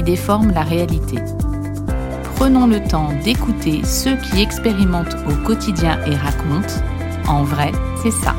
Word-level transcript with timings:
qui 0.00 0.04
déforment 0.04 0.52
la 0.52 0.62
réalité. 0.62 1.18
Prenons 2.36 2.66
le 2.66 2.82
temps 2.82 3.10
d'écouter 3.22 3.84
ceux 3.84 4.16
qui 4.16 4.40
expérimentent 4.40 5.16
au 5.28 5.46
quotidien 5.46 5.98
et 6.06 6.14
racontent. 6.14 6.82
En 7.28 7.44
vrai, 7.44 7.70
c'est 8.02 8.10
ça. 8.10 8.34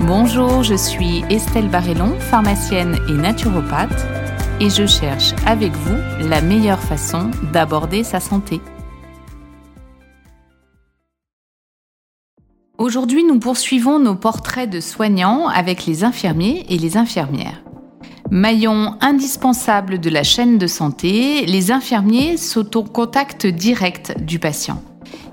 Bonjour, 0.00 0.62
je 0.62 0.74
suis 0.74 1.22
Estelle 1.28 1.68
Barrellon, 1.68 2.18
pharmacienne 2.18 2.98
et 3.10 3.12
naturopathe, 3.12 4.06
et 4.58 4.70
je 4.70 4.86
cherche 4.86 5.34
avec 5.46 5.72
vous 5.72 6.28
la 6.28 6.40
meilleure 6.40 6.80
façon 6.80 7.30
d'aborder 7.52 8.02
sa 8.02 8.18
santé. 8.18 8.62
Aujourd'hui, 12.78 13.22
nous 13.22 13.38
poursuivons 13.38 13.98
nos 13.98 14.14
portraits 14.14 14.70
de 14.70 14.80
soignants 14.80 15.48
avec 15.48 15.84
les 15.84 16.04
infirmiers 16.04 16.64
et 16.70 16.78
les 16.78 16.96
infirmières. 16.96 17.61
Maillon 18.34 18.96
indispensable 19.02 20.00
de 20.00 20.08
la 20.08 20.22
chaîne 20.22 20.56
de 20.56 20.66
santé, 20.66 21.44
les 21.44 21.70
infirmiers 21.70 22.38
sont 22.38 22.78
au 22.78 22.82
contact 22.82 23.46
direct 23.46 24.18
du 24.22 24.38
patient. 24.38 24.82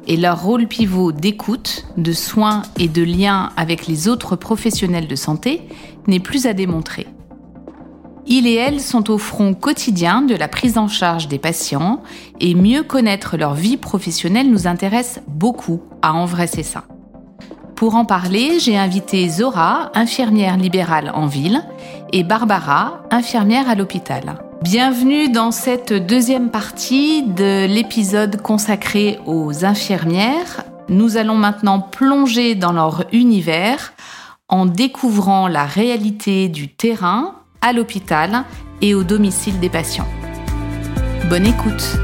Et 0.06 0.18
leur 0.18 0.44
rôle 0.44 0.68
pivot 0.68 1.14
d'écoute, 1.14 1.86
de 1.96 2.12
soins 2.12 2.64
et 2.78 2.90
de 2.90 3.02
lien 3.02 3.52
avec 3.56 3.88
les 3.88 4.10
autres 4.10 4.36
professionnels 4.36 5.08
de 5.08 5.16
santé 5.16 5.62
n'est 6.08 6.20
plus 6.20 6.46
à 6.46 6.52
démontrer. 6.52 7.08
Ils 8.28 8.48
et 8.48 8.56
elles 8.56 8.82
sont 8.82 9.10
au 9.10 9.18
front 9.18 9.54
quotidien 9.54 10.22
de 10.22 10.36
la 10.36 10.50
prise 10.50 10.78
en 10.78 10.90
charge 10.90 11.30
des 11.30 11.40
patients 11.40 12.04
et 12.42 12.54
mieux 12.54 12.84
connaître 12.84 13.38
leur 13.38 13.54
vie 13.54 13.78
professionnelle 13.78 14.52
nous 14.52 14.68
intéresse 14.68 15.22
beaucoup 15.26 15.80
à 16.02 16.14
En 16.14 16.28
ça. 16.28 16.84
Pour 17.80 17.96
en 17.96 18.04
parler, 18.04 18.60
j'ai 18.60 18.78
invité 18.78 19.30
Zora, 19.30 19.90
infirmière 19.94 20.58
libérale 20.58 21.14
en 21.16 21.28
ville, 21.28 21.64
et 22.12 22.26
Barbara, 22.26 23.04
infirmière 23.10 23.70
à 23.70 23.76
l'hôpital. 23.76 24.36
Bienvenue 24.62 25.30
dans 25.30 25.52
cette 25.52 25.94
deuxième 25.94 26.52
partie 26.52 27.24
de 27.24 27.68
l'épisode 27.68 28.42
consacré 28.42 29.18
aux 29.26 29.64
infirmières. 29.64 30.66
Nous 30.90 31.16
allons 31.16 31.38
maintenant 31.38 31.80
plonger 31.80 32.54
dans 32.54 32.74
leur 32.74 33.06
univers 33.14 33.94
en 34.50 34.66
découvrant 34.66 35.48
la 35.48 35.64
réalité 35.64 36.50
du 36.50 36.68
terrain 36.68 37.36
à 37.62 37.72
l'hôpital 37.72 38.44
et 38.82 38.94
au 38.94 39.06
domicile 39.06 39.58
des 39.62 39.70
patients. 39.70 40.08
Bonne 41.30 41.46
écoute 41.46 41.98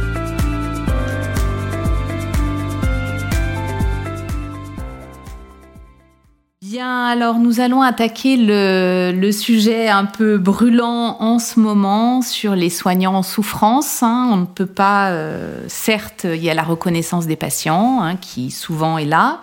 Bien, 6.76 7.06
alors 7.06 7.40
nous 7.40 7.62
allons 7.62 7.82
attaquer 7.82 8.36
le, 8.36 9.32
sujet 9.32 9.88
un 9.88 10.04
peu 10.04 10.38
brûlant 10.38 11.16
en 11.22 11.40
ce 11.40 11.58
moment 11.58 12.22
sur 12.22 12.54
les 12.54 12.70
soignants 12.70 13.16
en 13.16 13.24
souffrance. 13.24 14.04
Hein. 14.04 14.28
On 14.30 14.36
ne 14.36 14.46
peut 14.46 14.66
pas, 14.66 15.12
euh, 15.12 15.64
certes, 15.70 16.26
il 16.26 16.44
y 16.44 16.50
a 16.50 16.54
la 16.54 16.64
reconnaissance 16.64 17.28
des 17.28 17.38
patients 17.38 18.02
hein, 18.02 18.18
qui 18.18 18.52
souvent 18.52 18.98
est 18.98 19.06
là, 19.06 19.40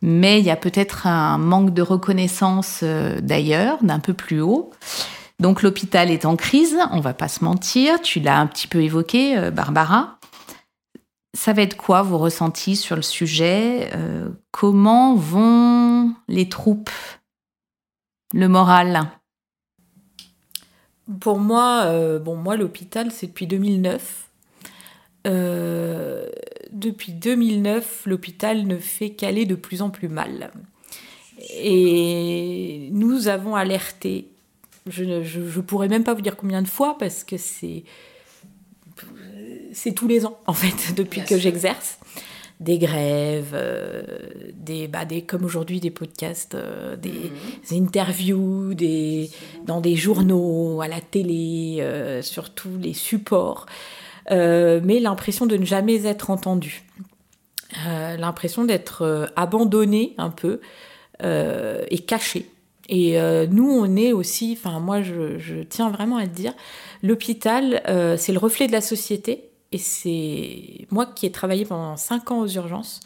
mais 0.00 0.38
il 0.38 0.46
y 0.46 0.50
a 0.50 0.56
peut-être 0.56 1.06
un 1.06 1.36
manque 1.36 1.74
de 1.74 1.82
reconnaissance 1.82 2.80
euh, 2.82 3.20
d'ailleurs, 3.20 3.76
d'un 3.82 3.98
peu 3.98 4.14
plus 4.14 4.40
haut. 4.40 4.70
Donc 5.38 5.62
l'hôpital 5.62 6.10
est 6.10 6.24
en 6.24 6.36
crise, 6.36 6.78
on 6.90 7.00
va 7.00 7.12
pas 7.12 7.28
se 7.28 7.44
mentir, 7.44 8.00
tu 8.00 8.18
l'as 8.18 8.38
un 8.38 8.46
petit 8.46 8.66
peu 8.66 8.82
évoqué, 8.82 9.36
euh, 9.36 9.50
Barbara. 9.50 10.15
Ça 11.36 11.52
va 11.52 11.60
être 11.60 11.76
quoi 11.76 12.00
vos 12.00 12.16
ressentis 12.16 12.76
sur 12.76 12.96
le 12.96 13.02
sujet 13.02 13.90
euh, 13.94 14.30
Comment 14.52 15.14
vont 15.14 16.14
les 16.28 16.48
troupes 16.48 16.90
Le 18.32 18.48
moral? 18.48 19.10
Pour 21.20 21.38
moi, 21.38 21.82
euh, 21.84 22.18
bon, 22.18 22.36
moi 22.36 22.56
l'hôpital, 22.56 23.12
c'est 23.12 23.26
depuis 23.26 23.46
2009. 23.46 24.30
Euh, 25.26 26.26
depuis 26.72 27.12
2009, 27.12 28.04
l'hôpital 28.06 28.66
ne 28.66 28.78
fait 28.78 29.10
qu'aller 29.10 29.44
de 29.44 29.56
plus 29.56 29.82
en 29.82 29.90
plus 29.90 30.08
mal. 30.08 30.50
Et 31.50 32.88
nous 32.92 33.28
avons 33.28 33.56
alerté, 33.56 34.30
je 34.86 35.04
ne 35.04 35.60
pourrais 35.60 35.88
même 35.88 36.02
pas 36.02 36.14
vous 36.14 36.22
dire 36.22 36.38
combien 36.38 36.62
de 36.62 36.68
fois, 36.68 36.96
parce 36.96 37.24
que 37.24 37.36
c'est 37.36 37.84
c'est 39.76 39.92
tous 39.92 40.08
les 40.08 40.24
ans, 40.24 40.38
en 40.46 40.54
fait, 40.54 40.94
depuis 40.96 41.22
que 41.22 41.38
j'exerce. 41.38 41.98
Des 42.58 42.78
grèves, 42.78 43.52
euh, 43.52 44.02
des, 44.54 44.88
bah, 44.88 45.04
des, 45.04 45.20
comme 45.20 45.44
aujourd'hui, 45.44 45.78
des 45.78 45.90
podcasts, 45.90 46.54
euh, 46.54 46.96
des, 46.96 47.30
mhm. 47.70 47.84
interviews, 47.84 48.72
des, 48.72 49.28
dans 49.66 49.82
des 49.82 49.94
journaux, 49.94 50.80
à 50.80 50.88
la 50.88 51.02
télé, 51.02 51.76
euh, 51.80 52.22
sur 52.22 52.48
tous 52.50 52.78
les 52.80 52.94
supports. 52.94 53.66
mais 54.30 54.98
l'impression 54.98 55.44
de 55.44 55.56
ne 55.58 55.66
jamais 55.66 56.06
être 56.06 56.30
entendu. 56.30 56.82
l'impression 58.18 58.64
d'être 58.64 59.30
abandonné 59.36 60.14
un 60.16 60.30
peu 60.30 60.60
et 61.22 61.98
caché. 61.98 62.50
Et 62.88 63.20
nous, 63.50 63.70
on 63.70 63.96
est 63.96 64.12
aussi, 64.12 64.58
enfin 64.58 64.80
moi 64.80 65.02
je, 65.02 65.38
je, 65.38 65.56
tiens 65.62 65.90
vraiment 65.90 66.16
à 66.16 66.22
le 66.22 66.30
dire, 66.30 66.54
l'hôpital, 67.02 67.82
c'est 68.18 68.32
le 68.32 68.38
reflet 68.38 68.66
de 68.66 68.72
la 68.72 68.80
société 68.80 69.50
et 69.72 69.78
c'est 69.78 70.86
moi 70.90 71.06
qui 71.06 71.26
ai 71.26 71.32
travaillé 71.32 71.64
pendant 71.64 71.96
5 71.96 72.30
ans 72.30 72.40
aux 72.40 72.48
urgences, 72.48 73.00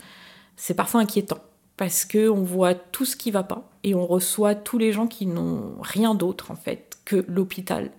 c'est 0.57 0.75
parfois 0.75 1.01
inquiétant 1.01 1.39
parce 1.77 2.05
que 2.05 2.29
on 2.29 2.43
voit 2.43 2.75
tout 2.75 3.05
ce 3.05 3.17
qui 3.17 3.31
va 3.31 3.43
pas 3.43 3.71
et 3.85 3.95
on 3.95 4.07
reçoit 4.07 4.55
tous 4.55 4.77
les 4.77 4.93
gens 4.93 5.07
qui 5.07 5.27
n'ont 5.27 5.77
rien 5.81 6.15
d'autre 6.15 6.51
en 6.51 6.57
fait 6.57 6.99
que 7.05 7.25
l'hôpital 7.27 7.91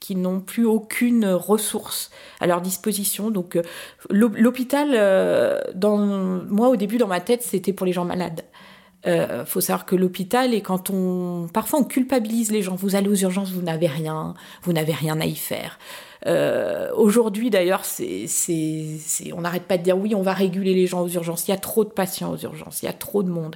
qui 0.00 0.14
n'ont 0.14 0.40
plus 0.40 0.64
aucune 0.64 1.26
ressource 1.26 2.10
à 2.40 2.46
leur 2.46 2.60
disposition. 2.60 3.30
Donc 3.30 3.56
euh, 3.56 3.62
l'hôpital, 4.10 4.90
euh, 4.92 5.60
moi 6.48 6.68
au 6.68 6.76
début 6.76 6.98
dans 6.98 7.08
ma 7.08 7.20
tête, 7.20 7.42
c'était 7.42 7.72
pour 7.72 7.86
les 7.86 7.92
gens 7.92 8.04
malades. 8.04 8.42
Euh, 9.06 9.44
faut 9.44 9.60
savoir 9.60 9.86
que 9.86 9.94
l'hôpital 9.94 10.52
et 10.52 10.62
quand 10.62 10.90
on 10.90 11.48
parfois 11.52 11.80
on 11.80 11.84
culpabilise 11.84 12.50
les 12.50 12.62
gens. 12.62 12.74
Vous 12.74 12.96
allez 12.96 13.08
aux 13.08 13.14
urgences, 13.14 13.52
vous 13.52 13.62
n'avez 13.62 13.86
rien, 13.86 14.34
vous 14.62 14.72
n'avez 14.72 14.92
rien 14.92 15.20
à 15.20 15.26
y 15.26 15.36
faire. 15.36 15.78
Euh, 16.26 16.90
aujourd'hui, 16.94 17.50
d'ailleurs, 17.50 17.84
c'est, 17.84 18.26
on 19.32 19.42
n'arrête 19.42 19.64
pas 19.64 19.78
de 19.78 19.82
dire 19.84 19.96
oui, 19.96 20.14
on 20.14 20.22
va 20.22 20.32
réguler 20.32 20.74
les 20.74 20.86
gens 20.86 21.02
aux 21.02 21.08
urgences. 21.08 21.46
Il 21.46 21.52
y 21.52 21.54
a 21.54 21.58
trop 21.58 21.84
de 21.84 21.90
patients 21.90 22.32
aux 22.32 22.38
urgences, 22.38 22.82
il 22.82 22.86
y 22.86 22.88
a 22.88 22.92
trop 22.92 23.22
de 23.22 23.30
monde. 23.30 23.54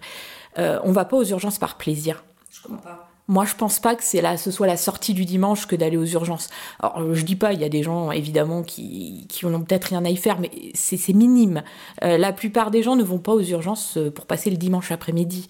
Euh, 0.58 0.78
on 0.84 0.92
va 0.92 1.04
pas 1.04 1.16
aux 1.16 1.24
urgences 1.24 1.58
par 1.58 1.76
plaisir. 1.76 2.22
Je 2.50 2.62
comprends 2.62 2.82
pas. 2.82 3.09
Moi, 3.30 3.44
je 3.44 3.54
pense 3.54 3.78
pas 3.78 3.94
que 3.94 4.02
c'est 4.02 4.20
là, 4.20 4.36
ce 4.36 4.50
soit 4.50 4.66
la 4.66 4.76
sortie 4.76 5.14
du 5.14 5.24
dimanche 5.24 5.66
que 5.66 5.76
d'aller 5.76 5.96
aux 5.96 6.04
urgences. 6.04 6.48
Alors, 6.80 7.14
je 7.14 7.24
dis 7.24 7.36
pas, 7.36 7.52
il 7.52 7.60
y 7.60 7.64
a 7.64 7.68
des 7.68 7.84
gens 7.84 8.10
évidemment 8.10 8.64
qui, 8.64 9.26
qui 9.28 9.46
n'ont 9.46 9.62
peut-être 9.62 9.84
rien 9.84 10.04
à 10.04 10.10
y 10.10 10.16
faire, 10.16 10.40
mais 10.40 10.50
c'est, 10.74 11.12
minime. 11.12 11.62
Euh, 12.02 12.18
la 12.18 12.32
plupart 12.32 12.72
des 12.72 12.82
gens 12.82 12.96
ne 12.96 13.04
vont 13.04 13.20
pas 13.20 13.32
aux 13.32 13.42
urgences 13.42 13.98
pour 14.14 14.26
passer 14.26 14.50
le 14.50 14.56
dimanche 14.56 14.90
après-midi. 14.90 15.46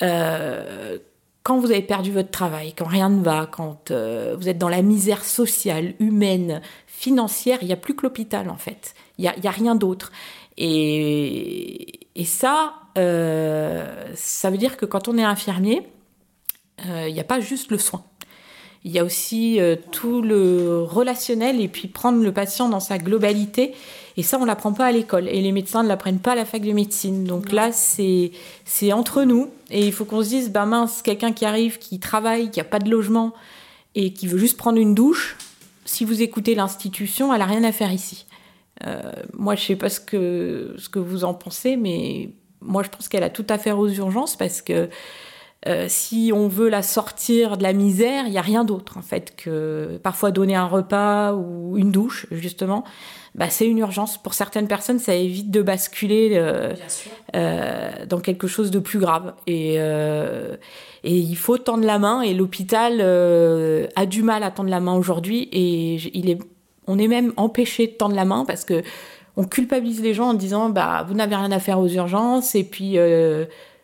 Euh, 0.00 0.98
quand 1.48 1.58
vous 1.58 1.70
avez 1.70 1.82
perdu 1.82 2.12
votre 2.12 2.30
travail, 2.30 2.74
quand 2.74 2.86
rien 2.86 3.08
ne 3.08 3.24
va, 3.24 3.46
quand 3.50 3.90
euh, 3.90 4.36
vous 4.38 4.50
êtes 4.50 4.58
dans 4.58 4.68
la 4.68 4.82
misère 4.82 5.24
sociale, 5.24 5.94
humaine, 5.98 6.60
financière, 6.86 7.58
il 7.62 7.68
n'y 7.68 7.72
a 7.72 7.76
plus 7.76 7.96
que 7.96 8.02
l'hôpital 8.02 8.50
en 8.50 8.58
fait. 8.58 8.94
Il 9.16 9.22
n'y 9.22 9.48
a, 9.48 9.50
rien 9.50 9.74
d'autre. 9.74 10.12
Et, 10.58 12.00
ça, 12.26 12.74
euh, 12.98 14.12
ça 14.14 14.50
veut 14.50 14.58
dire 14.58 14.76
que 14.76 14.84
quand 14.84 15.08
on 15.08 15.16
est 15.16 15.24
infirmier, 15.24 15.78
euh, 15.78 15.97
il 16.84 17.12
n'y 17.12 17.20
a 17.20 17.24
pas 17.24 17.40
juste 17.40 17.70
le 17.70 17.78
soin. 17.78 18.04
Il 18.84 18.92
y 18.92 18.98
a 18.98 19.04
aussi 19.04 19.58
tout 19.90 20.22
le 20.22 20.82
relationnel 20.82 21.60
et 21.60 21.68
puis 21.68 21.88
prendre 21.88 22.22
le 22.22 22.32
patient 22.32 22.68
dans 22.68 22.80
sa 22.80 22.98
globalité 22.98 23.74
et 24.18 24.24
ça, 24.24 24.36
on 24.40 24.44
l'apprend 24.44 24.72
pas 24.72 24.86
à 24.86 24.90
l'école. 24.90 25.28
Et 25.28 25.40
les 25.40 25.52
médecins 25.52 25.84
ne 25.84 25.88
l'apprennent 25.88 26.18
pas 26.18 26.32
à 26.32 26.34
la 26.34 26.44
fac 26.44 26.60
de 26.60 26.72
médecine. 26.72 27.22
Donc 27.22 27.52
là, 27.52 27.70
c'est, 27.70 28.32
entre 28.92 29.22
nous. 29.22 29.48
Et 29.70 29.86
il 29.86 29.92
faut 29.92 30.04
qu'on 30.04 30.24
se 30.24 30.28
dise, 30.28 30.50
ben 30.50 30.66
mince, 30.66 31.02
quelqu'un 31.02 31.32
qui 31.32 31.44
arrive, 31.44 31.78
qui 31.78 32.00
travaille, 32.00 32.50
qui 32.50 32.58
a 32.58 32.64
pas 32.64 32.80
de 32.80 32.90
logement 32.90 33.32
et 33.94 34.12
qui 34.12 34.26
veut 34.26 34.38
juste 34.38 34.56
prendre 34.56 34.78
une 34.78 34.92
douche, 34.92 35.36
si 35.84 36.04
vous 36.04 36.20
écoutez 36.20 36.56
l'institution, 36.56 37.32
elle 37.32 37.42
a 37.42 37.46
rien 37.46 37.62
à 37.62 37.70
faire 37.70 37.92
ici. 37.92 38.26
Euh, 38.84 39.00
moi, 39.34 39.54
je 39.54 39.66
sais 39.66 39.76
pas 39.76 39.88
ce 39.88 40.00
que, 40.00 40.74
ce 40.78 40.88
que 40.88 40.98
vous 40.98 41.22
en 41.22 41.32
pensez, 41.32 41.76
mais 41.76 42.30
moi, 42.60 42.82
je 42.82 42.88
pense 42.88 43.06
qu'elle 43.06 43.22
a 43.22 43.30
tout 43.30 43.46
à 43.48 43.56
faire 43.56 43.78
aux 43.78 43.88
urgences 43.88 44.34
parce 44.34 44.62
que 44.62 44.88
euh, 45.68 45.86
si 45.88 46.32
on 46.34 46.48
veut 46.48 46.68
la 46.68 46.82
sortir 46.82 47.58
de 47.58 47.62
la 47.62 47.74
misère, 47.74 48.24
il 48.26 48.30
n'y 48.30 48.38
a 48.38 48.42
rien 48.42 48.64
d'autre 48.64 48.96
en 48.96 49.02
fait 49.02 49.36
que 49.36 50.00
parfois 50.02 50.30
donner 50.30 50.54
un 50.54 50.66
repas 50.66 51.34
ou 51.34 51.76
une 51.76 51.92
douche 51.92 52.26
justement. 52.30 52.84
Bah, 53.34 53.50
c'est 53.50 53.66
une 53.66 53.78
urgence. 53.78 54.16
Pour 54.16 54.34
certaines 54.34 54.66
personnes, 54.66 54.98
ça 54.98 55.14
évite 55.14 55.50
de 55.50 55.60
basculer 55.60 56.30
euh, 56.32 56.72
euh, 57.36 58.06
dans 58.06 58.20
quelque 58.20 58.46
chose 58.46 58.70
de 58.70 58.78
plus 58.78 58.98
grave. 58.98 59.34
Et, 59.46 59.74
et 59.74 61.16
il 61.16 61.36
faut 61.36 61.58
tendre 61.58 61.84
la 61.84 61.98
main. 61.98 62.22
Et 62.22 62.34
l'hôpital 62.34 63.00
a 63.94 64.06
du 64.06 64.22
mal 64.22 64.42
à 64.42 64.50
tendre 64.50 64.70
la 64.70 64.80
main 64.80 64.94
aujourd'hui. 64.96 65.48
Et 65.52 65.96
il 66.14 66.30
est, 66.30 66.38
on 66.86 66.98
est 66.98 67.08
même 67.08 67.32
empêché 67.36 67.86
de 67.86 67.92
tendre 67.92 68.16
la 68.16 68.24
main 68.24 68.44
parce 68.44 68.64
que 68.64 68.82
on 69.36 69.44
culpabilise 69.44 70.02
les 70.02 70.14
gens 70.14 70.30
en 70.30 70.34
disant 70.34 70.68
bah 70.68 71.04
vous 71.06 71.14
n'avez 71.14 71.36
rien 71.36 71.52
à 71.52 71.60
faire 71.60 71.78
aux 71.78 71.86
urgences 71.86 72.56
et 72.56 72.64
puis 72.64 72.96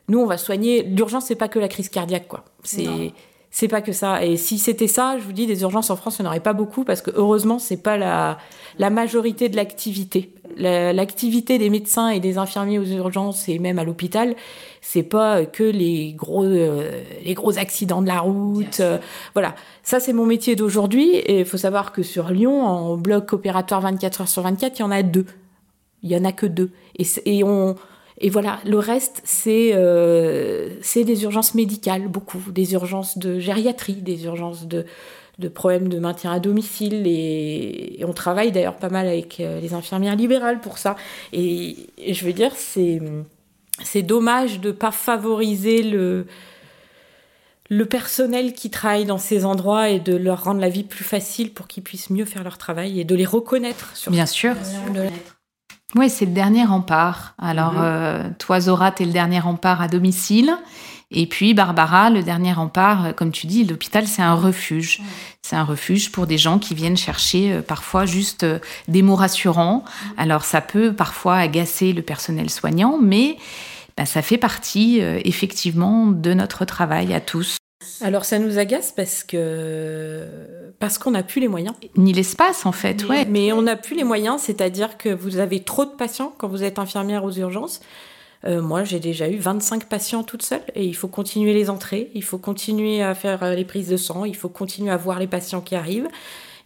nous, 0.08 0.20
on 0.20 0.26
va 0.26 0.38
soigner. 0.38 0.82
L'urgence, 0.82 1.26
c'est 1.26 1.34
pas 1.34 1.48
que 1.48 1.58
la 1.58 1.68
crise 1.68 1.88
cardiaque, 1.88 2.28
quoi. 2.28 2.44
C'est 2.62 3.12
c'est 3.54 3.68
pas 3.68 3.82
que 3.82 3.92
ça. 3.92 4.24
Et 4.24 4.36
si 4.36 4.58
c'était 4.58 4.88
ça, 4.88 5.16
je 5.16 5.22
vous 5.22 5.30
dis, 5.30 5.46
des 5.46 5.62
urgences 5.62 5.88
en 5.88 5.94
France, 5.94 6.18
il 6.18 6.22
n'y 6.22 6.26
en 6.26 6.30
aurait 6.32 6.40
pas 6.40 6.54
beaucoup 6.54 6.82
parce 6.82 7.02
que 7.02 7.12
heureusement, 7.14 7.60
c'est 7.60 7.76
pas 7.76 7.96
la, 7.96 8.36
la 8.80 8.90
majorité 8.90 9.48
de 9.48 9.54
l'activité. 9.54 10.32
L'activité 10.56 11.56
des 11.56 11.70
médecins 11.70 12.08
et 12.08 12.18
des 12.18 12.36
infirmiers 12.36 12.80
aux 12.80 12.84
urgences 12.84 13.48
et 13.48 13.60
même 13.60 13.78
à 13.78 13.84
l'hôpital, 13.84 14.34
c'est 14.80 15.04
pas 15.04 15.46
que 15.46 15.62
les 15.62 16.14
gros, 16.14 16.42
euh, 16.42 17.00
les 17.24 17.34
gros 17.34 17.56
accidents 17.56 18.02
de 18.02 18.08
la 18.08 18.18
route. 18.18 18.80
Euh, 18.80 18.98
voilà. 19.34 19.54
Ça, 19.84 20.00
c'est 20.00 20.12
mon 20.12 20.26
métier 20.26 20.56
d'aujourd'hui. 20.56 21.14
Et 21.14 21.38
il 21.38 21.46
faut 21.46 21.56
savoir 21.56 21.92
que 21.92 22.02
sur 22.02 22.30
Lyon, 22.30 22.60
en 22.60 22.96
bloc 22.96 23.32
opératoire 23.34 23.82
24 23.82 24.22
heures 24.22 24.28
sur 24.28 24.42
24, 24.42 24.80
il 24.80 24.82
y 24.82 24.84
en 24.84 24.90
a 24.90 25.04
deux. 25.04 25.26
Il 26.02 26.10
y 26.10 26.16
en 26.16 26.24
a 26.24 26.32
que 26.32 26.46
deux. 26.46 26.72
Et, 26.98 27.06
et 27.24 27.44
on, 27.44 27.76
et 28.18 28.30
voilà, 28.30 28.60
le 28.64 28.78
reste, 28.78 29.22
c'est 29.24 29.72
euh, 29.74 30.68
des 30.94 31.22
urgences 31.24 31.54
médicales, 31.54 32.06
beaucoup, 32.08 32.40
des 32.50 32.72
urgences 32.74 33.18
de 33.18 33.38
gériatrie, 33.40 33.94
des 33.94 34.24
urgences 34.24 34.66
de, 34.66 34.86
de 35.38 35.48
problèmes 35.48 35.88
de 35.88 35.98
maintien 35.98 36.30
à 36.30 36.38
domicile. 36.38 37.06
Et, 37.06 38.00
on 38.06 38.12
travaille 38.12 38.52
d'ailleurs 38.52 38.76
pas 38.76 38.88
mal 38.88 39.08
avec 39.08 39.40
euh, 39.40 39.60
les 39.60 39.74
infirmières 39.74 40.14
libérales 40.14 40.60
pour 40.60 40.78
ça. 40.78 40.94
Et, 41.32 41.88
je 42.08 42.24
veux 42.24 42.32
dire, 42.32 42.52
c'est 42.54 44.02
dommage 44.02 44.60
de 44.60 44.68
ne 44.68 44.72
pas 44.72 44.92
favoriser 44.92 45.82
le, 45.82 46.26
le 47.68 47.86
personnel 47.86 48.52
qui 48.52 48.70
travaille 48.70 49.06
dans 49.06 49.18
ces 49.18 49.44
endroits 49.44 49.88
et 49.88 49.98
de 49.98 50.14
leur 50.14 50.44
rendre 50.44 50.60
la 50.60 50.68
vie 50.68 50.84
plus 50.84 51.04
facile 51.04 51.52
pour 51.52 51.66
qu'ils 51.66 51.82
puissent 51.82 52.10
mieux 52.10 52.26
faire 52.26 52.44
leur 52.44 52.58
travail 52.58 53.00
et 53.00 53.04
de 53.04 53.16
les 53.16 53.26
reconnaître. 53.26 53.96
Sur 53.96 54.12
Bien 54.12 54.26
sûr. 54.26 54.54
Oui, 55.94 56.10
c'est 56.10 56.26
le 56.26 56.32
dernier 56.32 56.64
rempart. 56.64 57.34
Alors, 57.38 57.74
mhm. 57.74 57.82
euh, 57.82 58.30
toi, 58.38 58.60
Zora, 58.60 58.90
tu 58.90 59.04
es 59.04 59.06
le 59.06 59.12
dernier 59.12 59.40
rempart 59.40 59.80
à 59.80 59.88
domicile. 59.88 60.56
Et 61.10 61.26
puis, 61.26 61.54
Barbara, 61.54 62.10
le 62.10 62.22
dernier 62.22 62.52
rempart, 62.52 63.06
euh, 63.06 63.12
comme 63.12 63.30
tu 63.30 63.46
dis, 63.46 63.64
l'hôpital, 63.64 64.06
c'est 64.08 64.22
un 64.22 64.34
refuge. 64.34 65.00
C'est 65.42 65.56
un 65.56 65.62
refuge 65.62 66.10
pour 66.10 66.26
des 66.26 66.38
gens 66.38 66.58
qui 66.58 66.74
viennent 66.74 66.96
chercher 66.96 67.52
euh, 67.52 67.62
parfois 67.62 68.06
juste 68.06 68.44
des 68.88 69.02
mots 69.02 69.14
rassurants. 69.14 69.84
Mhm. 69.84 70.12
Alors, 70.18 70.44
ça 70.44 70.60
peut 70.60 70.92
parfois 70.92 71.36
agacer 71.36 71.92
le 71.92 72.02
personnel 72.02 72.50
soignant, 72.50 72.98
mais 73.00 73.36
bah, 73.96 74.06
ça 74.06 74.22
fait 74.22 74.38
partie 74.38 74.98
effectivement 74.98 76.06
de 76.06 76.34
notre 76.34 76.64
travail 76.64 77.14
à 77.14 77.20
tous. 77.20 77.58
Alors 78.00 78.24
ça 78.24 78.38
nous 78.38 78.58
agace 78.58 78.92
parce 78.92 79.24
que 79.24 80.26
parce 80.78 80.98
qu'on 80.98 81.12
n'a 81.12 81.22
plus 81.22 81.40
les 81.40 81.48
moyens. 81.48 81.74
Ni 81.96 82.12
l'espace 82.12 82.66
en 82.66 82.72
fait, 82.72 83.08
ouais. 83.08 83.24
Mais 83.26 83.52
on 83.52 83.62
n'a 83.62 83.76
plus 83.76 83.96
les 83.96 84.04
moyens, 84.04 84.42
c'est-à-dire 84.42 84.98
que 84.98 85.08
vous 85.08 85.38
avez 85.38 85.60
trop 85.60 85.84
de 85.84 85.90
patients 85.90 86.34
quand 86.38 86.48
vous 86.48 86.62
êtes 86.64 86.78
infirmière 86.78 87.24
aux 87.24 87.32
urgences. 87.32 87.80
Euh, 88.46 88.60
moi, 88.60 88.84
j'ai 88.84 89.00
déjà 89.00 89.28
eu 89.28 89.38
25 89.38 89.88
patients 89.88 90.22
toute 90.22 90.42
seule 90.42 90.60
et 90.74 90.84
il 90.84 90.94
faut 90.94 91.08
continuer 91.08 91.54
les 91.54 91.70
entrées, 91.70 92.10
il 92.14 92.22
faut 92.22 92.38
continuer 92.38 93.02
à 93.02 93.14
faire 93.14 93.42
euh, 93.42 93.54
les 93.54 93.64
prises 93.64 93.88
de 93.88 93.96
sang, 93.96 94.24
il 94.24 94.36
faut 94.36 94.50
continuer 94.50 94.90
à 94.90 94.96
voir 94.96 95.18
les 95.18 95.26
patients 95.26 95.60
qui 95.60 95.74
arrivent. 95.74 96.08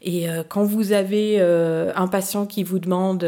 Et 0.02 0.28
euh, 0.28 0.42
quand 0.48 0.64
vous 0.64 0.92
avez 0.92 1.40
un 1.40 2.08
patient 2.08 2.46
qui 2.46 2.64
vous 2.64 2.78
demande 2.78 3.26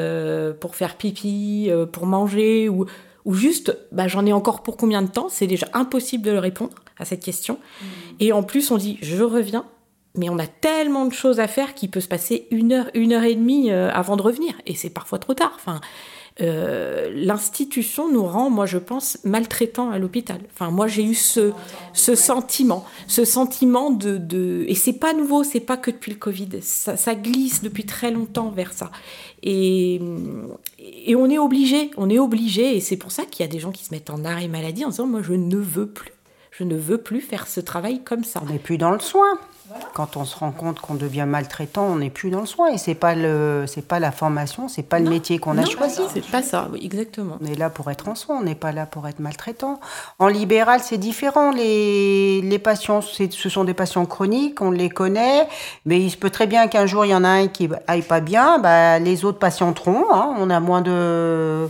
pour 0.61 0.77
faire 0.77 0.97
pipi, 0.97 1.71
pour 1.93 2.07
manger 2.07 2.69
ou 2.69 2.87
ou 3.25 3.35
juste 3.35 3.77
bah, 3.93 4.09
j'en 4.09 4.27
ai 4.27 4.33
encore 4.33 4.63
pour 4.63 4.77
combien 4.77 5.03
de 5.03 5.09
temps? 5.09 5.29
C'est 5.29 5.47
déjà 5.47 5.67
impossible 5.73 6.25
de 6.25 6.31
le 6.31 6.39
répondre 6.39 6.75
à 6.99 7.05
cette 7.05 7.23
question. 7.23 7.55
Mm. 7.55 7.87
Et 8.21 8.33
en 8.33 8.43
plus, 8.43 8.71
on 8.71 8.77
dit 8.77 8.99
je 9.03 9.23
reviens, 9.23 9.65
mais 10.17 10.29
on 10.29 10.39
a 10.39 10.47
tellement 10.47 11.07
de 11.07 11.13
choses 11.13 11.41
à 11.41 11.47
faire 11.47 11.75
qu'il 11.75 11.91
peut 11.91 12.01
se 12.01 12.09
passer 12.09 12.47
une 12.51 12.73
heure, 12.73 12.91
une 12.95 13.13
heure 13.13 13.25
et 13.25 13.35
demie 13.35 13.71
euh, 13.71 13.91
avant 13.93 14.17
de 14.17 14.23
revenir. 14.23 14.55
Et 14.67 14.75
c'est 14.75 14.91
parfois 14.91 15.19
trop 15.19 15.35
tard. 15.35 15.53
Enfin, 15.55 15.81
euh, 16.41 17.11
l'institution 17.15 18.11
nous 18.11 18.25
rend, 18.25 18.51
moi 18.51 18.67
je 18.67 18.79
pense, 18.79 19.19
maltraitants 19.25 19.91
à 19.91 19.99
l'hôpital. 19.99 20.41
Enfin, 20.53 20.71
moi 20.71 20.87
j'ai 20.87 21.05
eu 21.05 21.15
ce, 21.15 21.53
sentiment, 21.93 22.85
ce 23.07 23.25
sentiment 23.25 23.91
de, 23.91 24.65
et 24.67 24.75
c'est 24.75 24.95
pas 24.95 25.13
nouveau, 25.13 25.45
c'est 25.45 25.61
pas 25.61 25.77
que 25.77 25.91
depuis 25.91 26.13
le 26.13 26.19
Covid, 26.19 26.49
ça, 26.63 27.15
glisse 27.15 27.63
depuis 27.63 27.85
très 27.85 28.11
longtemps 28.11 28.51
vers 28.51 28.73
ça. 28.73 28.91
Et, 29.43 30.01
et 31.07 31.15
on 31.17 31.29
est 31.29 31.39
obligé, 31.39 31.91
on 31.97 32.09
est 32.09 32.19
obligé, 32.19 32.77
et 32.77 32.81
c'est 32.81 32.97
pour 32.97 33.13
ça 33.13 33.25
qu'il 33.25 33.45
y 33.45 33.49
a 33.49 33.53
des 33.53 33.59
gens 33.59 33.73
qui 33.73 33.85
se 33.85 33.93
mettent 33.93 34.11
en 34.11 34.25
arrêt 34.25 34.49
maladie 34.49 34.85
en 34.85 34.91
disant 34.91 35.07
moi 35.07 35.21
je 35.23 35.33
ne 35.33 35.57
veux 35.57 35.87
plus, 35.87 36.13
je 36.53 36.65
ne 36.65 36.77
veux 36.77 36.99
plus 36.99 37.21
faire 37.21 37.47
ce 37.49 37.61
travail 37.61 38.03
comme 38.03 38.25
ça. 38.25 38.41
On 38.43 38.51
n'est 38.51 38.59
plus 38.59 38.79
dans 38.79 38.91
le 38.93 39.01
soin. 39.01 39.39
Quand 39.95 40.17
on 40.17 40.25
se 40.25 40.39
rend 40.39 40.51
compte 40.51 40.81
qu'on 40.81 40.95
devient 40.95 41.27
maltraitant, 41.27 41.85
on 41.85 41.97
n'est 41.97 42.11
plus 42.11 42.31
dans 42.31 42.41
le 42.41 42.47
soin 42.47 42.69
et 42.69 42.79
c'est 42.79 42.95
pas 42.95 43.15
le, 43.15 43.65
c'est 43.67 43.87
pas 43.87 43.99
la 43.99 44.11
formation, 44.11 44.69
c'est 44.69 44.83
pas 44.83 44.99
le 44.99 45.09
métier 45.09 45.39
qu'on 45.39 45.59
a 45.59 45.65
choisi. 45.65 46.01
C'est 46.13 46.27
pas 46.27 46.43
ça, 46.43 46.69
oui, 46.73 46.81
exactement. 46.83 47.39
On 47.41 47.47
est 47.47 47.55
là 47.55 47.71
pour 47.71 47.91
être 47.91 48.09
en 48.09 48.15
soin, 48.15 48.39
on 48.39 48.43
n'est 48.43 48.55
pas 48.55 48.73
là 48.73 48.87
pour 48.87 49.07
être 49.07 49.21
maltraitant. 49.21 49.81
En 50.19 50.29
libéral, 50.29 50.81
c'est 50.83 50.99
différent. 50.99 51.51
Les, 51.51 52.41
les 52.41 52.59
patients, 52.59 53.01
ce 53.01 53.49
sont 53.49 53.65
des 53.65 53.75
patients 53.75 54.07
chroniques, 54.07 54.61
on 54.61 54.71
les 54.71 54.89
connaît, 54.89 55.47
mais 55.85 56.01
il 56.01 56.11
se 56.11 56.17
peut 56.17 56.31
très 56.31 56.47
bien 56.47 56.67
qu'un 56.69 56.87
jour 56.87 57.05
il 57.05 57.11
y 57.11 57.15
en 57.15 57.25
a 57.25 57.29
un 57.29 57.49
qui 57.49 57.69
aille 57.87 58.03
pas 58.03 58.21
bien, 58.21 58.59
bah, 58.59 58.99
les 58.99 59.25
autres 59.25 59.39
patienteront. 59.39 60.05
Hein, 60.13 60.35
on 60.39 60.51
a 60.51 60.61
moins 60.61 60.81
de 60.81 61.69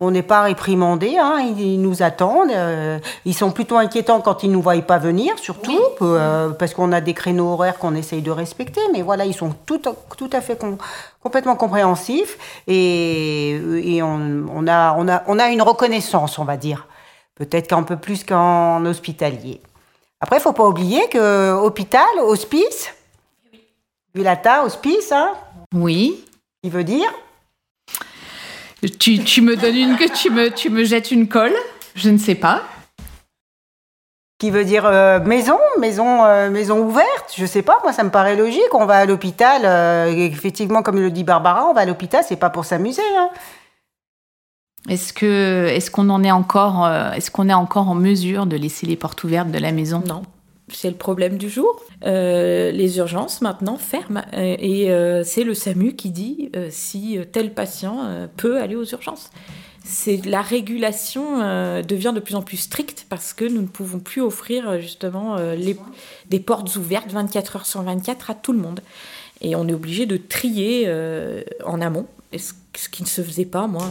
on 0.00 0.10
n'est 0.10 0.22
pas 0.22 0.42
réprimandé, 0.42 1.16
hein, 1.18 1.38
ils, 1.56 1.80
nous 1.80 2.02
attendent. 2.02 2.50
Euh, 2.50 2.98
ils 3.24 3.34
sont 3.34 3.52
plutôt 3.52 3.76
inquiétants 3.76 4.20
quand 4.20 4.42
ils 4.42 4.48
ne 4.48 4.54
nous 4.54 4.62
voient 4.62 4.80
pas 4.82 4.98
venir, 4.98 5.38
surtout, 5.38 5.80
euh, 6.02 6.50
parce 6.50 6.74
qu'on 6.74 6.92
a 6.92 7.00
des 7.00 7.14
créneaux 7.14 7.52
horaires 7.52 7.78
qu'on 7.78 7.94
essaye 7.94 8.20
de 8.20 8.30
respecter. 8.30 8.80
Mais 8.92 9.02
voilà, 9.02 9.24
ils 9.24 9.34
sont 9.34 9.54
tout, 9.66 9.80
tout 10.16 10.30
à 10.32 10.40
fait 10.40 10.60
complètement 11.22 11.56
compréhensifs 11.56 12.38
et, 12.66 14.00
on, 14.02 14.66
a, 14.66 14.94
on, 14.98 15.08
a, 15.08 15.22
on 15.26 15.38
a 15.38 15.48
une 15.48 15.62
reconnaissance, 15.62 16.38
on 16.38 16.44
va 16.44 16.56
dire. 16.56 16.88
Peut-être 17.36 17.68
qu'un 17.68 17.82
peu 17.82 17.96
plus 17.96 18.24
qu'en 18.24 18.84
hospitalier. 18.86 19.60
Après, 20.20 20.38
il 20.38 20.40
faut 20.40 20.52
pas 20.52 20.66
oublier 20.66 21.08
que 21.08 21.52
hôpital, 21.52 22.06
hospice, 22.20 22.90
Vilata, 24.14 24.64
hospice, 24.64 25.10
hein 25.10 25.32
Oui. 25.74 26.24
Il 26.62 26.70
veut 26.70 26.84
dire 26.84 27.10
tu, 28.86 29.40
me 29.40 29.56
donnes 29.56 29.76
une 29.76 29.96
que 29.96 30.10
tu 30.12 30.30
me, 30.30 30.50
tu 30.50 30.70
me 30.70 30.84
jettes 30.84 31.10
une 31.10 31.28
colle 31.28 31.54
Je 31.94 32.10
ne 32.10 32.18
sais 32.18 32.34
pas. 32.34 32.62
Qui 34.38 34.50
veut 34.50 34.64
dire 34.64 34.84
euh, 34.84 35.20
maison, 35.20 35.58
maison, 35.78 36.24
euh, 36.24 36.50
maison 36.50 36.80
ouverte. 36.80 37.34
Je 37.36 37.46
sais 37.46 37.62
pas, 37.62 37.78
moi 37.82 37.92
ça 37.92 38.02
me 38.02 38.10
paraît 38.10 38.36
logique. 38.36 38.74
On 38.74 38.84
va 38.84 38.96
à 38.96 39.04
l'hôpital, 39.06 39.62
euh, 39.64 40.06
effectivement, 40.06 40.82
comme 40.82 40.98
le 40.98 41.10
dit 41.10 41.24
Barbara, 41.24 41.66
on 41.66 41.72
va 41.72 41.82
à 41.82 41.84
l'hôpital, 41.84 42.24
c'est 42.26 42.36
pas 42.36 42.50
pour 42.50 42.64
s'amuser. 42.64 43.02
Hein. 43.16 43.30
Est-ce 44.88 45.12
que, 45.12 45.66
est-ce 45.68 45.90
qu'on 45.90 46.10
en 46.10 46.22
est 46.22 46.30
encore, 46.30 46.86
est-ce 47.14 47.30
qu'on 47.30 47.48
est 47.48 47.54
encore 47.54 47.88
en 47.88 47.94
mesure 47.94 48.44
de 48.44 48.56
laisser 48.56 48.86
les 48.86 48.96
portes 48.96 49.24
ouvertes 49.24 49.50
de 49.50 49.58
la 49.58 49.72
maison? 49.72 50.02
Non 50.06 50.22
c'est 50.68 50.88
le 50.88 50.96
problème 50.96 51.36
du 51.36 51.48
jour. 51.48 51.82
Euh, 52.04 52.70
les 52.70 52.98
urgences 52.98 53.42
maintenant 53.42 53.76
ferment 53.76 54.24
euh, 54.32 54.56
et 54.58 54.90
euh, 54.90 55.22
c'est 55.24 55.44
le 55.44 55.54
SAMU 55.54 55.94
qui 55.94 56.10
dit 56.10 56.50
si 56.70 57.18
tel 57.32 57.52
patient 57.52 58.28
peut 58.36 58.60
aller 58.60 58.76
aux 58.76 58.84
urgences. 58.84 59.30
C'est 59.86 60.24
la 60.24 60.40
régulation 60.40 61.40
devient 61.82 62.12
de 62.14 62.20
plus 62.20 62.36
en 62.36 62.42
plus 62.42 62.56
stricte 62.56 63.04
parce 63.10 63.34
que 63.34 63.44
nous 63.44 63.60
ne 63.60 63.66
pouvons 63.66 63.98
plus 63.98 64.22
offrir 64.22 64.80
justement 64.80 65.36
les, 65.36 65.76
des 66.30 66.40
portes 66.40 66.74
ouvertes 66.76 67.10
24 67.10 67.56
heures 67.56 67.66
sur 67.66 67.82
24 67.82 68.30
à 68.30 68.34
tout 68.34 68.52
le 68.52 68.60
monde. 68.60 68.80
Et 69.42 69.56
on 69.56 69.68
est 69.68 69.74
obligé 69.74 70.06
de 70.06 70.16
trier 70.16 70.90
en 71.66 71.82
amont 71.82 72.06
ce 72.34 72.88
qui 72.88 73.02
ne 73.02 73.08
se 73.08 73.22
faisait 73.22 73.44
pas, 73.44 73.66
moi, 73.66 73.86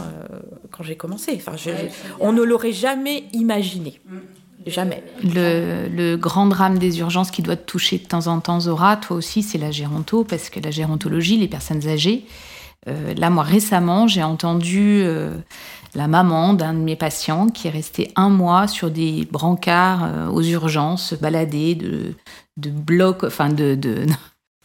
quand 0.72 0.82
j'ai 0.82 0.96
commencé. 0.96 1.32
Enfin, 1.36 1.54
on 2.18 2.32
ne 2.32 2.42
l'aurait 2.42 2.72
jamais 2.72 3.24
imaginé. 3.32 4.00
Jamais. 4.66 5.02
Le, 5.22 6.16
grand 6.16 6.46
drame 6.46 6.78
des 6.78 7.00
urgences 7.00 7.30
qui 7.30 7.42
doit 7.42 7.56
te 7.56 7.66
toucher 7.66 7.98
de 7.98 8.04
temps 8.04 8.26
en 8.26 8.40
temps, 8.40 8.60
Zora, 8.60 8.96
toi 8.96 9.16
aussi, 9.16 9.42
c'est 9.42 9.58
la 9.58 9.70
géronto, 9.70 10.24
parce 10.24 10.48
que 10.48 10.60
la 10.60 10.70
gérontologie, 10.70 11.36
les 11.36 11.48
personnes 11.48 11.86
âgées. 11.86 12.24
Euh, 12.88 13.14
là, 13.14 13.30
moi, 13.30 13.42
récemment, 13.42 14.06
j'ai 14.06 14.22
entendu 14.22 15.02
euh, 15.02 15.32
la 15.94 16.08
maman 16.08 16.54
d'un 16.54 16.74
de 16.74 16.78
mes 16.78 16.96
patients 16.96 17.48
qui 17.48 17.68
est 17.68 17.70
resté 17.70 18.10
un 18.16 18.30
mois 18.30 18.68
sur 18.68 18.90
des 18.90 19.26
brancards 19.30 20.04
euh, 20.04 20.28
aux 20.28 20.42
urgences, 20.42 21.10
se 21.10 21.14
balader 21.14 21.74
de, 21.74 22.14
de 22.56 22.70
blocs, 22.70 23.24
enfin 23.24 23.48
de, 23.48 23.74
de 23.74 24.06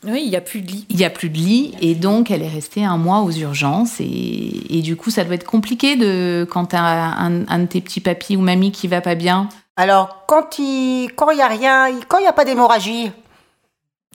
oui, 0.05 0.21
il 0.23 0.29
n'y 0.29 0.37
a 0.37 0.41
plus 0.41 0.61
de 0.61 0.71
lit. 0.71 0.85
Il 0.89 0.95
n'y 0.95 1.03
a 1.03 1.09
plus 1.09 1.29
de 1.29 1.37
lit, 1.37 1.73
et 1.81 1.93
donc 1.93 2.31
elle 2.31 2.41
est 2.41 2.47
restée 2.47 2.85
un 2.85 2.97
mois 2.97 3.19
aux 3.19 3.31
urgences. 3.31 3.99
Et, 3.99 4.77
et 4.77 4.81
du 4.81 4.95
coup, 4.95 5.09
ça 5.09 5.25
doit 5.25 5.35
être 5.35 5.45
compliqué 5.45 5.97
de, 5.97 6.47
quand 6.49 6.67
tu 6.67 6.77
as 6.77 7.19
un, 7.19 7.45
un, 7.45 7.59
de 7.59 7.65
tes 7.65 7.81
petits 7.81 7.99
papis 7.99 8.37
ou 8.37 8.41
mamies 8.41 8.71
qui 8.71 8.87
va 8.87 9.01
pas 9.01 9.15
bien, 9.15 9.49
Alors, 9.79 10.25
quand 10.27 10.59
il 10.59 11.09
quand 11.15 11.31
y 11.31 11.41
a 11.41 11.48
rien, 11.48 11.88
quand 12.09 12.17
il 12.17 12.24
n'y 12.24 12.27
a 12.27 12.33
pas 12.33 12.43
d'hémorragie, 12.43 13.13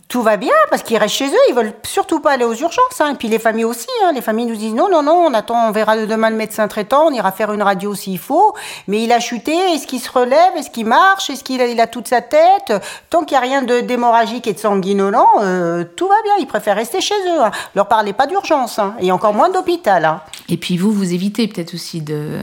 tout 0.09 0.23
va 0.23 0.37
bien 0.37 0.53
parce 0.71 0.83
qu'ils 0.83 0.97
restent 0.99 1.15
chez 1.15 1.29
eux, 1.29 1.45
ils 1.49 1.55
veulent 1.55 1.73
surtout 1.85 2.21
pas 2.21 2.33
aller 2.33 2.45
aux 2.45 2.55
urgences. 2.55 3.01
Hein. 3.01 3.13
Et 3.13 3.15
puis 3.15 3.29
les 3.29 3.39
familles 3.39 3.65
aussi, 3.65 3.89
hein. 4.05 4.13
les 4.13 4.21
familles 4.21 4.47
nous 4.47 4.57
disent 4.57 4.75
non, 4.75 4.89
non, 4.91 5.03
non, 5.03 5.27
on 5.27 5.35
attend, 5.35 5.69
on 5.69 5.73
verra 5.73 5.97
demain 5.97 6.31
le 6.31 6.37
médecin 6.37 6.69
traitant, 6.69 7.07
on 7.07 7.11
ira 7.11 7.33
faire 7.33 7.53
une 7.53 7.63
radio 7.63 7.95
s'il 7.95 8.19
faut. 8.19 8.55
Mais 8.87 9.03
il 9.03 9.13
a 9.13 9.21
chuté, 9.21 9.53
est-ce 9.53 9.87
qu'il 9.87 10.01
se 10.01 10.11
relève, 10.11 10.57
est-ce 10.57 10.71
qu'il 10.71 10.87
marche, 10.87 11.31
est-ce 11.31 11.43
qu'il 11.43 11.61
a, 11.61 11.67
il 11.67 11.81
a 11.81 11.87
toute 11.87 12.09
sa 12.09 12.21
tête? 12.21 12.73
Tant 13.11 13.25
qu'il 13.25 13.37
n'y 13.37 13.45
a 13.45 13.47
rien 13.47 13.63
de 13.63 13.81
d'hémorragique 13.81 14.47
et 14.47 14.53
de 14.53 14.59
sanguinolent, 14.59 15.41
euh, 15.41 15.85
tout 15.97 16.07
va 16.07 16.21
bien. 16.23 16.35
Ils 16.39 16.47
préfèrent 16.47 16.77
rester 16.77 17.01
chez 17.01 17.15
eux. 17.15 17.43
Hein. 17.43 17.51
Leur 17.75 17.89
parlez 17.89 18.13
pas 18.13 18.27
d'urgence 18.27 18.79
hein. 18.79 18.95
et 19.01 19.11
encore 19.11 19.35
moins 19.35 19.51
d'hôpital. 19.51 20.05
Hein. 20.05 20.21
Et 20.49 20.57
puis 20.57 20.77
vous, 20.77 20.93
vous 20.93 21.13
évitez 21.13 21.49
peut-être 21.49 21.75
aussi 21.75 22.01
de 22.01 22.39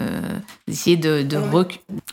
d'essayer 0.67 0.97
de, 0.97 1.21
de 1.21 1.37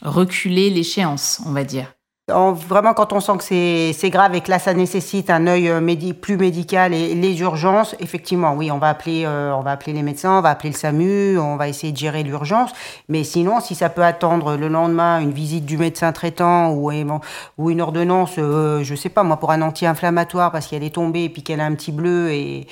reculer 0.02 0.70
l'échéance, 0.70 1.40
on 1.46 1.52
va 1.52 1.64
dire 1.64 1.86
vraiment, 2.28 2.94
quand 2.94 3.12
on 3.12 3.20
sent 3.20 3.38
que 3.38 3.92
c'est 3.92 4.10
grave 4.10 4.34
et 4.34 4.40
que 4.40 4.50
là, 4.50 4.58
ça 4.58 4.74
nécessite 4.74 5.30
un 5.30 5.46
œil 5.46 5.68
euh, 5.68 6.12
plus 6.12 6.36
médical 6.36 6.92
et 6.92 7.14
les 7.14 7.40
urgences, 7.40 7.96
effectivement, 8.00 8.54
oui, 8.54 8.70
on 8.70 8.78
va, 8.78 8.90
appeler, 8.90 9.24
euh, 9.24 9.52
on 9.52 9.62
va 9.62 9.72
appeler 9.72 9.92
les 9.92 10.02
médecins, 10.02 10.38
on 10.38 10.40
va 10.40 10.50
appeler 10.50 10.70
le 10.70 10.76
SAMU, 10.76 11.38
on 11.38 11.56
va 11.56 11.68
essayer 11.68 11.92
de 11.92 11.96
gérer 11.96 12.22
l'urgence. 12.22 12.70
Mais 13.08 13.24
sinon, 13.24 13.60
si 13.60 13.74
ça 13.74 13.88
peut 13.88 14.04
attendre 14.04 14.56
le 14.56 14.68
lendemain 14.68 15.20
une 15.20 15.32
visite 15.32 15.64
du 15.64 15.78
médecin 15.78 16.12
traitant 16.12 16.72
ou, 16.72 16.90
une 16.90 17.80
ordonnance, 17.80 18.34
euh, 18.38 18.82
je 18.82 18.94
sais 18.94 19.08
pas, 19.08 19.22
moi, 19.22 19.38
pour 19.38 19.50
un 19.50 19.62
anti-inflammatoire 19.62 20.52
parce 20.52 20.66
qu'elle 20.66 20.84
est 20.84 20.94
tombée 20.94 21.24
et 21.24 21.28
puis 21.30 21.42
qu'elle 21.42 21.60
a 21.60 21.64
un 21.64 21.74
petit 21.74 21.92
bleu 21.92 22.30
et, 22.30 22.66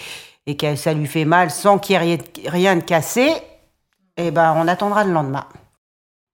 et 0.46 0.56
que 0.56 0.76
ça 0.76 0.92
lui 0.92 1.06
fait 1.06 1.24
mal 1.24 1.50
sans 1.50 1.78
qu'il 1.78 2.02
y 2.02 2.12
ait 2.12 2.18
rien 2.46 2.76
de 2.76 2.82
cassé, 2.82 3.32
eh 4.16 4.30
ben, 4.30 4.54
on 4.56 4.68
attendra 4.68 5.04
le 5.04 5.12
lendemain. 5.12 5.46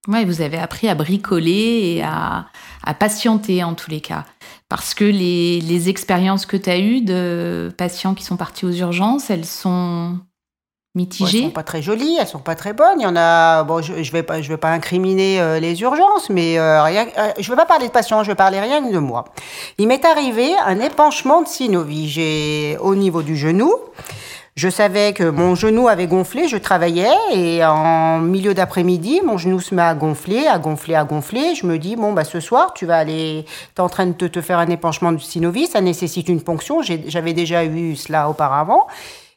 Oui, 0.09 0.25
vous 0.25 0.41
avez 0.41 0.59
appris 0.59 0.89
à 0.89 0.95
bricoler 0.95 1.97
et 1.97 2.03
à, 2.03 2.47
patienter 2.99 3.63
en 3.63 3.75
tous 3.75 3.91
les 3.91 4.01
cas. 4.01 4.25
Parce 4.69 4.95
que 4.95 5.05
les, 5.05 5.89
expériences 5.89 6.47
que 6.47 6.57
tu 6.57 6.71
as 6.71 6.79
eues 6.79 7.03
de 7.03 7.73
patients 7.77 8.15
qui 8.15 8.25
sont 8.25 8.37
partis 8.37 8.65
aux 8.65 8.73
urgences, 8.73 9.31
elles 9.31 9.45
sont 9.45 10.19
mitigées. 10.97 11.39
elles 11.39 11.45
sont 11.45 11.51
pas 11.51 11.63
très 11.63 11.83
jolies, 11.83 12.17
elles 12.19 12.27
sont 12.27 12.41
pas 12.41 12.57
très 12.57 12.73
bonnes. 12.73 12.99
Il 12.99 13.03
y 13.03 13.07
en 13.07 13.15
a. 13.15 13.63
Bon, 13.63 13.81
je, 13.81 13.93
ne 13.93 14.03
vais 14.03 14.25
pas, 14.25 14.43
je 14.43 14.49
vais 14.49 14.57
pas 14.57 14.71
incriminer 14.71 15.41
euh, 15.41 15.61
les 15.61 15.81
urgences, 15.83 16.31
mais 16.31 16.59
euh, 16.59 16.83
rien. 16.83 17.07
Euh, 17.19 17.33
je 17.39 17.49
veux 17.49 17.57
pas 17.57 17.67
parler 17.67 17.87
de 17.87 17.93
patients, 17.93 18.25
je 18.25 18.29
vais 18.29 18.35
parler 18.35 18.61
rien 18.61 18.83
que 18.83 18.93
de 18.93 18.99
moi. 18.99 19.27
Il 19.79 19.87
m'est 19.87 20.05
arrivé 20.05 20.53
un 20.67 20.81
épanchement 20.81 21.43
de 21.43 21.49
synovie. 21.49 22.09
J'ai 22.09 22.77
au 22.81 22.97
niveau 22.97 23.23
du 23.23 23.37
genou. 23.37 23.73
Je 24.55 24.69
savais 24.69 25.15
que 25.15 25.25
mon 25.25 25.55
genou 25.55 25.89
avait 25.89 26.07
gonflé, 26.07 26.47
je 26.47 26.59
travaillais 26.59 27.09
et 27.33 27.65
en 27.65 28.19
milieu 28.19 28.53
d'après-midi, 28.53 29.23
mon 29.25 29.39
genou 29.39 29.61
se 29.61 29.75
met 29.75 29.81
à 29.81 29.95
gonfler, 29.95 30.47
à 30.47 30.59
gonfler, 30.59 30.95
à 30.95 31.05
gonfler. 31.05 31.55
Je 31.55 31.65
me 31.65 31.79
dis, 31.79 31.97
bon, 31.97 32.13
bah, 32.13 32.25
ce 32.25 32.39
soir, 32.39 32.75
tu 32.75 32.85
vas 32.85 32.99
aller, 32.99 33.47
tu 33.47 33.53
es 33.79 33.81
en 33.81 33.89
train 33.89 34.07
de 34.07 34.13
te, 34.13 34.41
faire 34.43 34.59
un 34.59 34.69
épanchement 34.69 35.13
du 35.13 35.25
synovie, 35.25 35.69
ça 35.69 35.81
nécessite 35.81 36.29
une 36.29 36.43
ponction. 36.43 36.83
J'avais 36.83 37.33
déjà 37.33 37.65
eu 37.65 37.97
cela 37.97 38.29
auparavant. 38.29 38.87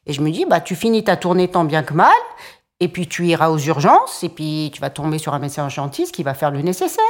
Et 0.05 0.11
je 0.11 0.21
me 0.21 0.29
dis, 0.31 0.45
bah, 0.45 0.59
tu 0.59 0.75
finis 0.75 1.05
ta 1.05 1.15
tournée 1.15 1.47
tant 1.47 1.63
bien 1.63 1.83
que 1.83 1.93
mal. 1.93 2.11
Et 2.81 2.89
puis 2.89 3.07
tu 3.07 3.25
iras 3.25 3.51
aux 3.51 3.57
urgences 3.57 4.21
et 4.21 4.27
puis 4.27 4.69
tu 4.73 4.81
vas 4.81 4.89
tomber 4.89 5.17
sur 5.17 5.33
un 5.33 5.39
médecin 5.39 5.63
urgentiste 5.63 6.13
qui 6.13 6.23
va 6.23 6.33
faire 6.33 6.51
le 6.51 6.61
nécessaire. 6.61 7.05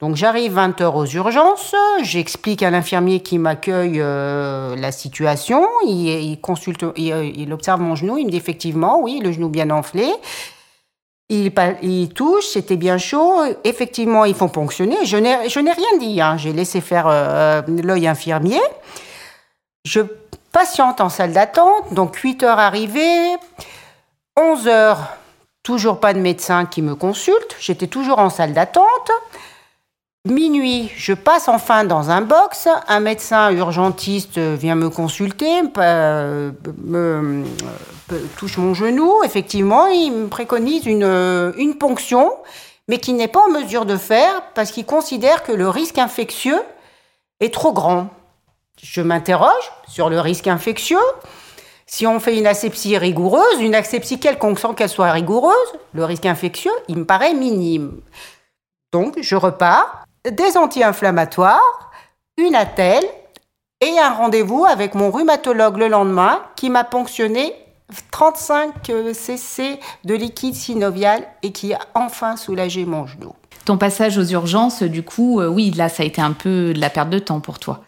Donc 0.00 0.14
j'arrive 0.14 0.52
20 0.52 0.80
heures 0.82 0.96
aux 0.96 1.06
urgences, 1.06 1.74
j'explique 2.02 2.62
à 2.62 2.70
l'infirmier 2.70 3.20
qui 3.20 3.38
m'accueille 3.38 3.98
euh, 3.98 4.76
la 4.76 4.92
situation, 4.92 5.66
il, 5.86 6.38
consulte, 6.42 6.84
il, 6.96 7.50
observe 7.50 7.80
mon 7.80 7.94
genou, 7.94 8.18
il 8.18 8.26
me 8.26 8.30
dit 8.30 8.36
effectivement, 8.36 9.00
oui, 9.00 9.20
le 9.24 9.32
genou 9.32 9.48
bien 9.48 9.70
enflé. 9.70 10.06
Il, 11.28 12.10
touche, 12.14 12.46
c'était 12.46 12.76
bien 12.76 12.98
chaud. 12.98 13.42
Effectivement, 13.64 14.24
ils 14.26 14.34
font 14.34 14.48
ponctionner. 14.48 15.04
Je 15.06 15.16
n'ai 15.16 15.72
rien 15.72 15.98
dit. 15.98 16.20
Hein. 16.20 16.36
J'ai 16.36 16.52
laissé 16.52 16.80
faire 16.80 17.06
euh, 17.08 17.62
l'œil 17.66 18.06
infirmier. 18.06 18.60
Je 19.84 20.02
patiente 20.52 21.00
en 21.00 21.08
salle 21.08 21.32
d'attente. 21.32 21.92
Donc 21.92 22.14
8 22.14 22.44
heures 22.44 22.60
arrivées. 22.60 23.34
11 24.36 24.68
heures, 24.68 25.16
toujours 25.64 25.98
pas 25.98 26.14
de 26.14 26.20
médecin 26.20 26.64
qui 26.64 26.80
me 26.80 26.94
consulte. 26.94 27.56
J'étais 27.58 27.88
toujours 27.88 28.20
en 28.20 28.30
salle 28.30 28.52
d'attente. 28.52 29.10
Minuit, 30.26 30.90
je 30.96 31.12
passe 31.12 31.48
enfin 31.48 31.84
dans 31.84 32.10
un 32.10 32.20
box. 32.20 32.68
Un 32.88 33.00
médecin 33.00 33.50
urgentiste 33.50 34.38
vient 34.38 34.74
me 34.74 34.90
consulter, 34.90 35.62
me, 35.62 36.52
me, 36.84 37.44
touche 38.36 38.58
mon 38.58 38.74
genou. 38.74 39.22
Effectivement, 39.24 39.86
il 39.86 40.10
me 40.10 40.26
préconise 40.26 40.86
une, 40.86 41.52
une 41.56 41.76
ponction, 41.78 42.32
mais 42.88 42.98
qu'il 42.98 43.14
n'est 43.16 43.28
pas 43.28 43.44
en 43.46 43.50
mesure 43.50 43.86
de 43.86 43.96
faire 43.96 44.42
parce 44.54 44.72
qu'il 44.72 44.84
considère 44.84 45.44
que 45.44 45.52
le 45.52 45.68
risque 45.68 45.98
infectieux 45.98 46.60
est 47.38 47.54
trop 47.54 47.72
grand. 47.72 48.08
Je 48.82 49.02
m'interroge 49.02 49.72
sur 49.86 50.10
le 50.10 50.18
risque 50.18 50.48
infectieux. 50.48 50.98
Si 51.86 52.04
on 52.04 52.18
fait 52.18 52.36
une 52.36 52.48
asepsie 52.48 52.98
rigoureuse, 52.98 53.60
une 53.60 53.76
asepsie 53.76 54.18
quelconque 54.18 54.58
sans 54.58 54.74
qu'elle 54.74 54.88
soit 54.88 55.12
rigoureuse, 55.12 55.72
le 55.94 56.04
risque 56.04 56.26
infectieux, 56.26 56.72
il 56.88 56.98
me 56.98 57.04
paraît 57.04 57.32
minime. 57.32 58.00
Donc, 58.92 59.18
je 59.20 59.36
repars 59.36 60.05
des 60.30 60.56
anti-inflammatoires, 60.56 61.90
une 62.36 62.54
attelle 62.54 63.04
et 63.80 63.98
un 63.98 64.10
rendez-vous 64.10 64.64
avec 64.64 64.94
mon 64.94 65.10
rhumatologue 65.10 65.76
le 65.76 65.88
lendemain 65.88 66.40
qui 66.56 66.70
m'a 66.70 66.84
ponctionné 66.84 67.54
35 68.10 68.74
cc 69.12 69.78
de 70.04 70.14
liquide 70.14 70.54
synovial 70.54 71.26
et 71.42 71.52
qui 71.52 71.72
a 71.72 71.78
enfin 71.94 72.36
soulagé 72.36 72.84
mon 72.84 73.06
genou. 73.06 73.32
Ton 73.64 73.78
passage 73.78 74.18
aux 74.18 74.24
urgences, 74.24 74.82
du 74.82 75.02
coup, 75.02 75.40
euh, 75.40 75.48
oui, 75.48 75.70
là, 75.72 75.88
ça 75.88 76.02
a 76.02 76.06
été 76.06 76.20
un 76.20 76.32
peu 76.32 76.72
de 76.72 76.80
la 76.80 76.90
perte 76.90 77.10
de 77.10 77.18
temps 77.18 77.40
pour 77.40 77.58
toi. 77.58 77.80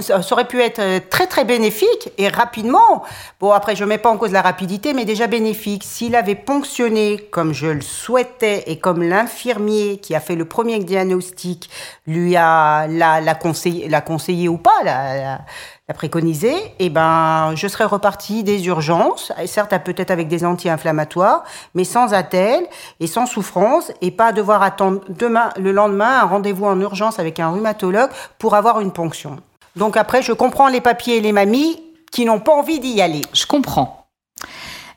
Ça 0.00 0.20
aurait 0.32 0.46
pu 0.46 0.60
être 0.60 0.78
euh, 0.78 1.00
très 1.08 1.26
très 1.26 1.44
bénéfique 1.44 2.10
et 2.18 2.28
rapidement. 2.28 3.02
Bon, 3.40 3.52
après, 3.52 3.76
je 3.76 3.84
ne 3.84 3.88
mets 3.88 3.98
pas 3.98 4.10
en 4.10 4.16
cause 4.16 4.32
la 4.32 4.42
rapidité, 4.42 4.94
mais 4.94 5.04
déjà 5.04 5.26
bénéfique. 5.26 5.84
S'il 5.84 6.16
avait 6.16 6.34
ponctionné 6.34 7.18
comme 7.30 7.52
je 7.52 7.66
le 7.66 7.80
souhaitais 7.80 8.64
et 8.66 8.78
comme 8.78 9.02
l'infirmier 9.02 9.98
qui 9.98 10.14
a 10.14 10.20
fait 10.20 10.36
le 10.36 10.44
premier 10.44 10.78
diagnostic 10.78 11.70
lui 12.06 12.36
a 12.36 12.86
la, 12.88 13.34
conseillé, 13.34 13.88
la 13.88 14.00
conseillé 14.00 14.48
ou 14.48 14.58
pas, 14.58 14.70
préconisé, 15.94 16.54
eh 16.78 16.90
ben, 16.90 17.52
je 17.54 17.68
serais 17.68 17.84
reparti 17.84 18.42
des 18.42 18.66
urgences, 18.66 19.32
certes 19.46 19.74
peut-être 19.84 20.10
avec 20.10 20.28
des 20.28 20.44
anti-inflammatoires, 20.44 21.44
mais 21.74 21.84
sans 21.84 22.12
attelle 22.14 22.66
et 23.00 23.06
sans 23.06 23.26
souffrance, 23.26 23.92
et 24.00 24.10
pas 24.10 24.32
devoir 24.32 24.62
attendre 24.62 25.00
demain, 25.08 25.50
le 25.56 25.72
lendemain 25.72 26.20
un 26.20 26.24
rendez-vous 26.24 26.66
en 26.66 26.80
urgence 26.80 27.18
avec 27.18 27.40
un 27.40 27.50
rhumatologue 27.50 28.10
pour 28.38 28.54
avoir 28.54 28.80
une 28.80 28.92
ponction. 28.92 29.38
Donc 29.76 29.96
après, 29.96 30.22
je 30.22 30.32
comprends 30.32 30.68
les 30.68 30.80
papiers 30.80 31.16
et 31.18 31.20
les 31.20 31.32
mamies 31.32 31.82
qui 32.10 32.24
n'ont 32.24 32.40
pas 32.40 32.52
envie 32.52 32.80
d'y 32.80 33.00
aller. 33.00 33.22
Je 33.32 33.46
comprends. 33.46 33.99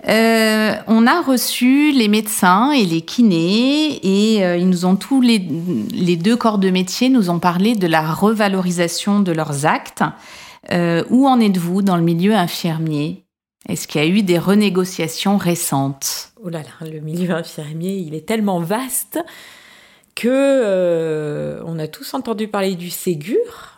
Euh, 0.08 0.76
on 0.88 1.08
a 1.08 1.22
reçu 1.22 1.92
les 1.92 2.10
médecins 2.10 2.72
et 2.72 2.86
les 2.86 3.02
kinés 3.02 4.00
et 4.04 4.46
euh, 4.46 4.58
ils 4.58 4.68
nous 4.68 4.86
ont 4.86 4.98
tous 4.98 5.22
les, 5.22 5.40
deux 5.40 6.36
corps 6.36 6.58
de 6.58 6.70
métier 6.70 7.10
nous 7.10 7.30
ont 7.30 7.40
parlé 7.40 7.76
de 7.76 7.88
la 7.88 8.12
revalorisation 8.12 9.22
de 9.22 9.32
leurs 9.32 9.66
actes. 9.66 10.04
Euh, 10.72 11.04
où 11.10 11.28
en 11.28 11.40
êtes-vous 11.40 11.82
dans 11.82 11.98
le 11.98 12.04
milieu 12.04 12.34
infirmier? 12.34 13.26
Est-ce 13.68 13.88
qu'il 13.88 14.02
y 14.02 14.04
a 14.04 14.08
eu 14.08 14.24
des 14.24 14.40
renégociations 14.40 15.38
récentes? 15.38 16.34
Oh 16.44 16.50
là 16.50 16.60
là, 16.60 16.90
le 16.90 17.00
milieu 17.00 17.32
infirmier, 17.32 17.96
il 17.96 18.14
est 18.14 18.26
tellement 18.26 18.60
vaste 18.60 19.20
que 20.16 20.28
euh, 20.30 21.62
on 21.66 21.80
a 21.80 21.88
tous 21.88 22.14
entendu 22.14 22.48
parler 22.48 22.76
du 22.76 22.90
Ségur. 22.90 23.73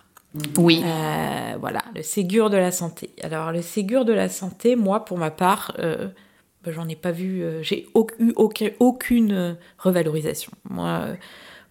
Oui. 0.58 0.82
Euh, 0.84 1.58
voilà, 1.60 1.84
le 1.96 2.04
Ségur 2.04 2.50
de 2.50 2.58
la 2.58 2.72
santé. 2.72 3.10
Alors 3.24 3.52
le 3.52 3.62
Ségur 3.62 4.06
de 4.06 4.14
la 4.14 4.30
santé, 4.30 4.76
moi 4.76 5.06
pour 5.06 5.18
ma 5.18 5.32
part, 5.32 5.74
ben, 5.78 6.72
j'en 6.74 6.88
ai 6.88 6.96
pas 6.96 7.12
vu, 7.12 7.44
j'ai 7.62 7.88
eu 8.20 8.34
aucune 8.80 9.58
revalorisation. 9.78 10.52
Moi 10.70 11.08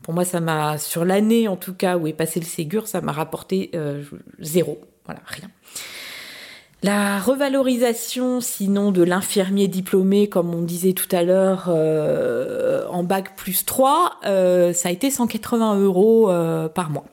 pour 0.02 0.12
moi, 0.12 0.24
ça 0.24 0.40
m'a, 0.40 0.76
sur 0.76 1.04
l'année 1.04 1.48
en 1.48 1.56
tout 1.56 1.74
cas 1.74 1.96
où 1.96 2.06
est 2.06 2.12
passé 2.12 2.38
le 2.38 2.46
Ségur, 2.46 2.86
ça 2.88 3.00
m'a 3.00 3.12
rapporté 3.12 3.70
zéro. 4.38 4.80
Voilà, 5.06 5.20
rien. 5.24 5.50
La 6.84 7.18
revalorisation, 7.18 8.42
sinon, 8.42 8.92
de 8.92 9.02
l'infirmier 9.02 9.68
diplômé, 9.68 10.28
comme 10.28 10.54
on 10.54 10.60
disait 10.60 10.92
tout 10.92 11.08
à 11.16 11.22
l'heure, 11.22 11.68
euh, 11.68 12.86
en 12.90 13.02
bac 13.02 13.36
plus 13.36 13.64
3, 13.64 14.18
euh, 14.26 14.74
ça 14.74 14.90
a 14.90 14.92
été 14.92 15.10
180 15.10 15.78
euros 15.80 16.30
euh, 16.30 16.68
par 16.68 16.90
mois. 16.90 17.06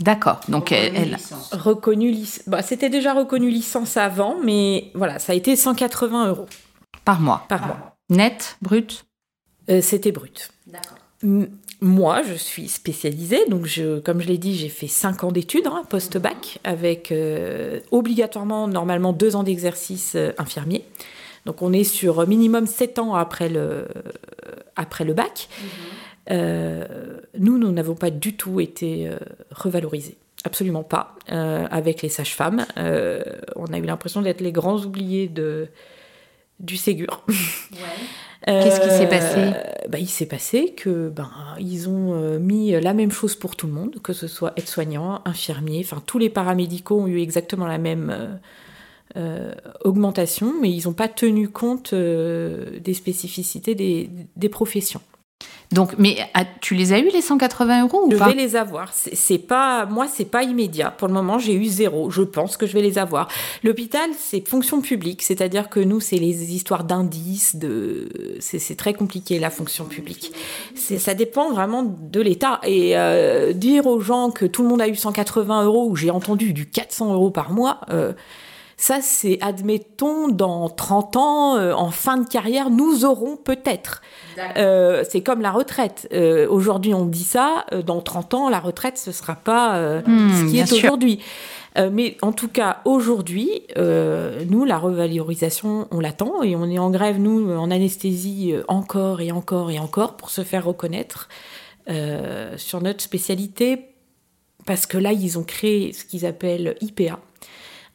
D'accord, 0.00 0.40
donc 0.48 0.72
elle, 0.72 1.16
reconnu 1.52 2.14
bah, 2.46 2.62
c'était 2.62 2.90
déjà 2.90 3.14
reconnu 3.14 3.50
licence 3.50 3.96
avant, 3.96 4.36
mais 4.42 4.90
voilà, 4.94 5.18
ça 5.18 5.32
a 5.32 5.36
été 5.36 5.56
180 5.56 6.28
euros 6.28 6.46
par 7.04 7.20
mois. 7.20 7.44
Par 7.48 7.66
mois. 7.66 7.96
Net, 8.10 8.56
brut? 8.62 9.04
c'était 9.80 10.12
brut. 10.12 10.50
D'accord. 10.66 10.98
Moi, 11.80 12.22
je 12.22 12.34
suis 12.34 12.68
spécialisée, 12.68 13.46
donc 13.48 13.66
je, 13.66 14.00
comme 14.00 14.20
je 14.20 14.26
l'ai 14.26 14.38
dit, 14.38 14.56
j'ai 14.56 14.68
fait 14.68 14.88
5 14.88 15.22
ans 15.22 15.32
d'études 15.32 15.68
hein, 15.68 15.84
post-bac, 15.88 16.58
avec 16.64 17.12
euh, 17.12 17.78
obligatoirement, 17.92 18.66
normalement, 18.66 19.12
2 19.12 19.36
ans 19.36 19.44
d'exercice 19.44 20.14
euh, 20.16 20.32
infirmier. 20.38 20.84
Donc 21.46 21.62
on 21.62 21.72
est 21.72 21.84
sur 21.84 22.26
minimum 22.26 22.66
7 22.66 22.98
ans 22.98 23.14
après 23.14 23.48
le, 23.48 23.86
après 24.74 25.04
le 25.04 25.14
bac. 25.14 25.48
Mhm. 25.48 25.68
Euh, 25.68 26.07
nous, 26.30 27.58
nous 27.58 27.72
n'avons 27.72 27.94
pas 27.94 28.10
du 28.10 28.34
tout 28.36 28.60
été 28.60 29.10
revalorisés. 29.50 30.16
Absolument 30.44 30.84
pas. 30.84 31.16
avec 31.28 32.02
les 32.02 32.08
sages-femmes, 32.08 32.66
on 32.76 33.66
a 33.72 33.78
eu 33.78 33.82
l'impression 33.82 34.22
d'être 34.22 34.40
les 34.40 34.52
grands 34.52 34.78
oubliés 34.78 35.28
de, 35.28 35.68
du 36.60 36.76
Ségur. 36.76 37.24
Qu'est-ce 38.46 38.80
qui 38.80 38.90
s'est 38.90 39.08
passé? 39.08 39.52
Bah, 39.88 39.98
Il 39.98 40.08
s'est 40.08 40.26
passé 40.26 40.74
que 40.76 41.08
ben, 41.08 41.30
ils 41.58 41.88
ont 41.88 42.38
mis 42.38 42.70
la 42.72 42.94
même 42.94 43.10
chose 43.10 43.34
pour 43.34 43.56
tout 43.56 43.66
le 43.66 43.72
monde, 43.72 44.00
que 44.02 44.12
ce 44.12 44.26
soit 44.26 44.52
aide-soignant, 44.56 45.22
infirmier, 45.24 45.82
enfin 45.84 46.02
tous 46.06 46.18
les 46.18 46.30
paramédicaux 46.30 47.00
ont 47.00 47.06
eu 47.06 47.20
exactement 47.20 47.66
la 47.66 47.78
même 47.78 48.38
euh, 49.16 49.54
augmentation, 49.84 50.52
mais 50.60 50.70
ils 50.70 50.86
n'ont 50.86 50.92
pas 50.92 51.08
tenu 51.08 51.48
compte 51.48 51.94
euh, 51.94 52.78
des 52.78 52.92
spécificités 52.92 53.74
des, 53.74 54.10
des, 54.36 54.48
professions. 54.50 55.00
Donc, 55.70 55.94
mais 55.98 56.16
ah, 56.32 56.44
tu 56.60 56.74
les 56.74 56.94
as 56.94 56.98
eu 56.98 57.10
les 57.10 57.20
180 57.20 57.82
euros 57.82 58.06
ou 58.06 58.10
je 58.10 58.16
pas 58.16 58.30
Je 58.30 58.36
vais 58.36 58.42
les 58.42 58.56
avoir. 58.56 58.90
C'est 58.92 59.38
pas 59.38 59.84
moi, 59.84 60.06
c'est 60.08 60.24
pas 60.24 60.42
immédiat. 60.42 60.90
Pour 60.90 61.08
le 61.08 61.14
moment, 61.14 61.38
j'ai 61.38 61.54
eu 61.54 61.66
zéro. 61.66 62.10
Je 62.10 62.22
pense 62.22 62.56
que 62.56 62.66
je 62.66 62.72
vais 62.72 62.80
les 62.80 62.96
avoir. 62.96 63.28
L'hôpital, 63.62 64.08
c'est 64.18 64.46
fonction 64.48 64.80
publique, 64.80 65.22
c'est-à-dire 65.22 65.68
que 65.68 65.80
nous, 65.80 66.00
c'est 66.00 66.16
les 66.16 66.54
histoires 66.54 66.84
d'indices. 66.84 67.56
De, 67.56 68.08
c'est 68.40 68.76
très 68.76 68.94
compliqué 68.94 69.38
la 69.38 69.50
fonction 69.50 69.84
publique. 69.84 70.32
Ça 70.74 71.12
dépend 71.12 71.52
vraiment 71.52 71.82
de 71.82 72.20
l'État. 72.20 72.60
Et 72.64 72.96
euh, 72.96 73.52
dire 73.52 73.86
aux 73.86 74.00
gens 74.00 74.30
que 74.30 74.46
tout 74.46 74.62
le 74.62 74.68
monde 74.68 74.80
a 74.80 74.88
eu 74.88 74.96
180 74.96 75.64
euros, 75.64 75.86
ou 75.90 75.96
j'ai 75.96 76.10
entendu 76.10 76.54
du 76.54 76.66
400 76.66 77.12
euros 77.12 77.30
par 77.30 77.52
mois. 77.52 77.80
Ça, 78.80 79.00
c'est, 79.02 79.38
admettons, 79.40 80.28
dans 80.28 80.68
30 80.68 81.16
ans, 81.16 81.56
euh, 81.56 81.72
en 81.72 81.90
fin 81.90 82.16
de 82.16 82.28
carrière, 82.28 82.70
nous 82.70 83.04
aurons 83.04 83.36
peut-être. 83.36 84.02
Euh, 84.56 85.02
c'est 85.10 85.20
comme 85.20 85.40
la 85.40 85.50
retraite. 85.50 86.08
Euh, 86.12 86.46
aujourd'hui, 86.48 86.94
on 86.94 87.04
dit 87.04 87.24
ça. 87.24 87.66
dans 87.84 88.00
30 88.00 88.34
ans, 88.34 88.48
la 88.48 88.60
retraite, 88.60 88.96
ce 88.96 89.10
ne 89.10 89.14
sera 89.14 89.34
pas 89.34 90.00
hmm, 90.06 90.30
ce 90.32 90.50
qui 90.50 90.58
est 90.60 90.72
aujourd'hui. 90.72 91.18
mais 91.76 92.16
en 92.22 92.30
tout 92.30 92.46
cas, 92.46 92.78
aujourd'hui, 92.84 93.50
nous, 93.76 94.64
la 94.64 94.78
revalorisation, 94.78 95.88
on 95.90 95.98
l'attend 95.98 96.44
et 96.44 96.54
on 96.54 96.70
est 96.70 96.78
en 96.78 96.90
grève, 96.90 97.18
nous, 97.18 97.50
en 97.50 97.72
anesthésie, 97.72 98.54
encore 98.68 99.20
et 99.20 99.32
encore 99.32 99.72
et 99.72 99.80
encore 99.80 100.16
pour 100.16 100.30
se 100.30 100.44
faire 100.44 100.64
reconnaître 100.64 101.28
sur 102.56 102.80
notre 102.80 103.02
spécialité. 103.02 103.86
Parce 104.66 104.86
que 104.86 104.98
là, 104.98 105.12
ils 105.12 105.36
ont 105.36 105.44
créé 105.44 105.92
ce 105.92 106.04
qu'ils 106.04 106.26
appellent 106.26 106.76
IPA 106.80 107.18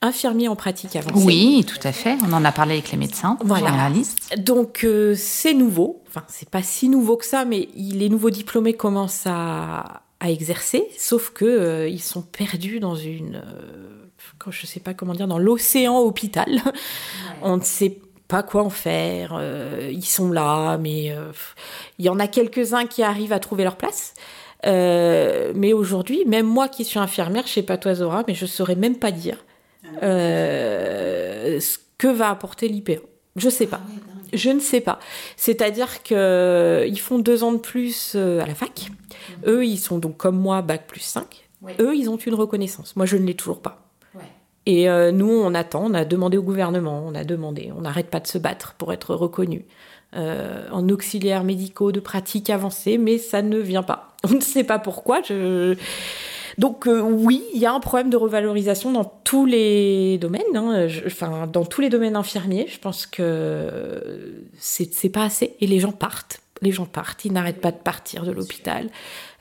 infirmier 0.03 0.49
en 0.49 0.55
pratique 0.55 0.95
avancée. 0.95 1.25
Oui, 1.25 1.65
tout 1.65 1.79
à 1.87 1.91
fait. 1.91 2.17
On 2.27 2.33
en 2.33 2.45
a 2.45 2.51
parlé 2.51 2.73
avec 2.73 2.91
les 2.91 2.97
médecins 2.97 3.37
voilà. 3.43 3.67
généralistes. 3.67 4.37
Donc 4.37 4.83
euh, 4.83 5.15
c'est 5.15 5.53
nouveau. 5.53 6.03
Enfin, 6.07 6.23
c'est 6.27 6.49
pas 6.49 6.61
si 6.61 6.89
nouveau 6.89 7.17
que 7.17 7.25
ça, 7.25 7.45
mais 7.45 7.69
les 7.75 8.09
nouveaux 8.09 8.29
diplômés 8.29 8.73
commencent 8.73 9.25
à, 9.25 10.01
exercer, 10.25 10.87
sauf 10.97 11.31
que 11.31 11.43
euh, 11.43 11.89
ils 11.89 12.01
sont 12.01 12.21
perdus 12.21 12.79
dans 12.79 12.95
une, 12.95 13.43
euh, 13.45 14.51
je 14.51 14.65
sais 14.65 14.79
pas 14.79 14.93
comment 14.93 15.11
dire, 15.11 15.27
dans 15.27 15.37
l'océan 15.37 15.97
hôpital. 15.99 16.61
On 17.41 17.57
ne 17.57 17.61
sait 17.61 17.99
pas 18.29 18.41
quoi 18.41 18.63
en 18.63 18.69
faire. 18.69 19.37
ils 19.91 20.05
sont 20.05 20.31
là, 20.31 20.77
mais 20.77 21.13
il 21.99 22.05
y 22.05 22.09
en 22.09 22.19
a 22.19 22.27
quelques-uns 22.27 22.85
qui 22.85 23.03
arrivent 23.03 23.33
à 23.33 23.39
trouver 23.39 23.65
leur 23.65 23.75
place. 23.75 24.13
mais 24.63 25.73
aujourd'hui, 25.73 26.23
même 26.25 26.47
moi 26.47 26.69
qui 26.69 26.85
suis 26.85 26.99
infirmière, 26.99 27.45
je 27.45 27.51
sais 27.51 27.63
pas 27.63 27.77
toi 27.77 27.93
Zora, 27.93 28.23
mais 28.25 28.33
je 28.33 28.45
saurais 28.45 28.75
même 28.75 28.95
pas 28.95 29.11
dire 29.11 29.37
euh, 30.01 31.59
ce 31.59 31.77
que 31.97 32.07
va 32.07 32.29
apporter 32.29 32.67
l'IPA. 32.67 32.93
Je 33.35 33.49
sais 33.49 33.67
pas. 33.67 33.81
Je 34.31 34.49
ne 34.49 34.59
sais 34.59 34.81
pas. 34.81 34.99
C'est-à-dire 35.37 36.01
qu'ils 36.03 36.17
euh, 36.17 36.95
font 36.95 37.19
deux 37.19 37.43
ans 37.43 37.51
de 37.51 37.57
plus 37.57 38.13
euh, 38.15 38.41
à 38.41 38.45
la 38.45 38.55
fac. 38.55 38.89
Mhm. 38.89 39.49
Eux, 39.51 39.65
ils 39.65 39.77
sont 39.77 39.99
donc 39.99 40.17
comme 40.17 40.37
moi, 40.37 40.61
bac 40.61 40.87
plus 40.87 41.01
5. 41.01 41.49
Eux, 41.79 41.95
ils 41.95 42.09
ont 42.09 42.17
une 42.17 42.33
reconnaissance. 42.33 42.95
Moi, 42.95 43.05
je 43.05 43.15
ne 43.15 43.25
l'ai 43.25 43.35
toujours 43.35 43.61
pas. 43.61 43.79
Et 44.65 44.87
nous, 45.11 45.29
on 45.29 45.53
attend, 45.55 45.87
on 45.87 45.93
a 45.93 46.05
demandé 46.05 46.37
au 46.37 46.41
gouvernement, 46.41 47.03
on 47.05 47.15
a 47.15 47.25
demandé, 47.25 47.73
on 47.75 47.81
n'arrête 47.81 48.09
pas 48.09 48.21
de 48.21 48.27
se 48.27 48.37
battre 48.37 48.75
pour 48.77 48.93
être 48.93 49.13
reconnu 49.13 49.65
en 50.13 50.87
auxiliaires 50.87 51.43
médicaux 51.43 51.91
de 51.91 51.99
pratique 51.99 52.49
avancée, 52.49 52.97
mais 52.97 53.17
ça 53.17 53.41
ne 53.41 53.57
vient 53.57 53.83
pas. 53.83 54.13
On 54.23 54.35
ne 54.35 54.39
sait 54.39 54.63
pas 54.63 54.79
pourquoi. 54.79 55.21
Je... 55.21 55.75
Donc 56.57 56.87
euh, 56.87 57.01
oui, 57.01 57.43
il 57.53 57.59
y 57.59 57.65
a 57.65 57.73
un 57.73 57.79
problème 57.79 58.09
de 58.09 58.17
revalorisation 58.17 58.91
dans 58.91 59.05
tous 59.05 59.45
les 59.45 60.17
domaines, 60.17 60.55
hein. 60.55 60.87
enfin 61.05 61.47
dans 61.47 61.65
tous 61.65 61.81
les 61.81 61.89
domaines 61.89 62.15
infirmiers. 62.15 62.67
Je 62.67 62.79
pense 62.79 63.05
que 63.05 64.43
c'est 64.57 65.09
pas 65.09 65.23
assez 65.23 65.55
et 65.59 65.67
les 65.67 65.79
gens 65.79 65.91
partent. 65.91 66.39
Les 66.61 66.71
gens 66.71 66.85
partent, 66.85 67.25
ils 67.25 67.33
n'arrêtent 67.33 67.59
pas 67.59 67.71
de 67.71 67.77
partir 67.77 68.23
de 68.23 68.31
l'hôpital. 68.31 68.89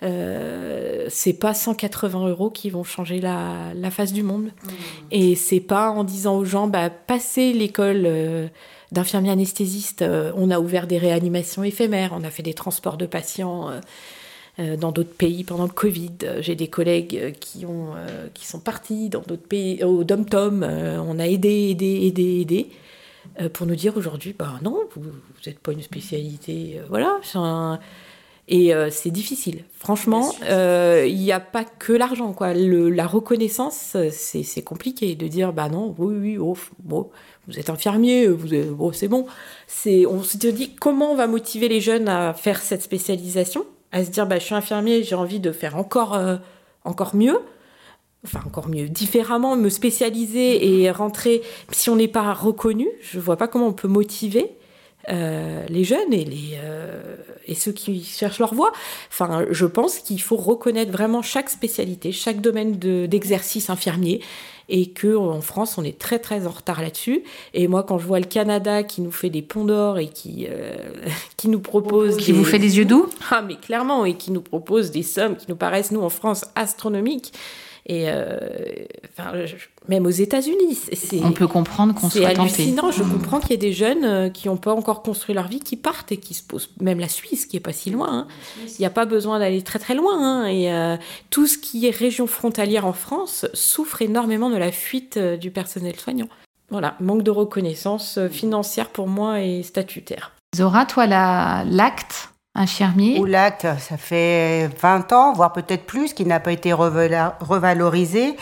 Euh, 0.02 1.06
c'est 1.08 1.34
pas 1.34 1.54
180 1.54 2.28
euros 2.28 2.50
qui 2.50 2.70
vont 2.70 2.82
changer 2.82 3.20
la, 3.20 3.72
face 3.90 4.12
du 4.12 4.22
monde. 4.22 4.46
Mmh. 4.46 4.68
Et 5.12 5.34
c'est 5.36 5.60
pas 5.60 5.90
en 5.90 6.02
disant 6.04 6.36
aux 6.36 6.44
gens, 6.44 6.66
bah, 6.66 6.90
passez 6.90 7.52
l'école 7.52 8.02
euh, 8.06 8.48
d'infirmier 8.90 9.30
anesthésiste, 9.30 10.02
euh, 10.02 10.32
on 10.36 10.50
a 10.50 10.58
ouvert 10.58 10.86
des 10.88 10.98
réanimations 10.98 11.62
éphémères, 11.62 12.12
on 12.12 12.24
a 12.24 12.30
fait 12.30 12.42
des 12.42 12.54
transports 12.54 12.96
de 12.96 13.06
patients 13.06 13.70
dans 14.58 14.92
d'autres 14.92 15.14
pays 15.14 15.44
pendant 15.44 15.64
le 15.64 15.70
Covid. 15.70 16.12
Euh, 16.24 16.42
j'ai 16.42 16.54
des 16.54 16.68
collègues 16.68 17.16
euh, 17.16 17.30
qui, 17.30 17.64
ont, 17.64 17.94
qui 18.34 18.46
sont 18.46 18.60
partis 18.60 19.08
dans 19.08 19.22
d'autres 19.22 19.46
pays, 19.46 19.82
au 19.82 20.04
Dom-Tom. 20.04 20.62
on 20.62 21.18
a 21.18 21.26
aidé, 21.26 21.70
aidé, 21.70 22.06
aidé, 22.06 22.40
aidé. 22.40 22.70
pour 23.54 23.66
nous 23.66 23.76
dire 23.76 23.96
aujourd'hui, 23.96 24.34
bah 24.38 24.58
non, 24.62 24.80
vous 24.94 25.04
n'êtes 25.46 25.58
pas 25.58 25.72
une 25.72 25.82
spécialité. 25.82 26.80
voilà. 26.88 27.18
Et 28.48 28.72
c'est 28.90 29.10
difficile. 29.10 29.64
Franchement, 29.78 30.32
il 30.42 31.16
n'y 31.16 31.32
a 31.32 31.40
pas 31.40 31.64
que 31.64 31.92
l'argent. 31.92 32.32
quoi. 32.32 32.52
la 32.52 33.06
reconnaissance, 33.06 33.96
c'est 34.10 34.62
compliqué 34.62 35.14
de 35.14 35.28
dire, 35.28 35.52
bah 35.52 35.70
non, 35.70 35.94
oui, 35.96 36.14
oui, 36.20 36.38
oh, 36.38 36.56
bon, 36.80 37.08
vous 37.48 37.58
êtes 37.58 37.70
infirmier, 37.70 38.28
vous 38.28 38.48
bon, 38.74 38.92
c'est 38.92 39.08
bon. 39.08 39.26
On 39.86 40.22
se 40.22 40.36
dit, 40.36 40.74
comment 40.78 41.12
on 41.12 41.16
va 41.16 41.26
motiver 41.26 41.68
les 41.68 41.80
jeunes 41.80 42.08
à 42.08 42.34
faire 42.34 42.60
cette 42.60 42.82
spécialisation? 42.82 43.64
À 43.92 44.04
se 44.04 44.10
dire 44.10 44.26
bah, 44.26 44.38
je 44.38 44.44
suis 44.44 44.54
infirmier, 44.54 45.04
j'ai 45.04 45.14
envie 45.14 45.40
de 45.40 45.52
faire 45.52 45.76
encore, 45.76 46.14
euh, 46.14 46.36
encore 46.84 47.14
mieux, 47.14 47.38
enfin 48.24 48.40
encore 48.46 48.68
mieux, 48.68 48.88
différemment, 48.88 49.56
me 49.56 49.68
spécialiser 49.68 50.82
et 50.82 50.90
rentrer. 50.90 51.42
Si 51.70 51.90
on 51.90 51.96
n'est 51.96 52.08
pas 52.08 52.32
reconnu, 52.32 52.88
je 53.00 53.18
ne 53.18 53.22
vois 53.22 53.36
pas 53.36 53.48
comment 53.48 53.68
on 53.68 53.72
peut 53.72 53.88
motiver. 53.88 54.56
Euh, 55.08 55.64
les 55.68 55.84
jeunes 55.84 56.12
et, 56.12 56.24
les, 56.24 56.58
euh, 56.62 57.16
et 57.46 57.54
ceux 57.54 57.72
qui 57.72 58.04
cherchent 58.04 58.38
leur 58.38 58.54
voie. 58.54 58.72
Enfin, 59.10 59.46
je 59.50 59.66
pense 59.66 59.98
qu'il 59.98 60.20
faut 60.20 60.36
reconnaître 60.36 60.92
vraiment 60.92 61.22
chaque 61.22 61.50
spécialité, 61.50 62.12
chaque 62.12 62.40
domaine 62.40 62.78
d'exercice 62.78 63.68
infirmier 63.68 64.20
et 64.68 64.90
que 64.90 65.16
en 65.16 65.40
France 65.40 65.76
on 65.76 65.84
est 65.84 65.98
très 65.98 66.18
très 66.18 66.46
en 66.46 66.50
retard 66.50 66.80
là-dessus. 66.80 67.24
Et 67.52 67.68
moi 67.68 67.82
quand 67.82 67.98
je 67.98 68.06
vois 68.06 68.20
le 68.20 68.26
Canada 68.26 68.82
qui 68.82 69.00
nous 69.02 69.10
fait 69.10 69.30
des 69.30 69.42
ponts 69.42 69.64
d'or 69.64 69.98
et 69.98 70.08
qui 70.08 70.46
euh, 70.48 70.74
qui 71.36 71.48
nous 71.48 71.60
propose 71.60 72.16
qui 72.16 72.32
vous 72.32 72.44
fait 72.44 72.58
des 72.58 72.78
yeux 72.78 72.84
doux, 72.84 73.08
ah 73.30 73.42
mais 73.42 73.56
clairement 73.56 74.04
et 74.04 74.14
qui 74.14 74.30
nous 74.30 74.40
propose 74.40 74.90
des 74.90 75.02
sommes 75.02 75.36
qui 75.36 75.46
nous 75.48 75.56
paraissent 75.56 75.90
nous 75.90 76.02
en 76.02 76.10
France 76.10 76.44
astronomiques. 76.54 77.32
Et 77.84 78.04
euh, 78.06 78.38
enfin, 79.18 79.32
même 79.88 80.06
aux 80.06 80.10
États-Unis, 80.10 80.78
on 81.22 81.32
peut 81.32 81.46
comprendre 81.46 81.94
qu'on 81.94 82.10
soit 82.10 82.28
hallucinant. 82.28 82.90
Je 82.90 83.02
comprends 83.02 83.40
qu'il 83.40 83.50
y 83.50 83.54
ait 83.54 83.56
des 83.58 83.72
jeunes 83.72 84.04
euh, 84.04 84.28
qui 84.28 84.48
n'ont 84.48 84.56
pas 84.56 84.72
encore 84.72 85.02
construit 85.02 85.34
leur 85.34 85.48
vie, 85.48 85.60
qui 85.60 85.76
partent 85.76 86.12
et 86.12 86.16
qui 86.16 86.34
se 86.34 86.42
posent. 86.42 86.70
Même 86.80 86.98
la 86.98 87.08
Suisse, 87.08 87.46
qui 87.46 87.56
est 87.56 87.60
pas 87.60 87.72
si 87.72 87.90
loin. 87.90 88.08
Hein. 88.10 88.26
Il 88.66 88.80
n'y 88.80 88.86
a 88.86 88.90
pas 88.90 89.04
besoin 89.04 89.38
d'aller 89.38 89.62
très 89.62 89.78
très 89.78 89.94
loin. 89.94 90.18
Hein. 90.18 90.46
Et 90.46 90.72
euh, 90.72 90.96
tout 91.30 91.46
ce 91.46 91.58
qui 91.58 91.86
est 91.86 91.90
région 91.90 92.26
frontalière 92.26 92.86
en 92.86 92.92
France 92.92 93.46
souffre 93.54 94.02
énormément 94.02 94.50
de 94.50 94.56
la 94.56 94.72
fuite 94.72 95.18
du 95.18 95.50
personnel 95.50 95.98
soignant. 95.98 96.28
Voilà, 96.70 96.96
manque 97.00 97.22
de 97.22 97.30
reconnaissance 97.30 98.18
financière 98.30 98.88
pour 98.88 99.06
moi 99.06 99.42
et 99.42 99.62
statutaire. 99.62 100.32
Zora, 100.56 100.86
toi, 100.86 101.06
l'acte 101.06 102.31
infirmier 102.54 103.18
Oulac, 103.18 103.66
ça 103.78 103.96
fait 103.96 104.68
20 104.80 105.12
ans, 105.12 105.32
voire 105.32 105.52
peut-être 105.52 105.86
plus, 105.86 106.12
qu'il 106.12 106.28
n'a 106.28 106.40
pas 106.40 106.52
été 106.52 106.72
revalorisé. 106.72 108.36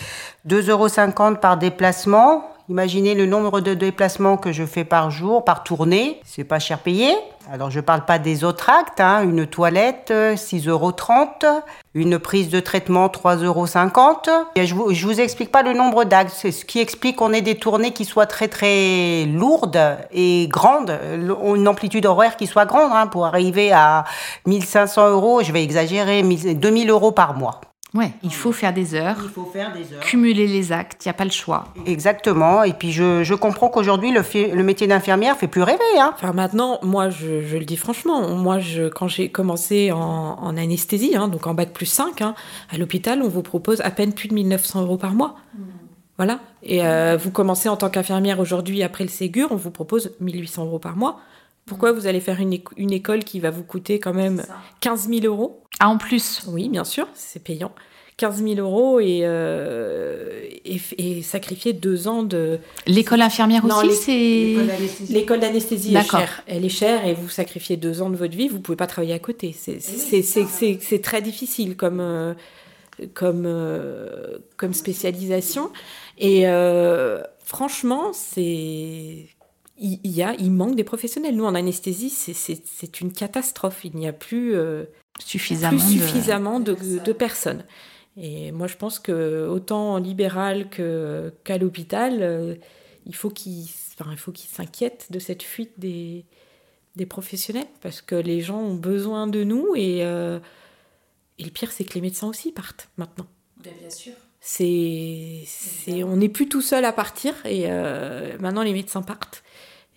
2,50 0.48 0.70
euros 0.70 1.36
par 1.36 1.56
déplacement. 1.56 2.44
Imaginez 2.68 3.14
le 3.14 3.26
nombre 3.26 3.60
de 3.60 3.74
déplacements 3.74 4.36
que 4.36 4.52
je 4.52 4.64
fais 4.64 4.84
par 4.84 5.10
jour, 5.10 5.44
par 5.44 5.64
tournée. 5.64 6.20
C'est 6.24 6.44
pas 6.44 6.58
cher 6.58 6.78
payé. 6.78 7.12
Alors, 7.52 7.68
je 7.68 7.80
parle 7.80 8.04
pas 8.04 8.20
des 8.20 8.44
autres 8.44 8.70
actes. 8.70 9.00
Hein. 9.00 9.22
Une 9.24 9.44
toilette, 9.44 10.12
6,30 10.12 10.68
euros. 10.68 10.92
Une 11.94 12.20
prise 12.20 12.48
de 12.48 12.60
traitement, 12.60 13.08
3,50 13.08 13.44
euros. 13.44 13.66
Je 13.66 14.72
vous, 14.72 14.94
je 14.94 15.04
vous 15.04 15.20
explique 15.20 15.50
pas 15.50 15.64
le 15.64 15.72
nombre 15.72 16.04
d'actes. 16.04 16.32
C'est 16.32 16.52
ce 16.52 16.64
qui 16.64 16.78
explique 16.78 17.16
qu'on 17.16 17.32
ait 17.32 17.40
des 17.40 17.56
tournées 17.56 17.92
qui 17.92 18.04
soient 18.04 18.26
très, 18.26 18.46
très 18.46 19.24
lourdes 19.24 19.98
et 20.12 20.46
grandes. 20.46 20.96
Une 21.12 21.66
amplitude 21.66 22.06
horaire 22.06 22.36
qui 22.36 22.46
soit 22.46 22.66
grande 22.66 22.92
hein, 22.92 23.08
pour 23.08 23.26
arriver 23.26 23.72
à 23.72 24.04
1500 24.46 25.10
euros. 25.10 25.42
Je 25.42 25.50
vais 25.50 25.64
exagérer, 25.64 26.22
2000 26.22 26.88
euros 26.88 27.10
par 27.10 27.34
mois. 27.34 27.60
Ouais, 27.92 28.12
il 28.22 28.32
faut 28.32 28.52
faire 28.52 28.72
des 28.72 28.94
heures, 28.94 29.16
Il 29.24 29.30
faut 29.30 29.50
faire 29.52 29.72
des 29.72 29.92
heures. 29.92 30.00
cumuler 30.00 30.46
les 30.46 30.70
actes, 30.70 31.04
il 31.04 31.08
n'y 31.08 31.10
a 31.10 31.14
pas 31.14 31.24
le 31.24 31.30
choix. 31.30 31.64
Exactement. 31.86 32.62
Et 32.62 32.72
puis 32.72 32.92
je, 32.92 33.24
je 33.24 33.34
comprends 33.34 33.68
qu'aujourd'hui 33.68 34.12
le, 34.12 34.22
le 34.54 34.62
métier 34.62 34.86
d'infirmière 34.86 35.36
fait 35.36 35.48
plus 35.48 35.62
rêver. 35.62 35.80
Hein. 35.98 36.12
Enfin 36.14 36.32
maintenant, 36.32 36.78
moi 36.82 37.10
je, 37.10 37.42
je 37.44 37.56
le 37.56 37.64
dis 37.64 37.76
franchement, 37.76 38.28
moi 38.36 38.60
je, 38.60 38.88
quand 38.88 39.08
j'ai 39.08 39.28
commencé 39.28 39.90
en, 39.90 39.98
en 39.98 40.56
anesthésie, 40.56 41.16
hein, 41.16 41.26
donc 41.26 41.48
en 41.48 41.54
bac 41.54 41.72
plus 41.72 41.86
5, 41.86 42.22
hein, 42.22 42.34
à 42.72 42.78
l'hôpital, 42.78 43.22
on 43.22 43.28
vous 43.28 43.42
propose 43.42 43.80
à 43.80 43.90
peine 43.90 44.12
plus 44.12 44.28
de 44.28 44.34
1900 44.34 44.82
euros 44.82 44.96
par 44.96 45.12
mois. 45.14 45.34
Voilà. 46.16 46.38
Et 46.62 46.84
euh, 46.86 47.16
vous 47.20 47.30
commencez 47.30 47.68
en 47.68 47.76
tant 47.76 47.88
qu'infirmière 47.90 48.38
aujourd'hui 48.40 48.82
après 48.82 49.02
le 49.04 49.10
Ségur, 49.10 49.48
on 49.50 49.56
vous 49.56 49.70
propose 49.70 50.12
1800 50.20 50.66
euros 50.66 50.78
par 50.78 50.94
mois. 50.94 51.18
Pourquoi 51.70 51.92
vous 51.92 52.08
allez 52.08 52.18
faire 52.18 52.40
une, 52.40 52.52
éco- 52.52 52.74
une 52.76 52.92
école 52.92 53.22
qui 53.22 53.38
va 53.38 53.50
vous 53.50 53.62
coûter 53.62 54.00
quand 54.00 54.12
même 54.12 54.42
15 54.80 55.08
000 55.08 55.20
euros? 55.24 55.62
Ah, 55.78 55.88
en 55.88 55.98
plus, 55.98 56.42
Oui, 56.48 56.68
bien 56.68 56.82
sûr, 56.82 57.06
c'est 57.14 57.42
payant. 57.42 57.70
15 58.16 58.42
000 58.42 58.54
euros 58.56 58.98
et, 58.98 59.20
euh, 59.22 60.40
et, 60.64 60.80
et 60.98 61.22
sacrifier 61.22 61.72
deux 61.72 62.08
ans 62.08 62.24
de, 62.24 62.58
l'école 62.88 63.22
infirmière 63.22 63.64
Non, 63.64 63.76
aussi, 63.84 63.94
c'est... 63.94 65.12
L'école 65.12 65.38
d'anesthésie 65.38 65.92
est 65.92 65.94
D'accord. 65.94 66.18
chère. 66.20 66.42
Elle 66.48 66.64
est 66.64 66.68
chère 66.68 67.06
et 67.06 67.14
vous 67.14 67.28
sacrifiez 67.28 67.76
deux 67.76 68.02
ans 68.02 68.10
de 68.10 68.16
votre 68.16 68.36
vie, 68.36 68.48
vous 68.48 68.58
pouvez 68.60 68.76
pas 68.76 68.88
travailler 68.88 69.14
à 69.14 69.20
côté. 69.20 69.54
C'est 69.56 69.78
c'est 69.80 71.00
très 71.02 71.22
difficile 71.22 71.76
comme, 71.76 72.00
euh, 72.00 72.34
comme, 73.14 73.44
euh, 73.46 74.38
comme 74.56 74.74
spécialisation. 74.74 75.70
Et 76.18 76.48
euh, 76.48 77.22
franchement, 77.44 78.12
c'est. 78.12 79.26
Il, 79.80 79.98
y 80.10 80.22
a, 80.22 80.34
il 80.38 80.50
manque 80.52 80.76
des 80.76 80.84
professionnels. 80.84 81.34
Nous, 81.34 81.44
en 81.44 81.54
anesthésie, 81.54 82.10
c'est- 82.10 82.34
c'est 82.34 82.62
c'est 82.66 83.00
une 83.00 83.12
catastrophe. 83.12 83.80
Il 83.84 83.96
n'y 83.96 84.06
a 84.06 84.12
plus, 84.12 84.54
euh, 84.54 84.84
Suffisamment. 85.18 85.78
plus 85.78 85.98
suffisamment 85.98 86.60
de, 86.60 86.74
de 87.04 87.12
personnes. 87.12 87.64
Et 88.16 88.52
moi, 88.52 88.66
je 88.66 88.76
pense 88.76 88.98
que 88.98 89.46
autant 89.48 89.94
en 89.94 89.98
libéral 89.98 90.68
qu'à 90.68 91.58
l'hôpital, 91.58 92.18
euh, 92.20 92.54
il 93.06 93.14
faut 93.14 93.30
qu'ils 93.30 93.66
enfin, 94.00 94.14
qu'ils 94.32 94.50
s'inquiètent 94.50 95.06
de 95.10 95.18
cette 95.18 95.42
fuite 95.42 95.72
des, 95.78 96.24
des 96.96 97.06
professionnels 97.06 97.66
parce 97.80 98.02
que 98.02 98.14
les 98.14 98.40
gens 98.40 98.58
ont 98.60 98.74
besoin 98.74 99.26
de 99.26 99.44
nous 99.44 99.74
et, 99.76 100.04
euh, 100.04 100.38
et 101.38 101.44
le 101.44 101.50
pire, 101.50 101.70
c'est 101.72 101.84
que 101.84 101.94
les 101.94 102.00
médecins 102.02 102.26
aussi 102.28 102.52
partent 102.52 102.88
maintenant. 102.98 103.26
bien 103.62 103.72
sûr. 103.90 104.12
C'est, 104.42 105.44
c'est, 105.46 106.02
on 106.02 106.16
n'est 106.16 106.30
plus 106.30 106.48
tout 106.48 106.62
seul 106.62 106.84
à 106.86 106.92
partir 106.92 107.34
et 107.44 107.64
euh, 107.66 108.36
maintenant 108.38 108.62
les 108.62 108.72
médecins 108.72 109.02
partent. 109.02 109.42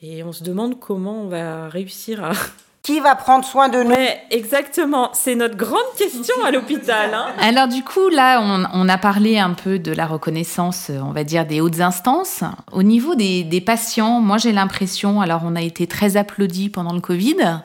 Et 0.05 0.21
on 0.21 0.33
se 0.33 0.43
demande 0.43 0.81
comment 0.81 1.21
on 1.21 1.27
va 1.29 1.69
réussir 1.69 2.25
à. 2.25 2.33
Qui 2.81 2.99
va 2.99 3.15
prendre 3.15 3.45
soin 3.45 3.69
de 3.69 3.81
nous? 3.81 3.91
Ouais, 3.91 4.21
exactement. 4.31 5.11
C'est 5.13 5.35
notre 5.35 5.55
grande 5.55 5.79
question 5.97 6.35
à 6.43 6.51
l'hôpital. 6.51 7.13
Hein. 7.13 7.27
Alors 7.39 7.69
du 7.69 7.81
coup, 7.81 8.09
là, 8.09 8.41
on, 8.41 8.65
on 8.73 8.89
a 8.89 8.97
parlé 8.97 9.39
un 9.39 9.51
peu 9.51 9.79
de 9.79 9.93
la 9.93 10.05
reconnaissance, 10.05 10.91
on 10.93 11.13
va 11.13 11.23
dire, 11.23 11.45
des 11.45 11.61
hautes 11.61 11.79
instances. 11.79 12.43
Au 12.73 12.83
niveau 12.83 13.15
des, 13.15 13.45
des 13.45 13.61
patients, 13.61 14.19
moi 14.19 14.37
j'ai 14.37 14.51
l'impression, 14.51 15.21
alors 15.21 15.43
on 15.45 15.55
a 15.55 15.61
été 15.61 15.87
très 15.87 16.17
applaudis 16.17 16.67
pendant 16.67 16.91
le 16.91 16.99
Covid. 16.99 17.61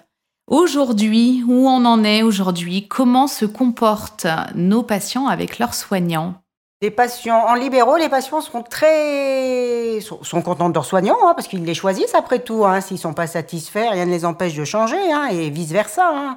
Aujourd'hui, 0.46 1.42
où 1.48 1.68
on 1.68 1.85
en 1.85 2.05
est 2.05 2.22
aujourd'hui? 2.22 2.87
Comment 2.87 3.27
se 3.27 3.46
comportent 3.46 4.29
nos 4.55 4.85
patients 4.85 5.27
avec 5.27 5.59
leurs 5.59 5.74
soignants? 5.74 6.40
Les 6.81 6.93
patients 6.93 7.45
en 7.49 7.55
libéraux, 7.55 7.97
les 7.97 8.09
patients 8.09 8.41
sont 8.41 8.62
très 8.62 9.99
sont, 10.01 10.43
contents 10.43 10.69
de 10.69 10.75
leurs 10.75 10.85
soignants 10.85 11.17
hein, 11.25 11.33
parce 11.35 11.49
qu'ils 11.49 11.64
les 11.64 11.75
choisissent 11.75 12.14
après 12.14 12.38
tout. 12.38 12.64
Hein, 12.64 12.81
S'ils 12.81 12.99
sont 12.99 13.14
pas 13.14 13.27
satisfaits, 13.27 13.91
rien 13.91 14.07
ne 14.07 14.12
les 14.12 14.25
empêche 14.25 14.55
de 14.55 14.64
changer 14.64 15.12
hein, 15.12 15.27
et 15.29 15.51
vice 15.51 15.73
versa. 15.73 16.09
Hein. 16.14 16.37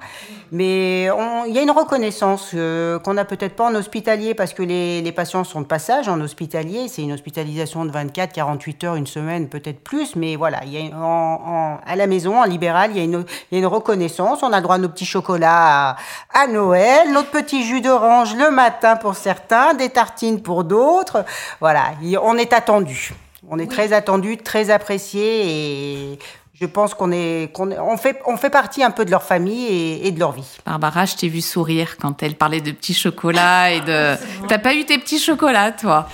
Mais 0.51 1.03
il 1.47 1.53
y 1.53 1.59
a 1.59 1.61
une 1.61 1.69
reconnaissance 1.69 2.53
euh, 2.55 2.97
qu'on 2.97 3.13
n'a 3.13 3.23
peut-être 3.23 3.55
pas 3.55 3.65
en 3.65 3.75
hospitalier 3.75 4.33
parce 4.33 4.55
que 4.55 4.63
les, 4.63 5.11
patients 5.11 5.43
sont 5.43 5.61
de 5.61 5.67
passage 5.67 6.09
en 6.09 6.19
hospitalier. 6.19 6.87
C'est 6.87 7.03
une 7.03 7.13
hospitalisation 7.13 7.85
de 7.85 7.91
24, 7.91 8.33
48 8.33 8.83
heures, 8.85 8.95
une 8.95 9.05
semaine, 9.05 9.47
peut-être 9.47 9.83
plus. 9.83 10.15
Mais 10.15 10.37
voilà, 10.37 10.61
il 10.65 10.73
y 10.73 10.91
a 10.91 11.79
à 11.85 11.95
la 11.95 12.07
maison, 12.07 12.41
en 12.41 12.45
libéral, 12.45 12.89
il 12.95 12.97
y, 12.97 13.01
a 13.01 13.03
une, 13.03 13.25
il 13.51 13.55
y 13.55 13.55
a 13.57 13.59
une 13.59 13.67
reconnaissance. 13.67 14.41
On 14.41 14.51
a 14.51 14.59
droit 14.59 14.77
à 14.77 14.79
nos 14.79 14.89
petits 14.89 15.05
chocolats 15.05 15.97
à 16.33 16.47
Noël, 16.47 17.11
notre 17.11 17.29
petit 17.29 17.63
jus 17.63 17.81
d'orange 17.81 18.35
le 18.35 18.49
matin 18.49 18.95
pour 18.95 19.13
certains, 19.13 19.75
des 19.75 19.89
tartines 19.89 20.30
pour 20.39 20.63
d'autres. 20.63 21.25
Voilà, 21.59 21.93
il- 22.01 22.17
on 22.17 22.37
est 22.37 22.53
attendu. 22.53 23.13
On 23.49 23.57
est 23.59 23.69
très 23.69 23.91
attendu, 23.91 24.37
très 24.37 24.69
apprécié 24.69 26.11
et 26.13 26.19
je 26.53 26.65
pense 26.67 26.93
qu'on 26.93 27.11
est, 27.11 27.51
qu'on 27.51 27.71
est- 27.71 27.79
on 27.79 27.97
fait, 27.97 28.19
on 28.27 28.37
fait 28.37 28.51
partie 28.51 28.83
un 28.83 28.91
peu 28.91 29.03
de 29.03 29.09
leur 29.11 29.23
famille 29.23 29.65
et, 29.65 30.07
et 30.07 30.11
de 30.11 30.19
leur 30.19 30.31
vie. 30.31 30.47
Barbara, 30.65 31.05
je 31.05 31.15
t'ai 31.15 31.27
vu 31.27 31.41
sourire 31.41 31.97
quand 31.97 32.21
elle 32.21 32.35
parlait 32.35 32.61
de 32.61 32.71
petits 32.71 32.93
chocolats 32.93 33.71
et 33.71 33.81
de... 33.81 34.15
T'as 34.47 34.59
pas 34.59 34.75
eu 34.75 34.85
tes 34.85 34.99
petits 34.99 35.17
chocolats, 35.19 35.71
toi? 35.71 36.07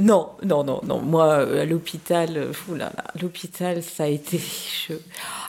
Non, 0.00 0.30
non, 0.42 0.64
non, 0.64 0.80
non. 0.84 1.00
Moi, 1.00 1.24
euh, 1.26 1.62
à 1.62 1.64
l'hôpital, 1.66 2.30
euh, 2.36 2.52
oulala, 2.70 2.92
l'hôpital, 3.20 3.82
ça 3.82 4.04
a 4.04 4.06
été. 4.06 4.38
je- 4.88 4.94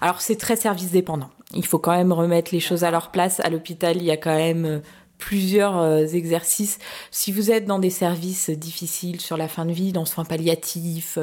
Alors, 0.01 0.19
c'est 0.21 0.35
très 0.35 0.57
service 0.57 0.91
dépendant. 0.91 1.29
Il 1.53 1.65
faut 1.65 1.79
quand 1.79 1.95
même 1.95 2.11
remettre 2.11 2.49
les 2.53 2.59
choses 2.59 2.83
à 2.83 2.91
leur 2.91 3.09
place. 3.09 3.39
À 3.39 3.49
l'hôpital, 3.49 3.95
il 3.97 4.03
y 4.03 4.11
a 4.11 4.17
quand 4.17 4.35
même 4.35 4.65
euh, 4.65 4.79
plusieurs 5.23 5.77
euh, 5.77 6.05
exercices. 6.05 6.79
Si 7.09 7.31
vous 7.31 7.49
êtes 7.49 7.65
dans 7.65 7.79
des 7.79 7.89
services 7.89 8.49
difficiles 8.49 9.21
sur 9.21 9.37
la 9.37 9.47
fin 9.47 9.65
de 9.65 9.71
vie, 9.71 9.93
dans 9.93 10.03
soins 10.03 10.25
palliatifs, 10.25 11.17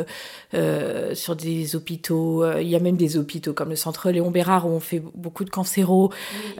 euh, 0.55 1.15
sur 1.15 1.37
des 1.37 1.77
hôpitaux, 1.77 2.43
euh, 2.43 2.63
il 2.63 2.69
y 2.69 2.77
a 2.77 2.79
même 2.79 2.97
des 2.97 3.19
hôpitaux 3.19 3.53
comme 3.53 3.69
le 3.69 3.77
centre 3.77 4.11
Léon 4.11 4.31
Bérard 4.31 4.67
où 4.67 4.71
on 4.71 4.81
fait 4.81 5.03
beaucoup 5.15 5.45
de 5.45 5.51
cancéros. 5.51 6.11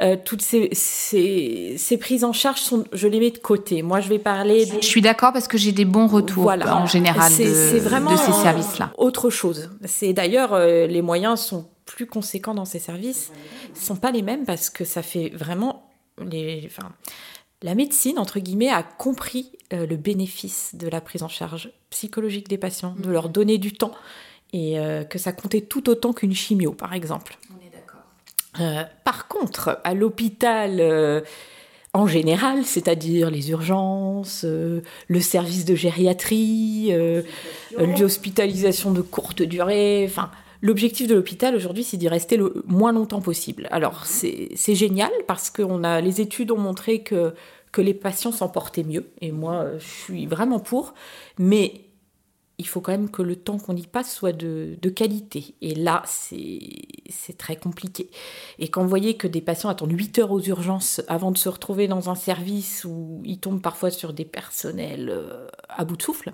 Euh, 0.01 0.19
toutes 0.23 0.43
ces, 0.43 0.69
ces, 0.73 1.77
ces 1.79 1.97
prises 1.97 2.25
en 2.25 2.35
charge 2.35 2.61
sont, 2.61 2.85
je 2.93 3.09
les 3.09 3.21
mets 3.21 3.31
de 3.31 3.39
côté. 3.39 3.81
Moi, 3.81 4.01
je 4.01 4.11
vais 4.11 4.19
parler 4.19 4.67
Je 4.83 4.87
suis 4.87 5.01
d'accord 5.01 5.33
parce 5.33 5.49
que 5.49 5.57
j'ai 5.57 5.73
des 5.73 5.87
bons 5.87 6.09
retours 6.09 6.43
Voilà. 6.43 6.77
en 6.77 6.85
général 6.85 7.33
de, 7.33 7.79
vraiment 7.79 8.19
ces 8.19 8.33
services-là. 8.33 8.93
Autre 8.99 9.31
chose. 9.31 9.71
C'est 9.87 10.13
d'ailleurs 10.13 10.59
les 10.59 11.03
moyens 11.03 11.41
sont 11.41 11.67
plus 11.87 12.07
conséquents 12.07 12.55
dans 12.55 12.67
ces 12.67 12.79
services. 12.79 13.33
Ils 13.75 13.81
sont 13.81 13.97
pas 13.97 14.11
les 14.11 14.21
mêmes 14.21 14.45
parce 14.45 14.69
que 14.69 14.85
ça 14.85 15.03
fait 15.03 15.31
vraiment 15.35 15.91
les. 16.19 16.63
Enfin, 16.67 16.91
la 17.63 17.75
médecine 17.75 18.19
entre 18.19 18.41
guillemets 18.41 18.71
a 18.71 18.83
compris 18.83 19.53
euh, 19.73 19.87
le 19.87 19.97
bénéfice 19.97 20.75
de 20.75 20.89
la 20.89 21.01
prise 21.01 21.23
en 21.23 21.29
charge 21.29 21.71
psychologique 21.91 22.49
des 22.49 22.59
patients, 22.59 22.95
de 22.99 23.11
leur 23.11 23.29
donner 23.29 23.59
du 23.59 23.73
temps 23.73 23.93
et 24.53 24.79
euh, 24.79 25.05
que 25.05 25.19
ça 25.19 25.33
comptait 25.33 25.61
tout 25.61 25.89
autant 25.89 26.13
qu'une 26.13 26.35
chimio, 26.35 26.73
par 26.73 26.95
exemple. 26.95 27.39
Euh, 28.59 28.83
par 29.05 29.29
contre, 29.29 29.81
à 29.85 29.95
l'hôpital 29.95 31.23
en 31.93 32.07
général, 32.07 32.65
c'est-à-dire 32.65 33.31
les 33.31 33.51
urgences, 33.51 34.45
euh, 34.45 34.83
le 35.09 35.21
service 35.21 35.65
de 35.65 35.75
gériatrie, 35.75 36.89
euh, 36.91 37.23
l'hospitalisation 37.79 38.93
de 38.93 39.01
courte 39.01 39.43
durée, 39.43 40.07
enfin. 40.09 40.31
L'objectif 40.63 41.07
de 41.07 41.15
l'hôpital 41.15 41.55
aujourd'hui, 41.55 41.85
c'est 41.85 41.97
d'y 41.97 42.09
rester 42.09 42.37
le 42.37 42.63
moins 42.67 42.93
longtemps 42.93 43.23
possible. 43.23 43.67
Alors, 43.71 44.05
c'est 44.07 44.75
génial 44.75 45.11
parce 45.27 45.51
que 45.51 45.63
a, 45.85 46.01
les 46.01 46.21
études 46.21 46.51
ont 46.51 46.59
montré 46.59 47.03
que, 47.03 47.35
que 47.73 47.81
les 47.81 47.95
patients 47.95 48.33
s'en 48.33 48.49
portaient 48.49 48.85
mieux. 48.85 49.11
Et 49.21 49.33
moi, 49.33 49.67
je 49.79 49.87
suis 49.87 50.27
vraiment 50.27 50.61
pour. 50.61 50.95
Mais 51.39 51.87
il 52.61 52.67
faut 52.67 52.83
quand 52.83 52.93
même 52.93 53.11
que 53.11 53.23
le 53.23 53.37
temps 53.37 53.59
qu'on 53.59 53.75
y 53.75 53.87
passe 53.87 54.15
soit 54.15 54.33
de, 54.33 54.77
de 54.81 54.91
qualité. 54.91 55.55
Et 55.63 55.75
là, 55.75 56.03
c'est 56.05 56.59
c'est 57.09 57.39
très 57.39 57.57
compliqué. 57.57 58.11
Et 58.59 58.69
quand 58.69 58.83
vous 58.83 58.89
voyez 58.89 59.17
que 59.17 59.27
des 59.27 59.41
patients 59.41 59.71
attendent 59.71 59.99
8 59.99 60.19
heures 60.19 60.31
aux 60.31 60.43
urgences 60.43 61.01
avant 61.09 61.31
de 61.31 61.39
se 61.39 61.49
retrouver 61.49 61.89
dans 61.89 62.11
un 62.11 62.15
service 62.15 62.85
où 62.85 63.23
ils 63.25 63.41
tombent 63.41 63.63
parfois 63.63 63.91
sur 63.91 64.13
des 64.13 64.27
personnels 64.27 65.09
euh, 65.11 65.49
à 65.71 65.85
bout 65.85 65.97
de 65.97 66.03
souffle, 66.03 66.33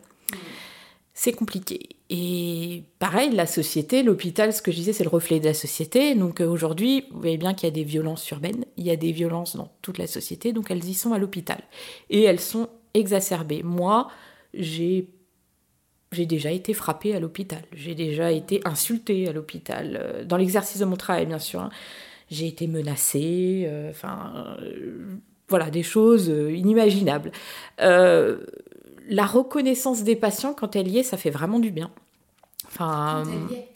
c'est 1.19 1.33
compliqué. 1.33 1.89
Et 2.11 2.85
pareil, 2.99 3.31
la 3.31 3.47
société, 3.47 4.03
l'hôpital, 4.03 4.53
ce 4.53 4.61
que 4.61 4.71
je 4.71 4.77
disais, 4.77 4.93
c'est 4.93 5.03
le 5.03 5.09
reflet 5.09 5.41
de 5.41 5.47
la 5.47 5.55
société. 5.55 6.15
Donc 6.15 6.43
euh, 6.43 6.47
aujourd'hui, 6.47 7.07
vous 7.11 7.21
voyez 7.21 7.39
bien 7.39 7.55
qu'il 7.55 7.67
y 7.67 7.73
a 7.73 7.75
des 7.75 7.85
violences 7.85 8.29
urbaines, 8.31 8.67
il 8.77 8.85
y 8.87 8.91
a 8.91 8.97
des 8.97 9.13
violences 9.13 9.57
dans 9.57 9.73
toute 9.81 9.97
la 9.97 10.07
société, 10.07 10.53
donc 10.53 10.71
elles 10.71 10.85
y 10.85 10.93
sont 10.93 11.15
à 11.15 11.19
l'hôpital. 11.19 11.63
Et 12.11 12.23
elles 12.23 12.39
sont 12.39 12.69
exacerbées. 12.93 13.63
Moi, 13.65 14.09
j'ai 14.53 15.09
j'ai 16.13 16.27
déjà 16.27 16.51
été 16.53 16.73
frappée 16.75 17.17
à 17.17 17.21
l'hôpital, 17.21 17.63
j'ai 17.73 17.95
déjà 17.95 18.31
été 18.31 18.61
insultée 18.65 19.27
à 19.29 19.33
l'hôpital, 19.33 19.99
euh, 20.01 20.25
dans 20.25 20.37
l'exercice 20.37 20.79
de 20.81 20.85
mon 20.85 20.97
travail 20.97 21.27
bien 21.27 21.41
sûr. 21.41 21.61
hein. 21.61 21.71
J'ai 22.31 22.47
été 22.47 22.67
menacée, 22.67 23.65
euh, 23.67 23.91
enfin 23.91 24.57
voilà, 25.49 25.71
des 25.71 25.83
choses 25.83 26.27
inimaginables. 26.29 27.31
Euh, 27.81 28.39
la 29.09 29.27
reconnaissance 29.27 30.03
des 30.03 30.17
patients, 30.17 30.55
quand 30.55 30.77
elle 30.77 30.89
y 30.89 30.99
est, 30.99 31.03
ça 31.03 31.17
fait 31.17 31.31
vraiment 31.31 31.59
du 31.59 31.71
bien. 31.71 31.91
Enfin, 32.67 33.23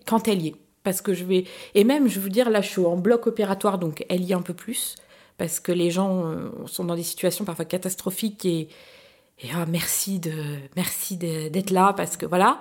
quand 0.07 0.29
elle 0.29 0.43
y 0.43 0.49
est. 0.49 0.57
Parce 0.83 1.03
que 1.03 1.13
je 1.13 1.25
vais. 1.25 1.45
Et 1.75 1.85
même, 1.85 2.09
je 2.09 2.15
vais 2.15 2.21
vous 2.23 2.29
dire, 2.31 2.51
là, 2.51 2.63
je 2.63 2.69
suis 2.69 2.85
en 2.85 2.97
bloc 2.97 3.27
opératoire, 3.27 3.79
donc 3.79 4.05
elle 4.09 4.23
y 4.25 4.33
est 4.33 4.35
un 4.35 4.43
peu 4.43 4.55
plus. 4.55 4.97
Parce 5.37 5.61
que 5.61 5.73
les 5.73 5.91
gens 5.91 6.25
euh, 6.27 6.51
sont 6.67 6.85
dans 6.85 6.97
des 6.97 7.03
situations 7.03 7.45
parfois 7.45 7.65
catastrophiques 7.65 8.45
et. 8.45 8.69
Et 9.43 9.49
ah, 9.55 9.65
merci 9.67 10.19
de 10.19 10.33
merci 10.77 11.17
d'être 11.17 11.71
là 11.71 11.95
parce 11.97 12.19
que 12.19 12.27
voilà. 12.27 12.61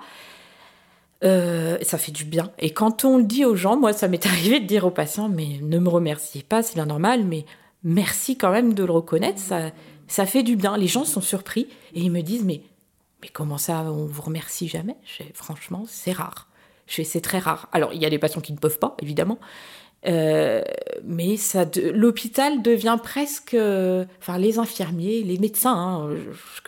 Euh, 1.22 1.76
ça 1.82 1.98
fait 1.98 2.12
du 2.12 2.24
bien. 2.24 2.50
Et 2.58 2.70
quand 2.70 3.04
on 3.04 3.18
le 3.18 3.24
dit 3.24 3.44
aux 3.44 3.54
gens, 3.54 3.76
moi, 3.76 3.92
ça 3.92 4.08
m'est 4.08 4.24
arrivé 4.26 4.60
de 4.60 4.66
dire 4.66 4.86
aux 4.86 4.90
patients, 4.90 5.28
mais 5.28 5.58
ne 5.60 5.78
me 5.78 5.88
remerciez 5.90 6.42
pas, 6.42 6.62
c'est 6.62 6.74
bien 6.74 6.86
normal, 6.86 7.24
mais 7.24 7.44
merci 7.84 8.38
quand 8.38 8.50
même 8.50 8.72
de 8.72 8.84
le 8.84 8.92
reconnaître. 8.92 9.38
Ça, 9.38 9.70
Ça 10.10 10.26
fait 10.26 10.42
du 10.42 10.56
bien. 10.56 10.76
Les 10.76 10.88
gens 10.88 11.04
sont 11.04 11.20
surpris 11.20 11.68
et 11.94 12.00
ils 12.00 12.10
me 12.10 12.20
disent 12.22 12.44
mais 12.44 12.60
mais 13.22 13.28
comment 13.28 13.58
ça 13.58 13.82
on 13.92 14.06
vous 14.06 14.22
remercie 14.22 14.66
jamais? 14.68 14.96
Je 15.04 15.22
fais, 15.22 15.30
Franchement, 15.34 15.84
c'est 15.88 16.12
rare. 16.12 16.48
C'est 16.86 17.20
très 17.20 17.38
rare. 17.38 17.68
Alors 17.72 17.92
il 17.92 18.02
y 18.02 18.06
a 18.06 18.10
des 18.10 18.18
patients 18.18 18.40
qui 18.40 18.52
ne 18.52 18.58
peuvent 18.58 18.78
pas 18.78 18.96
évidemment. 19.00 19.38
Euh, 20.06 20.62
mais 21.04 21.36
ça, 21.36 21.64
de- 21.66 21.90
l'hôpital 21.90 22.62
devient 22.62 22.96
presque, 23.02 23.52
euh, 23.54 24.06
enfin 24.20 24.38
les 24.38 24.58
infirmiers, 24.58 25.22
les 25.22 25.38
médecins, 25.38 25.74
hein, 25.76 26.10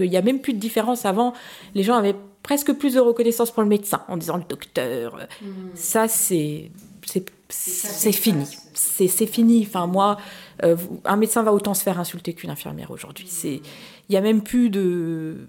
il 0.00 0.06
y 0.12 0.16
a 0.18 0.22
même 0.22 0.40
plus 0.40 0.52
de 0.52 0.58
différence. 0.58 1.06
Avant, 1.06 1.32
les 1.74 1.82
gens 1.82 1.94
avaient 1.96 2.14
presque 2.42 2.72
plus 2.74 2.94
de 2.94 3.00
reconnaissance 3.00 3.50
pour 3.50 3.62
le 3.62 3.68
médecin 3.70 4.02
en 4.08 4.16
disant 4.18 4.36
le 4.36 4.44
docteur. 4.48 5.16
euh, 5.16 5.46
Ça, 5.74 6.08
c'est 6.08 6.70
c'est 7.06 7.24
c'est 7.52 8.12
fini. 8.12 8.46
C'est 8.74 9.26
fini. 9.26 9.66
Enfin 9.68 9.86
moi, 9.86 10.16
euh, 10.64 10.76
un 11.04 11.16
médecin 11.16 11.42
va 11.42 11.52
autant 11.52 11.74
se 11.74 11.82
faire 11.82 12.00
insulter 12.00 12.32
qu'une 12.32 12.50
infirmière 12.50 12.90
aujourd'hui. 12.90 13.26
C'est 13.28 13.60
il 14.08 14.12
y 14.12 14.16
a 14.16 14.20
même 14.20 14.42
plus 14.42 14.70
de 14.70 15.48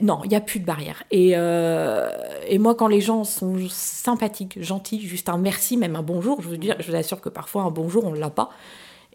non, 0.00 0.20
il 0.24 0.30
n'y 0.30 0.36
a 0.36 0.40
plus 0.40 0.60
de 0.60 0.64
barrière. 0.64 1.02
Et, 1.10 1.32
euh, 1.34 2.10
et 2.48 2.58
moi, 2.58 2.74
quand 2.74 2.88
les 2.88 3.00
gens 3.00 3.24
sont 3.24 3.56
sympathiques, 3.68 4.62
gentils, 4.62 5.00
juste 5.00 5.28
un 5.28 5.38
merci, 5.38 5.76
même 5.76 5.96
un 5.96 6.02
bonjour, 6.02 6.42
je 6.42 6.54
dire, 6.56 6.76
je 6.80 6.90
vous 6.90 6.96
assure 6.96 7.20
que 7.20 7.28
parfois 7.28 7.62
un 7.62 7.70
bonjour, 7.70 8.04
on 8.04 8.10
ne 8.10 8.18
l'a 8.18 8.30
pas. 8.30 8.50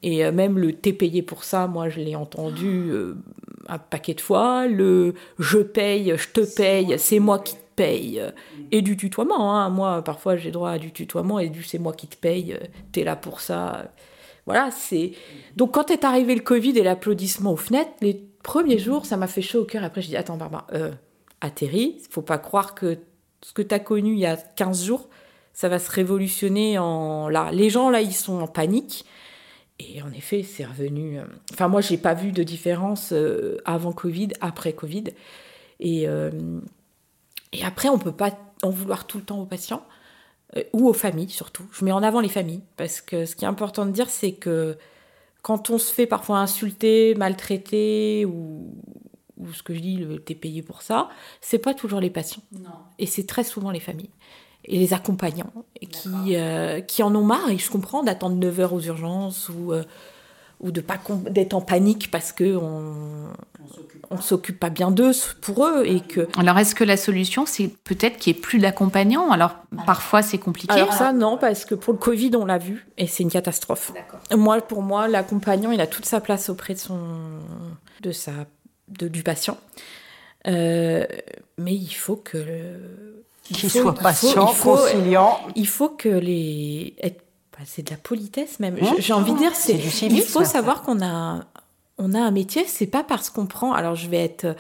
Et 0.04 0.26
euh, 0.26 0.32
même 0.32 0.60
le 0.60 0.74
t'es 0.74 0.94
payé 0.94 1.22
pour 1.22 1.44
ça, 1.44 1.68
moi, 1.68 1.90
je 1.90 2.00
l'ai 2.00 2.16
entendu 2.16 2.90
euh, 2.90 3.18
un 3.68 3.80
paquet 3.80 4.14
de 4.14 4.22
fois. 4.22 4.68
Le 4.68 5.14
je 5.40 5.60
paye, 5.60 6.14
je 6.16 6.30
te 6.30 6.42
paye, 6.42 6.96
c'est 6.98 7.20
moi 7.20 7.40
qui 7.40 7.56
te 7.56 7.65
paye. 7.76 8.22
Et 8.72 8.82
du 8.82 8.98
tutoiement. 8.98 9.54
Hein. 9.56 9.70
Moi, 9.70 10.04
parfois, 10.04 10.36
j'ai 10.38 10.52
droit 10.52 10.72
à 10.72 10.80
du 10.80 10.92
tutoiement 10.92 11.40
et 11.40 11.50
du 11.50 11.64
c'est 11.64 11.80
moi 11.80 11.94
qui 11.94 12.08
te 12.08 12.16
paye, 12.18 12.54
euh, 12.54 12.66
t'es 12.92 13.04
là 13.04 13.16
pour 13.16 13.42
ça. 13.42 13.92
Voilà, 14.46 14.70
c'est. 14.72 15.12
Donc, 15.56 15.74
quand 15.74 15.90
est 15.92 16.04
arrivé 16.04 16.36
le 16.36 16.42
Covid 16.42 16.78
et 16.78 16.84
l'applaudissement 16.84 17.54
aux 17.54 17.58
fenêtres, 17.58 17.92
les 18.02 18.14
premiers 18.44 18.78
jours, 18.78 19.06
ça 19.06 19.18
m'a 19.18 19.28
fait 19.28 19.42
chaud 19.42 19.62
au 19.62 19.66
cœur. 19.66 19.84
Après, 19.84 20.02
je 20.02 20.08
dis 20.08 20.18
Attends, 20.18 20.38
Barbara, 20.38 20.68
euh, 20.74 20.92
atterris. 21.42 21.98
Faut 22.10 22.22
pas 22.22 22.38
croire 22.38 22.76
que 22.76 22.98
ce 23.42 23.54
que 23.54 23.62
tu 23.62 23.74
as 23.74 23.80
connu 23.80 24.14
il 24.14 24.20
y 24.20 24.26
a 24.26 24.38
15 24.38 24.86
jours, 24.86 25.10
ça 25.54 25.68
va 25.70 25.80
se 25.80 25.90
révolutionner 25.92 26.78
en. 26.78 27.28
Là, 27.30 27.50
les 27.52 27.70
gens, 27.70 27.90
là, 27.90 28.02
ils 28.02 28.14
sont 28.14 28.40
en 28.42 28.48
panique. 28.48 29.06
Et 29.80 30.02
en 30.02 30.12
effet, 30.12 30.44
c'est 30.44 30.64
revenu. 30.66 31.20
euh, 31.20 31.24
Enfin, 31.52 31.68
moi, 31.68 31.82
j'ai 31.82 31.98
pas 31.98 32.14
vu 32.14 32.32
de 32.32 32.44
différence 32.44 33.12
euh, 33.12 33.58
avant 33.66 33.92
Covid, 33.92 34.30
après 34.42 34.74
Covid. 34.74 35.06
Et, 35.80 36.08
euh, 36.08 36.32
et 37.56 37.64
après, 37.64 37.90
on 37.90 37.98
peut 37.98 38.12
pas 38.12 38.32
en 38.64 38.70
vouloir 38.70 39.08
tout 39.08 39.18
le 39.18 39.24
temps 39.24 39.40
aux 39.40 39.46
patients 39.46 39.84
euh, 40.56 40.64
ou 40.74 40.88
aux 40.88 40.94
familles 40.94 41.30
surtout. 41.30 41.66
Je 41.72 41.86
mets 41.86 41.92
en 41.92 42.04
avant 42.04 42.20
les 42.20 42.30
familles 42.30 42.64
parce 42.78 43.02
que 43.02 43.26
ce 43.26 43.36
qui 43.36 43.46
est 43.46 43.48
important 43.48 43.86
de 43.86 43.92
dire, 43.92 44.10
c'est 44.10 44.34
que 44.34 44.78
quand 45.42 45.70
on 45.70 45.78
se 45.78 45.94
fait 45.94 46.08
parfois 46.08 46.40
insulter, 46.40 47.16
maltraiter 47.16 48.26
ou, 48.26 48.74
ou 49.38 49.54
ce 49.54 49.64
que 49.64 49.74
je 49.74 49.80
dis, 49.80 49.98
le 49.98 50.20
t'es 50.20 50.36
payé 50.36 50.62
pour 50.62 50.82
ça, 50.82 51.10
c'est 51.42 51.60
pas 51.60 51.74
toujours 51.74 52.00
les 52.00 52.10
patients. 52.10 52.42
Et 53.00 53.06
c'est 53.06 53.26
très 53.26 53.44
souvent 53.44 53.72
les 53.72 53.80
familles 53.80 54.10
et 54.68 54.80
les 54.80 54.94
accompagnants 54.94 55.54
qui, 55.92 56.36
euh, 56.36 56.82
qui 56.82 57.04
en 57.04 57.14
ont 57.16 57.24
marre, 57.24 57.50
et 57.52 57.58
je 57.58 57.70
comprends, 57.70 58.02
d'attendre 58.02 58.36
9 58.38 58.60
heures 58.60 58.74
aux 58.74 58.82
urgences 58.82 59.50
ou, 59.50 59.74
euh, 59.74 59.84
ou 60.60 60.72
de 60.72 60.82
pas 60.82 60.98
d'être 61.30 61.54
en 61.54 61.62
panique 61.62 62.10
parce 62.12 62.32
que 62.32 62.56
on, 62.56 63.28
on 64.10 64.22
s'occupe 64.22 64.60
pas 64.60 64.70
bien 64.70 64.92
d'eux 64.92 65.12
pour 65.42 65.66
eux 65.66 65.84
et 65.86 66.00
que 66.00 66.28
Alors, 66.38 66.58
est-ce 66.58 66.76
que 66.76 66.84
la 66.84 66.98
solution, 66.98 67.46
c'est 67.46 67.68
peut-être 67.84 68.18
qu'il 68.18 68.34
n'y 68.34 68.40
ait 68.40 68.42
plus 68.42 68.60
d'accompagnants? 68.60 69.32
Alors, 69.32 69.56
parfois, 69.86 70.22
c'est 70.22 70.38
compliqué. 70.38 70.74
Alors 70.74 70.94
ça, 70.94 71.12
non, 71.12 71.38
parce 71.38 71.66
que 71.66 71.76
pour 71.76 71.94
le 71.94 72.00
Covid, 72.00 72.32
on 72.36 72.46
l'a 72.46 72.58
vu, 72.58 72.88
et 72.98 73.08
c'est 73.08 73.24
une 73.24 73.32
catastrophe. 73.32 73.92
Moi, 74.36 74.62
pour 74.62 74.82
moi, 74.82 75.08
l'accompagnant, 75.08 75.72
il 75.72 75.82
a 75.82 75.88
toute 75.88 76.06
sa 76.06 76.22
place 76.22 76.50
auprès 76.50 76.74
de 76.76 76.80
son, 76.80 77.00
de 78.02 78.12
sa, 78.12 78.32
de, 78.88 79.08
du 79.08 79.24
patient. 79.24 79.58
Euh, 80.48 81.06
mais 81.58 81.74
il 81.74 81.90
faut 81.94 82.18
que 82.18 82.38
il 83.50 83.58
Qu'il 83.58 83.70
faut- 83.70 83.80
soit 83.82 83.92
il 83.92 83.98
faut- 83.98 84.04
patient, 84.04 84.48
il 84.52 84.56
faut- 84.56 84.76
conciliant. 84.78 85.40
Il 85.56 85.68
faut 85.68 85.90
que 85.90 86.10
les, 86.10 86.96
être- 87.02 87.24
c'est 87.64 87.84
de 87.84 87.92
la 87.92 87.98
politesse 87.98 88.60
même. 88.60 88.78
Hein 88.82 88.96
J'ai 89.00 89.14
envie 89.14 89.34
de 89.34 89.38
dire, 89.38 89.56
c'est, 89.56 89.80
C'est 89.80 90.08
du 90.08 90.16
il 90.16 90.22
faut 90.22 90.44
savoir 90.44 90.82
qu'on 90.82 91.02
a, 91.02 91.46
on 91.98 92.14
a 92.14 92.20
un 92.20 92.32
métier. 92.32 92.66
C'est 92.68 92.88
pas 92.88 93.04
parce 93.04 93.30
qu'on 93.30 93.46
prend. 93.46 93.74
Alors 93.74 93.96
je 93.96 94.10
vais 94.10 94.24
être, 94.24 94.56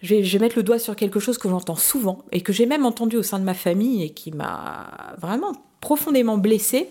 je 0.00 0.14
vais, 0.14 0.24
je 0.24 0.38
vais 0.38 0.44
mettre 0.44 0.56
le 0.56 0.62
doigt 0.62 0.78
sur 0.78 0.94
quelque 0.94 1.20
chose 1.20 1.38
que 1.38 1.48
j'entends 1.48 1.76
souvent 1.76 2.24
et 2.30 2.40
que 2.40 2.52
j'ai 2.52 2.66
même 2.66 2.86
entendu 2.86 3.16
au 3.16 3.22
sein 3.22 3.38
de 3.38 3.44
ma 3.44 3.54
famille 3.54 4.04
et 4.04 4.10
qui 4.10 4.30
m'a 4.30 5.14
vraiment 5.18 5.52
profondément 5.80 6.38
blessée. 6.38 6.88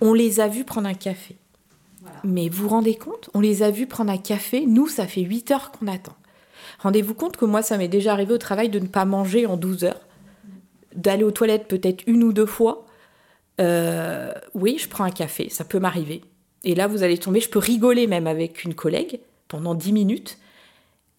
On 0.00 0.12
les 0.14 0.40
a 0.40 0.48
vus 0.48 0.64
prendre 0.64 0.88
un 0.88 0.94
café. 0.94 1.36
Mais 2.24 2.48
vous 2.48 2.64
vous 2.64 2.68
rendez 2.68 2.94
compte? 2.94 3.30
On 3.34 3.40
les 3.40 3.62
a 3.62 3.70
vus 3.70 3.86
prendre 3.86 4.10
un 4.10 4.18
café. 4.18 4.64
Nous, 4.66 4.88
ça 4.88 5.06
fait 5.06 5.20
8 5.20 5.50
heures 5.50 5.70
qu'on 5.70 5.86
attend. 5.86 6.14
Rendez-vous 6.80 7.14
compte 7.14 7.36
que 7.36 7.44
moi, 7.44 7.62
ça 7.62 7.76
m'est 7.76 7.88
déjà 7.88 8.12
arrivé 8.12 8.32
au 8.32 8.38
travail 8.38 8.68
de 8.68 8.78
ne 8.78 8.86
pas 8.86 9.04
manger 9.04 9.46
en 9.46 9.56
12 9.56 9.84
heures, 9.84 10.00
d'aller 10.94 11.24
aux 11.24 11.30
toilettes 11.30 11.68
peut-être 11.68 12.02
une 12.06 12.22
ou 12.22 12.32
deux 12.32 12.46
fois. 12.46 12.86
Euh, 13.60 14.32
oui, 14.54 14.78
je 14.78 14.88
prends 14.88 15.04
un 15.04 15.10
café, 15.10 15.48
ça 15.50 15.64
peut 15.64 15.78
m'arriver. 15.78 16.22
Et 16.64 16.74
là, 16.74 16.86
vous 16.86 17.02
allez 17.02 17.18
tomber, 17.18 17.40
je 17.40 17.48
peux 17.48 17.58
rigoler 17.58 18.06
même 18.06 18.26
avec 18.26 18.64
une 18.64 18.74
collègue 18.74 19.20
pendant 19.48 19.74
10 19.74 19.92
minutes. 19.92 20.38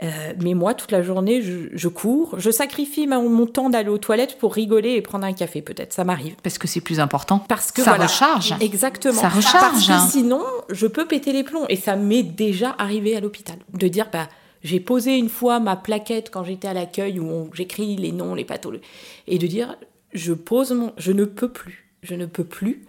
Euh, 0.04 0.34
mais 0.42 0.56
moi, 0.56 0.74
toute 0.74 0.92
la 0.92 1.04
journée, 1.04 1.44
je, 1.44 1.70
je 1.74 1.88
cours, 1.88 2.40
je 2.40 2.50
sacrifie 2.50 3.06
ma- 3.06 3.20
mon 3.20 3.46
temps 3.46 3.70
d'aller 3.70 3.90
aux 3.90 4.00
toilettes 4.00 4.40
pour 4.40 4.56
rigoler 4.56 4.94
et 4.94 5.02
prendre 5.04 5.26
un 5.26 5.34
café, 5.34 5.62
peut-être, 5.62 5.94
ça 5.94 6.04
m'arrive. 6.04 6.36
Parce 6.42 6.58
que 6.58 6.68
c'est 6.68 6.82
plus 6.82 7.00
important. 7.00 7.38
Parce 7.48 7.72
que 7.72 7.84
ça 7.84 7.92
voilà. 7.92 8.06
recharge. 8.08 8.56
Exactement. 8.62 9.14
Ça 9.22 9.30
recharge, 9.30 9.88
Parce 9.88 10.06
que 10.06 10.12
sinon, 10.12 10.42
je 10.70 10.88
peux 10.88 11.06
péter 11.06 11.32
les 11.34 11.44
plombs. 11.44 11.66
Et 11.70 11.76
ça 11.76 11.96
m'est 11.96 12.24
déjà 12.24 12.76
arrivé 12.80 13.16
à 13.16 13.20
l'hôpital. 13.20 13.58
De 13.74 13.88
dire, 13.88 14.08
bah, 14.12 14.28
j'ai 14.64 14.80
posé 14.80 15.18
une 15.18 15.30
fois 15.30 15.60
ma 15.60 15.76
plaquette 15.76 16.32
quand 16.32 16.44
j'étais 16.44 16.68
à 16.68 16.74
l'accueil 16.74 17.20
où 17.20 17.52
j'écris 17.54 17.96
les 17.96 18.12
noms, 18.12 18.34
les 18.34 18.46
pathos. 18.46 18.80
Et 19.28 19.38
de 19.38 19.46
dire, 19.46 19.76
je 20.14 20.34
pose 20.34 20.72
mon. 20.72 20.94
Je 20.98 21.12
ne 21.12 21.26
peux 21.26 21.50
plus. 21.50 21.91
Je 22.02 22.16
ne 22.16 22.26
peux 22.26 22.44
plus. 22.44 22.86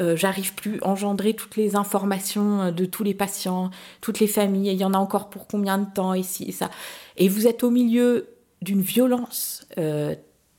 Euh, 0.00 0.16
J'arrive 0.16 0.54
plus 0.54 0.80
à 0.82 0.88
engendrer 0.88 1.34
toutes 1.34 1.56
les 1.56 1.76
informations 1.76 2.62
euh, 2.62 2.70
de 2.70 2.84
tous 2.84 3.04
les 3.04 3.14
patients, 3.14 3.70
toutes 4.00 4.20
les 4.20 4.26
familles. 4.26 4.70
Et 4.70 4.72
il 4.72 4.78
y 4.78 4.84
en 4.84 4.94
a 4.94 4.98
encore 4.98 5.30
pour 5.30 5.46
combien 5.46 5.78
de 5.78 5.86
temps 5.92 6.14
ici 6.14 6.46
et 6.48 6.52
ça. 6.52 6.70
Et 7.16 7.28
vous 7.28 7.46
êtes 7.46 7.62
au 7.62 7.70
milieu 7.70 8.28
d'une 8.62 8.80
violence 8.80 9.66
euh, 9.78 10.14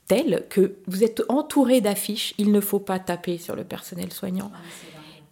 telle 0.06 0.44
que 0.48 0.76
vous 0.86 1.04
êtes 1.04 1.22
entouré 1.28 1.80
d'affiches. 1.80 2.34
Il 2.38 2.52
ne 2.52 2.60
faut 2.60 2.78
pas 2.78 2.98
taper 2.98 3.38
sur 3.38 3.56
le 3.56 3.64
personnel 3.64 4.12
soignant. 4.12 4.50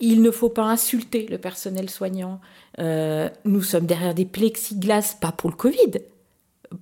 Il 0.01 0.23
ne 0.23 0.31
faut 0.31 0.49
pas 0.49 0.65
insulter 0.65 1.27
le 1.31 1.39
personnel 1.39 1.89
soignant. 1.89 2.41
Euh, 2.81 3.29
nous 3.45 3.63
sommes 3.63 3.87
derrière 3.87 4.15
des 4.15 4.25
plexiglas, 4.25 5.17
pas 5.21 5.33
pour 5.33 5.51
le 5.51 5.57
Covid. 5.57 6.01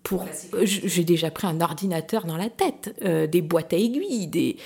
Pour, 0.02 0.26
j'ai 0.62 1.04
déjà 1.04 1.30
pris 1.30 1.46
un 1.46 1.60
ordinateur 1.60 2.24
dans 2.24 2.38
la 2.38 2.48
tête, 2.48 2.98
euh, 3.04 3.26
des 3.26 3.42
boîtes 3.42 3.74
à 3.74 3.76
aiguilles, 3.76 4.26
des, 4.26 4.56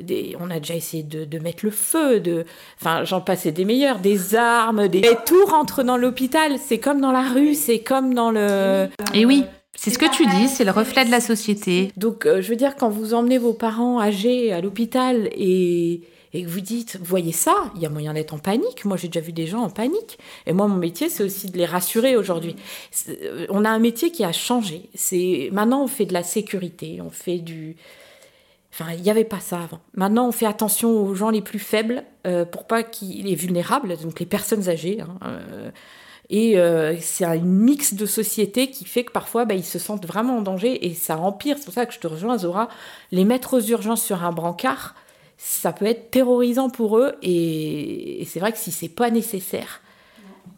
des, 0.00 0.36
on 0.40 0.50
a 0.50 0.58
déjà 0.58 0.74
essayé 0.74 1.02
de, 1.02 1.24
de 1.24 1.38
mettre 1.38 1.64
le 1.64 1.70
feu, 1.70 2.20
de, 2.20 2.44
enfin 2.80 3.04
j'en 3.04 3.20
passais 3.20 3.52
des 3.52 3.64
meilleurs, 3.64 3.98
des 3.98 4.34
armes, 4.34 4.88
des, 4.88 4.98
et 4.98 5.16
tout 5.26 5.44
rentre 5.46 5.82
dans 5.82 5.96
l'hôpital. 5.96 6.58
C'est 6.58 6.78
comme 6.78 7.00
dans 7.00 7.12
la 7.12 7.22
rue, 7.22 7.54
c'est 7.54 7.80
comme 7.80 8.14
dans 8.14 8.30
le. 8.30 8.88
Et 9.14 9.24
oui, 9.24 9.44
c'est 9.74 9.90
ce 9.90 9.98
que 9.98 10.10
tu 10.10 10.26
dis, 10.26 10.48
c'est 10.48 10.64
le 10.64 10.70
reflet 10.70 11.04
de 11.04 11.10
la 11.10 11.20
société. 11.20 11.92
Donc, 11.96 12.26
euh, 12.26 12.40
je 12.42 12.48
veux 12.48 12.56
dire, 12.56 12.76
quand 12.76 12.88
vous 12.88 13.14
emmenez 13.14 13.38
vos 13.38 13.54
parents 13.54 14.00
âgés 14.00 14.52
à 14.52 14.60
l'hôpital 14.60 15.28
et, 15.32 16.02
et 16.34 16.44
que 16.44 16.48
vous 16.48 16.60
dites, 16.60 16.98
voyez 17.02 17.32
ça, 17.32 17.54
il 17.74 17.82
y 17.82 17.86
a 17.86 17.88
moyen 17.88 18.12
d'être 18.14 18.34
en 18.34 18.38
panique. 18.38 18.84
Moi, 18.84 18.96
j'ai 18.96 19.08
déjà 19.08 19.20
vu 19.20 19.32
des 19.32 19.46
gens 19.46 19.60
en 19.60 19.70
panique. 19.70 20.18
Et 20.46 20.52
moi, 20.52 20.68
mon 20.68 20.76
métier, 20.76 21.08
c'est 21.08 21.24
aussi 21.24 21.50
de 21.50 21.58
les 21.58 21.66
rassurer 21.66 22.16
aujourd'hui. 22.16 22.54
Euh, 23.08 23.46
On 23.48 23.64
a 23.64 23.70
un 23.70 23.78
métier 23.78 24.12
qui 24.12 24.24
a 24.24 24.32
changé. 24.32 24.88
C'est 24.94 25.48
Maintenant, 25.52 25.82
on 25.82 25.88
fait 25.88 26.06
de 26.06 26.12
la 26.12 26.22
sécurité, 26.22 27.00
on 27.04 27.10
fait 27.10 27.38
du... 27.38 27.76
Enfin, 28.72 28.92
il 28.92 29.02
n'y 29.02 29.10
avait 29.10 29.24
pas 29.24 29.40
ça 29.40 29.60
avant. 29.60 29.80
Maintenant, 29.94 30.26
on 30.26 30.32
fait 30.32 30.46
attention 30.46 30.90
aux 30.90 31.14
gens 31.14 31.28
les 31.28 31.42
plus 31.42 31.58
faibles 31.58 32.04
euh, 32.26 32.46
pour 32.46 32.66
pas 32.66 32.82
qu'ils... 32.82 33.26
les 33.26 33.34
vulnérables, 33.34 33.98
donc 33.98 34.18
les 34.18 34.26
personnes 34.26 34.68
âgées. 34.68 35.02
hein, 35.02 35.18
euh, 35.26 35.70
et 36.30 36.58
euh, 36.58 36.96
c'est 36.98 37.26
un 37.26 37.36
mix 37.36 37.92
de 37.92 38.06
société 38.06 38.70
qui 38.70 38.86
fait 38.86 39.04
que 39.04 39.12
parfois, 39.12 39.44
bah, 39.44 39.54
ils 39.54 39.64
se 39.64 39.78
sentent 39.78 40.06
vraiment 40.06 40.38
en 40.38 40.40
danger 40.40 40.86
et 40.86 40.94
ça 40.94 41.18
empire. 41.18 41.56
C'est 41.58 41.66
pour 41.66 41.74
ça 41.74 41.84
que 41.84 41.92
je 41.92 41.98
te 41.98 42.06
rejoins, 42.06 42.38
Zora. 42.38 42.68
Les 43.10 43.26
mettre 43.26 43.58
aux 43.58 43.60
urgences 43.60 44.02
sur 44.02 44.24
un 44.24 44.32
brancard, 44.32 44.94
ça 45.36 45.74
peut 45.74 45.84
être 45.84 46.10
terrorisant 46.10 46.70
pour 46.70 46.96
eux. 46.96 47.16
Et, 47.20 48.22
et 48.22 48.24
c'est 48.24 48.40
vrai 48.40 48.52
que 48.52 48.58
si 48.58 48.72
c'est 48.72 48.88
pas 48.88 49.10
nécessaire, 49.10 49.82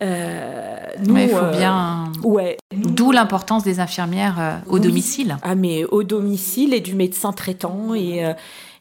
euh, 0.03 0.77
nous, 1.07 1.17
il 1.17 1.29
faut 1.29 1.37
euh, 1.37 1.57
bien. 1.57 2.13
Ouais. 2.23 2.57
D'où 2.75 3.13
l'importance 3.13 3.65
des 3.65 3.81
infirmières 3.81 4.41
euh, 4.41 4.57
au 4.69 4.75
Oui. 4.75 4.81
domicile. 4.81 5.37
Ah, 5.43 5.55
mais 5.55 5.85
au 5.85 6.03
domicile 6.03 6.75
et 6.75 6.81
du 6.81 6.95
médecin 6.95 7.33
traitant 7.33 7.95
et, 7.95 8.25
euh, 8.25 8.33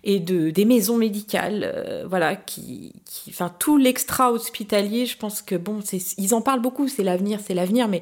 et 0.03 0.19
de, 0.19 0.49
des 0.49 0.65
maisons 0.65 0.97
médicales, 0.97 2.05
voilà, 2.09 2.35
qui, 2.35 2.93
qui, 3.05 3.33
tout 3.59 3.77
l'extra 3.77 4.31
hospitalier, 4.31 5.05
je 5.05 5.17
pense 5.17 5.41
que 5.41 5.55
bon, 5.55 5.79
ils 6.17 6.33
en 6.33 6.41
parlent 6.41 6.61
beaucoup, 6.61 6.87
c'est 6.87 7.03
l'avenir, 7.03 7.39
c'est 7.45 7.53
l'avenir, 7.53 7.87
mais 7.87 8.01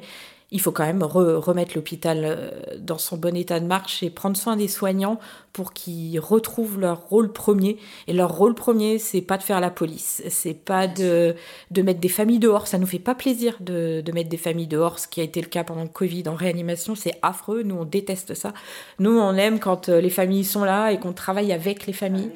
il 0.52 0.60
faut 0.60 0.70
quand 0.70 0.84
même 0.84 1.02
remettre 1.02 1.72
l'hôpital 1.74 2.20
euh, 2.24 2.50
dans 2.78 2.98
son 2.98 3.16
bon 3.16 3.34
état 3.34 3.58
de 3.58 3.66
marche 3.66 4.02
et 4.02 4.10
prendre 4.10 4.36
soin 4.36 4.54
des 4.54 4.68
soignants 4.68 5.18
pour 5.54 5.72
qu'ils 5.72 6.20
retrouvent 6.20 6.78
leur 6.78 7.08
rôle 7.08 7.32
premier. 7.32 7.78
Et 8.06 8.12
leur 8.12 8.36
rôle 8.36 8.54
premier, 8.54 8.98
c'est 8.98 9.22
pas 9.22 9.38
de 9.38 9.42
faire 9.42 9.60
la 9.60 9.70
police, 9.70 10.22
c'est 10.28 10.54
pas 10.54 10.86
de, 10.86 11.34
de 11.70 11.82
mettre 11.82 12.00
des 12.00 12.10
familles 12.10 12.38
dehors. 12.38 12.66
Ça 12.66 12.78
nous 12.78 12.86
fait 12.86 12.98
pas 12.98 13.14
plaisir 13.14 13.56
de, 13.60 14.02
de 14.02 14.12
mettre 14.12 14.28
des 14.28 14.36
familles 14.36 14.66
dehors, 14.66 14.98
ce 14.98 15.08
qui 15.08 15.22
a 15.22 15.24
été 15.24 15.40
le 15.40 15.48
cas 15.48 15.64
pendant 15.64 15.82
le 15.82 15.88
Covid 15.88 16.24
en 16.28 16.34
réanimation. 16.34 16.94
C'est 16.94 17.18
affreux. 17.22 17.62
Nous, 17.62 17.74
on 17.74 17.86
déteste 17.86 18.34
ça. 18.34 18.52
Nous, 18.98 19.18
on 19.18 19.32
aime 19.34 19.58
quand 19.58 19.88
euh, 19.88 20.02
les 20.02 20.10
familles 20.10 20.44
sont 20.44 20.64
là 20.64 20.90
et 20.92 20.98
qu'on 20.98 21.14
travaille 21.14 21.52
avec 21.52 21.86
les 21.86 21.94
familles. 21.94 22.30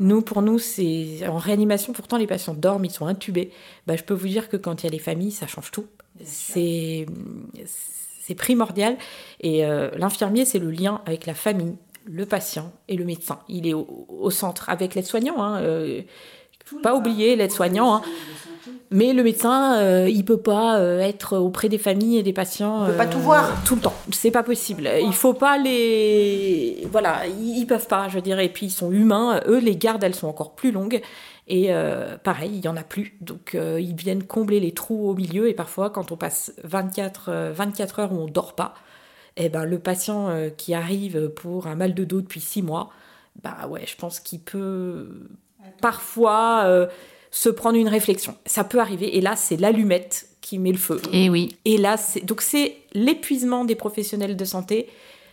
Nous, 0.00 0.22
pour 0.22 0.42
nous, 0.42 0.58
c'est 0.58 1.24
en 1.28 1.38
réanimation. 1.38 1.92
Pourtant, 1.92 2.16
les 2.16 2.26
patients 2.26 2.54
dorment, 2.54 2.84
ils 2.84 2.90
sont 2.90 3.06
intubés. 3.06 3.52
Bah, 3.86 3.94
je 3.94 4.02
peux 4.02 4.14
vous 4.14 4.26
dire 4.26 4.48
que 4.48 4.56
quand 4.56 4.82
il 4.82 4.86
y 4.86 4.88
a 4.88 4.92
les 4.92 4.98
familles, 4.98 5.30
ça 5.30 5.46
change 5.46 5.70
tout. 5.70 5.86
C'est 6.22 7.06
primordial. 8.36 8.96
Et 9.40 9.64
euh, 9.64 9.90
l'infirmier, 9.96 10.44
c'est 10.44 10.58
le 10.58 10.70
lien 10.70 11.02
avec 11.06 11.26
la 11.26 11.34
famille, 11.34 11.76
le 12.04 12.26
patient 12.26 12.72
et 12.88 12.96
le 12.96 13.04
médecin. 13.04 13.40
Il 13.48 13.66
est 13.66 13.74
au, 13.74 14.30
centre 14.30 14.68
avec 14.70 14.94
l'aide-soignant. 14.94 15.42
Hein, 15.42 15.60
euh, 15.62 16.02
pas 16.82 16.94
oublier 16.94 17.36
l'aide-soignant. 17.36 17.96
Hein. 17.96 18.02
Mais 18.94 19.12
le 19.12 19.24
médecin, 19.24 19.76
euh, 19.78 20.08
il 20.08 20.24
peut 20.24 20.40
pas 20.40 20.78
euh, 20.78 21.00
être 21.00 21.36
auprès 21.36 21.68
des 21.68 21.78
familles 21.78 22.18
et 22.18 22.22
des 22.22 22.32
patients. 22.32 22.86
Il 22.86 22.92
peut 22.92 22.96
pas 22.98 23.06
tout 23.06 23.18
voir 23.18 23.64
tout 23.64 23.74
le 23.74 23.80
temps. 23.80 23.94
C'est 24.12 24.30
pas 24.30 24.44
possible. 24.44 24.88
Il 25.02 25.12
faut 25.12 25.34
pas 25.34 25.58
les. 25.58 26.86
Voilà, 26.92 27.26
ils 27.26 27.66
peuvent 27.66 27.88
pas, 27.88 28.08
je 28.08 28.20
dirais. 28.20 28.46
Et 28.46 28.48
puis 28.48 28.66
ils 28.66 28.70
sont 28.70 28.92
humains. 28.92 29.40
Eux, 29.48 29.58
les 29.58 29.74
gardes, 29.74 30.04
elles 30.04 30.14
sont 30.14 30.28
encore 30.28 30.54
plus 30.54 30.70
longues. 30.70 31.02
Et 31.46 31.74
euh, 31.74 32.16
pareil, 32.16 32.52
il 32.54 32.64
y 32.64 32.68
en 32.68 32.76
a 32.76 32.82
plus. 32.82 33.16
Donc 33.20 33.54
euh, 33.54 33.80
ils 33.80 33.94
viennent 33.94 34.22
combler 34.22 34.60
les 34.60 34.72
trous 34.72 35.08
au 35.08 35.14
milieu. 35.14 35.48
Et 35.48 35.54
parfois, 35.54 35.90
quand 35.90 36.12
on 36.12 36.16
passe 36.16 36.52
24, 36.64 37.52
24 37.52 37.98
euh, 37.98 38.02
heures 38.02 38.12
où 38.12 38.16
on 38.16 38.26
dort 38.26 38.54
pas, 38.54 38.74
eh 39.36 39.48
ben, 39.48 39.64
le 39.64 39.78
patient 39.80 40.30
qui 40.56 40.74
arrive 40.74 41.28
pour 41.30 41.66
un 41.66 41.74
mal 41.74 41.92
de 41.92 42.04
dos 42.04 42.20
depuis 42.20 42.40
6 42.40 42.62
mois, 42.62 42.90
bah 43.42 43.66
ouais, 43.68 43.82
je 43.84 43.96
pense 43.96 44.20
qu'il 44.20 44.38
peut 44.40 45.08
parfois 45.80 46.88
se 47.34 47.48
prendre 47.48 47.76
une 47.76 47.88
réflexion. 47.88 48.36
Ça 48.46 48.62
peut 48.62 48.78
arriver. 48.78 49.16
Et 49.16 49.20
là, 49.20 49.34
c'est 49.34 49.56
l'allumette 49.56 50.28
qui 50.40 50.60
met 50.60 50.70
le 50.70 50.78
feu. 50.78 51.02
Et 51.12 51.28
oui. 51.28 51.56
Et 51.64 51.78
là, 51.78 51.96
c'est 51.96 52.24
donc 52.24 52.40
c'est 52.40 52.76
l'épuisement 52.92 53.64
des 53.64 53.74
professionnels 53.74 54.36
de 54.36 54.44
santé 54.44 54.88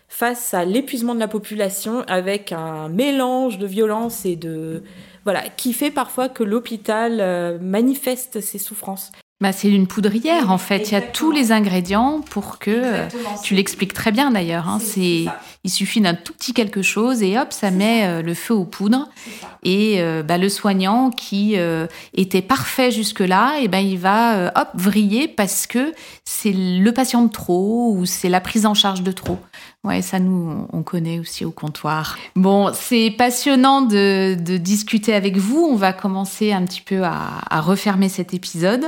face 0.09 0.55
à 0.55 0.65
l'épuisement 0.65 1.13
de 1.13 1.19
la 1.19 1.27
population 1.27 2.01
avec 2.07 2.53
un 2.53 2.89
mélange 2.89 3.59
de 3.59 3.67
violence 3.67 4.25
et 4.25 4.35
de 4.35 4.81
voilà, 5.25 5.43
qui 5.55 5.73
fait 5.73 5.91
parfois 5.91 6.27
que 6.27 6.43
l'hôpital 6.43 7.19
euh, 7.21 7.59
manifeste 7.61 8.41
ses 8.41 8.57
souffrances. 8.57 9.11
Bah, 9.39 9.51
c'est 9.51 9.69
une 9.69 9.87
poudrière 9.87 10.51
en 10.51 10.57
fait. 10.57 10.89
Il 10.89 10.93
y 10.93 10.97
a 10.97 11.01
tous 11.01 11.31
les 11.31 11.51
ingrédients 11.51 12.21
pour 12.21 12.57
que. 12.57 12.71
Euh, 12.71 13.07
tu 13.43 13.53
l'expliques 13.53 13.93
très 13.93 14.11
bien 14.11 14.31
d'ailleurs. 14.31 14.67
Hein, 14.67 14.79
c'est, 14.79 15.25
il 15.63 15.69
suffit 15.69 16.01
d'un 16.01 16.15
tout 16.15 16.33
petit 16.33 16.53
quelque 16.53 16.81
chose 16.81 17.21
et 17.21 17.37
hop, 17.37 17.51
ça 17.51 17.71
met 17.71 18.05
euh, 18.05 18.21
le 18.21 18.33
feu 18.33 18.53
aux 18.53 18.65
poudres. 18.65 19.09
Et 19.63 20.01
bah, 20.27 20.39
le 20.39 20.49
soignant 20.49 21.11
qui 21.11 21.55
était 22.15 22.41
parfait 22.41 22.89
jusque-là, 22.89 23.59
et 23.61 23.67
ben 23.67 23.77
il 23.77 23.99
va 23.99 24.51
hop 24.55 24.69
vriller 24.73 25.27
parce 25.27 25.67
que 25.67 25.93
c'est 26.25 26.51
le 26.51 26.91
patient 26.91 27.21
de 27.21 27.31
trop 27.31 27.93
ou 27.95 28.07
c'est 28.07 28.27
la 28.27 28.41
prise 28.41 28.65
en 28.65 28.73
charge 28.73 29.03
de 29.03 29.11
trop. 29.11 29.37
Ouais, 29.83 30.03
ça 30.03 30.19
nous, 30.19 30.67
on 30.71 30.83
connaît 30.83 31.19
aussi 31.19 31.43
au 31.43 31.49
comptoir. 31.49 32.17
Bon, 32.35 32.71
c'est 32.73 33.09
passionnant 33.17 33.81
de, 33.81 34.35
discuter 34.57 35.13
avec 35.13 35.37
vous. 35.37 35.67
On 35.71 35.75
va 35.75 35.91
commencer 35.91 36.51
un 36.51 36.63
petit 36.65 36.81
peu 36.81 37.03
à, 37.03 37.61
refermer 37.61 38.07
cet 38.07 38.33
épisode. 38.35 38.85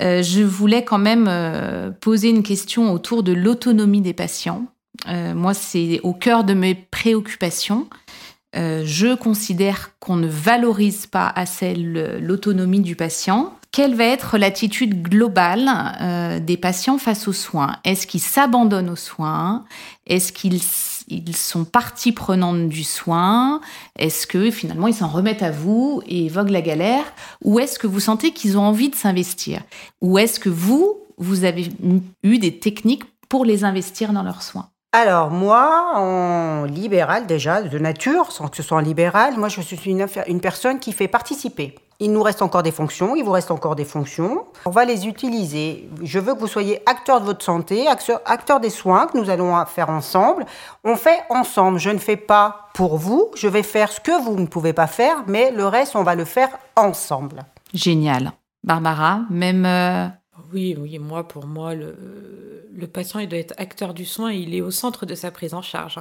Euh, 0.00 0.22
je 0.22 0.42
voulais 0.42 0.82
quand 0.82 0.98
même 0.98 1.26
euh, 1.28 1.90
poser 1.90 2.30
une 2.30 2.42
question 2.42 2.92
autour 2.92 3.22
de 3.22 3.32
l'autonomie 3.32 4.00
des 4.00 4.12
patients. 4.12 4.64
Euh, 5.08 5.34
moi, 5.34 5.54
c'est 5.54 6.00
au 6.02 6.12
cœur 6.12 6.44
de 6.44 6.54
mes 6.54 6.74
préoccupations. 6.74 7.88
je 8.54 9.14
considère 9.14 9.98
qu'on 10.00 10.16
ne 10.16 10.28
valorise 10.28 11.06
pas 11.06 11.32
assez 11.34 11.74
l'autonomie 11.74 12.80
du 12.80 12.96
patient. 12.96 13.54
Quelle 13.72 13.94
va 13.94 14.04
être 14.04 14.36
l'attitude 14.36 15.00
globale 15.00 15.70
euh, 16.00 16.40
des 16.40 16.56
patients 16.56 16.98
face 16.98 17.28
aux 17.28 17.32
soins? 17.32 17.76
Est-ce 17.84 18.08
qu'ils 18.08 18.20
s'abandonnent 18.20 18.90
aux 18.90 18.96
soins? 18.96 19.64
Est-ce 20.06 20.32
qu'ils 20.32 20.60
ils 21.06 21.36
sont 21.36 21.64
partie 21.64 22.10
prenante 22.10 22.68
du 22.68 22.82
soin? 22.82 23.60
Est-ce 23.96 24.26
que 24.26 24.50
finalement 24.50 24.88
ils 24.88 24.94
s'en 24.94 25.06
remettent 25.06 25.44
à 25.44 25.52
vous 25.52 26.02
et 26.06 26.26
évoquent 26.26 26.50
la 26.50 26.62
galère? 26.62 27.04
Ou 27.44 27.60
est-ce 27.60 27.78
que 27.78 27.86
vous 27.86 28.00
sentez 28.00 28.32
qu'ils 28.32 28.58
ont 28.58 28.62
envie 28.62 28.88
de 28.88 28.96
s'investir? 28.96 29.62
Ou 30.00 30.18
est-ce 30.18 30.40
que 30.40 30.48
vous, 30.48 30.98
vous 31.16 31.44
avez 31.44 31.68
eu 32.24 32.38
des 32.38 32.58
techniques 32.58 33.04
pour 33.28 33.44
les 33.44 33.62
investir 33.62 34.12
dans 34.12 34.24
leurs 34.24 34.42
soins? 34.42 34.68
Alors 34.92 35.30
moi, 35.30 35.92
en 35.94 36.64
libéral 36.64 37.26
déjà, 37.26 37.62
de 37.62 37.78
nature, 37.78 38.32
sans 38.32 38.48
que 38.48 38.56
ce 38.56 38.62
soit 38.64 38.76
en 38.76 38.80
libéral, 38.80 39.36
moi 39.38 39.48
je 39.48 39.60
suis 39.60 39.78
une, 39.84 40.40
personne 40.40 40.80
qui 40.80 40.92
fait 40.92 41.06
participer. 41.06 41.76
Il 42.00 42.12
nous 42.12 42.22
reste 42.22 42.42
encore 42.42 42.64
des 42.64 42.72
fonctions, 42.72 43.14
il 43.14 43.22
vous 43.22 43.30
reste 43.30 43.52
encore 43.52 43.76
des 43.76 43.84
fonctions. 43.84 44.46
On 44.64 44.70
va 44.70 44.84
les 44.84 45.06
utiliser. 45.06 45.88
Je 46.02 46.18
veux 46.18 46.34
que 46.34 46.40
vous 46.40 46.48
soyez 46.48 46.82
acteur 46.86 47.20
de 47.20 47.26
votre 47.26 47.44
santé, 47.44 47.86
acteur 47.86 48.58
des 48.58 48.70
soins 48.70 49.06
que 49.06 49.16
nous 49.16 49.30
allons 49.30 49.64
faire 49.66 49.90
ensemble. 49.90 50.44
On 50.82 50.96
fait 50.96 51.20
ensemble. 51.28 51.78
Je 51.78 51.90
ne 51.90 51.98
fais 51.98 52.16
pas 52.16 52.70
pour 52.74 52.96
vous, 52.96 53.30
je 53.36 53.46
vais 53.46 53.62
faire 53.62 53.92
ce 53.92 54.00
que 54.00 54.22
vous 54.24 54.34
ne 54.40 54.46
pouvez 54.46 54.72
pas 54.72 54.86
faire, 54.88 55.22
mais 55.28 55.52
le 55.52 55.66
reste, 55.66 55.94
on 55.94 56.02
va 56.02 56.16
le 56.16 56.24
faire 56.24 56.48
ensemble. 56.74 57.44
Génial. 57.72 58.32
Barbara, 58.64 59.20
même... 59.30 59.66
Euh, 60.50 60.54
oui, 60.54 60.76
oui, 60.78 60.98
moi, 60.98 61.26
pour 61.26 61.46
moi, 61.46 61.74
le, 61.74 61.96
le 62.72 62.86
patient, 62.86 63.20
il 63.20 63.28
doit 63.28 63.38
être 63.38 63.54
acteur 63.58 63.94
du 63.94 64.04
soin, 64.04 64.32
il 64.32 64.54
est 64.54 64.60
au 64.60 64.70
centre 64.70 65.06
de 65.06 65.14
sa 65.14 65.30
prise 65.30 65.54
en 65.54 65.62
charge. 65.62 65.98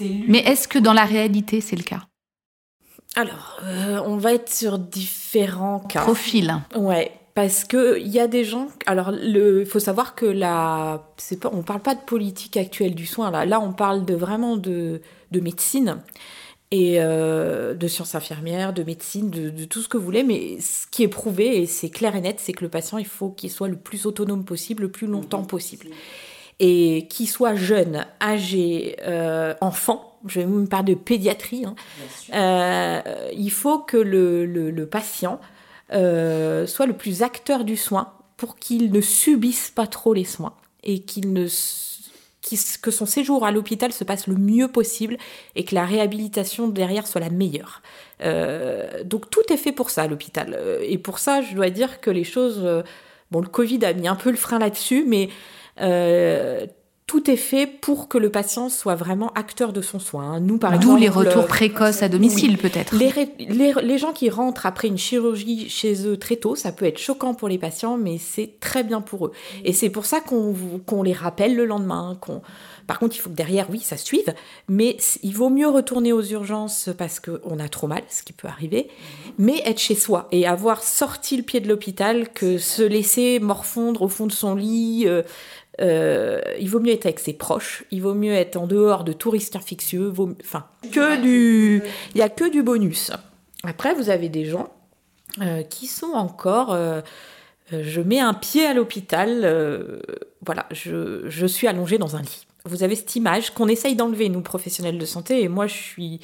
Mais 0.00 0.38
est-ce 0.38 0.68
que 0.68 0.78
dans 0.78 0.92
la 0.92 1.04
réalité, 1.04 1.60
c'est 1.60 1.76
le 1.76 1.82
cas? 1.82 2.02
Alors, 3.14 3.58
euh, 3.62 4.00
on 4.04 4.18
va 4.18 4.34
être 4.34 4.52
sur 4.52 4.78
différents 4.78 5.80
cas. 5.80 6.02
Profils. 6.02 6.54
Ouais, 6.76 7.12
parce 7.34 7.64
que 7.64 7.98
il 7.98 8.08
y 8.08 8.20
a 8.20 8.26
des 8.26 8.44
gens. 8.44 8.68
Alors, 8.84 9.12
il 9.12 9.64
faut 9.64 9.78
savoir 9.78 10.14
que 10.14 10.38
c'est 11.16 11.40
pas, 11.40 11.50
on 11.50 11.62
parle 11.62 11.80
pas 11.80 11.94
de 11.94 12.00
politique 12.00 12.58
actuelle 12.58 12.94
du 12.94 13.06
soin 13.06 13.30
là. 13.30 13.46
Là, 13.46 13.58
on 13.58 13.72
parle 13.72 14.04
de 14.04 14.14
vraiment 14.14 14.58
de, 14.58 15.00
de 15.30 15.40
médecine 15.40 16.02
et 16.70 16.96
euh, 16.98 17.74
de 17.74 17.88
sciences 17.88 18.14
infirmières, 18.14 18.72
de 18.72 18.82
médecine, 18.82 19.30
de, 19.30 19.64
tout 19.64 19.80
ce 19.80 19.88
que 19.88 19.96
vous 19.96 20.04
voulez. 20.04 20.24
Mais 20.24 20.60
ce 20.60 20.86
qui 20.90 21.02
est 21.02 21.08
prouvé 21.08 21.62
et 21.62 21.66
c'est 21.66 21.90
clair 21.90 22.16
et 22.16 22.20
net, 22.20 22.40
c'est 22.40 22.52
que 22.52 22.64
le 22.64 22.70
patient, 22.70 22.98
il 22.98 23.06
faut 23.06 23.30
qu'il 23.30 23.50
soit 23.50 23.68
le 23.68 23.76
plus 23.76 24.06
autonome 24.06 24.44
possible, 24.44 24.82
le 24.82 24.90
plus 24.90 25.06
longtemps 25.06 25.44
possible, 25.44 25.88
et 26.58 27.06
qu'il 27.08 27.28
soit 27.28 27.54
jeune, 27.54 28.06
âgé, 28.20 28.96
euh, 29.02 29.54
enfant 29.60 30.16
je 30.26 30.40
vais 30.40 30.46
même 30.46 30.68
parler 30.68 30.94
de 30.94 31.00
pédiatrie, 31.00 31.64
hein. 31.64 31.74
euh, 32.34 33.30
il 33.32 33.50
faut 33.50 33.78
que 33.78 33.96
le, 33.96 34.84
patient 34.86 35.40
euh, 35.92 36.66
soit 36.66 36.86
le 36.86 36.94
plus 36.94 37.22
acteur 37.22 37.64
du 37.64 37.76
soin 37.76 38.12
pour 38.36 38.56
qu'il 38.56 38.92
ne 38.92 39.00
subisse 39.00 39.70
pas 39.70 39.86
trop 39.86 40.14
les 40.14 40.24
soins 40.24 40.54
et 40.82 41.00
qu'il 41.00 41.32
ne 41.32 41.46
que 42.80 42.90
son 42.90 43.06
séjour 43.06 43.44
à 43.44 43.50
l'hôpital 43.50 43.92
se 43.92 44.04
passe 44.04 44.26
le 44.26 44.36
mieux 44.36 44.68
possible 44.68 45.16
et 45.54 45.64
que 45.64 45.74
la 45.74 45.84
réhabilitation 45.84 46.68
derrière 46.68 47.06
soit 47.06 47.20
la 47.20 47.30
meilleure. 47.30 47.82
Euh, 48.22 49.04
donc 49.04 49.30
tout 49.30 49.52
est 49.52 49.56
fait 49.56 49.72
pour 49.72 49.90
ça 49.90 50.02
à 50.02 50.06
l'hôpital. 50.06 50.58
Et 50.82 50.98
pour 50.98 51.18
ça, 51.18 51.42
je 51.42 51.54
dois 51.54 51.70
dire 51.70 52.00
que 52.00 52.10
les 52.10 52.24
choses... 52.24 52.84
bon, 53.30 53.40
le 53.40 53.48
Covid 53.48 53.84
a 53.84 53.92
mis 53.92 54.08
un 54.08 54.16
peu 54.16 54.30
le 54.30 54.36
frein 54.36 54.58
là-dessus, 54.58 55.04
mais 55.06 55.28
tout 57.06 57.30
est 57.30 57.36
fait 57.36 57.68
pour 57.68 58.08
que 58.08 58.18
le 58.18 58.30
patient 58.30 58.68
soit 58.68 58.96
vraiment 58.96 59.32
acteur 59.34 59.72
de 59.72 59.80
son 59.80 60.00
soin. 60.00 60.24
Hein. 60.24 60.40
Nous, 60.40 60.58
par 60.58 60.74
exemple, 60.74 60.94
D'où 60.94 61.00
les 61.00 61.08
retours 61.08 61.46
précoces 61.46 62.02
à 62.02 62.08
domicile, 62.08 62.58
peut-être. 62.58 62.96
Les, 62.96 63.98
gens 63.98 64.12
qui 64.12 64.28
rentrent 64.28 64.66
après 64.66 64.88
une 64.88 64.98
chirurgie 64.98 65.70
chez 65.70 66.04
eux 66.06 66.16
très 66.16 66.34
tôt, 66.34 66.56
ça 66.56 66.72
peut 66.72 66.84
être 66.84 66.98
choquant 66.98 67.34
pour 67.34 67.48
les 67.48 67.58
patients, 67.58 67.96
mais 67.96 68.18
c'est 68.18 68.58
très 68.58 68.82
bien 68.82 69.00
pour 69.00 69.26
eux. 69.26 69.32
Et 69.64 69.72
c'est 69.72 69.88
pour 69.88 70.04
ça 70.04 70.20
qu'on 70.20 71.02
les 71.04 71.12
rappelle 71.12 71.54
le 71.54 71.64
lendemain. 71.64 72.18
Qu'on 72.20 72.42
par 72.86 72.98
contre, 72.98 73.16
il 73.16 73.18
faut 73.20 73.30
que 73.30 73.34
derrière, 73.34 73.68
oui, 73.70 73.80
ça 73.80 73.96
suive, 73.96 74.32
mais 74.68 74.96
il 75.22 75.32
vaut 75.32 75.48
mieux 75.48 75.68
retourner 75.68 76.12
aux 76.12 76.22
urgences 76.22 76.90
parce 76.96 77.20
qu'on 77.20 77.58
a 77.58 77.68
trop 77.68 77.88
mal, 77.88 78.02
ce 78.08 78.22
qui 78.22 78.32
peut 78.32 78.48
arriver, 78.48 78.88
mais 79.38 79.60
être 79.64 79.80
chez 79.80 79.96
soi 79.96 80.28
et 80.30 80.46
avoir 80.46 80.82
sorti 80.82 81.36
le 81.36 81.42
pied 81.42 81.60
de 81.60 81.68
l'hôpital 81.68 82.28
que 82.32 82.58
se 82.58 82.82
laisser 82.82 83.40
morfondre 83.40 84.02
au 84.02 84.08
fond 84.08 84.26
de 84.26 84.32
son 84.32 84.54
lit. 84.54 85.04
Euh, 85.06 85.22
euh, 85.80 86.40
il 86.58 86.68
vaut 86.68 86.80
mieux 86.80 86.92
être 86.92 87.06
avec 87.06 87.18
ses 87.18 87.32
proches, 87.32 87.84
il 87.90 88.02
vaut 88.02 88.14
mieux 88.14 88.32
être 88.32 88.56
en 88.56 88.66
dehors 88.66 89.04
de 89.04 89.12
tout 89.12 89.30
risque 89.30 89.56
infectieux, 89.56 90.12
enfin, 90.42 90.66
que 90.92 91.20
du, 91.20 91.82
il 92.14 92.18
y 92.18 92.22
a 92.22 92.28
que 92.28 92.50
du 92.50 92.62
bonus. 92.62 93.12
Après, 93.64 93.94
vous 93.94 94.08
avez 94.08 94.28
des 94.28 94.44
gens 94.44 94.68
euh, 95.42 95.62
qui 95.62 95.86
sont 95.86 96.12
encore, 96.12 96.72
euh, 96.72 97.02
je 97.70 98.00
mets 98.00 98.20
un 98.20 98.34
pied 98.34 98.64
à 98.64 98.74
l'hôpital, 98.74 100.00
voilà, 100.44 100.66
je, 100.70 101.28
je, 101.28 101.46
suis 101.46 101.66
allongée 101.66 101.98
dans 101.98 102.16
un 102.16 102.22
lit. 102.22 102.46
Vous 102.64 102.82
avez 102.82 102.96
cette 102.96 103.14
image 103.16 103.50
qu'on 103.50 103.68
essaye 103.68 103.96
d'enlever, 103.96 104.28
nous 104.28 104.40
professionnels 104.40 104.98
de 104.98 105.06
santé, 105.06 105.42
et 105.42 105.48
moi 105.48 105.66
je 105.66 105.74
suis, 105.74 106.20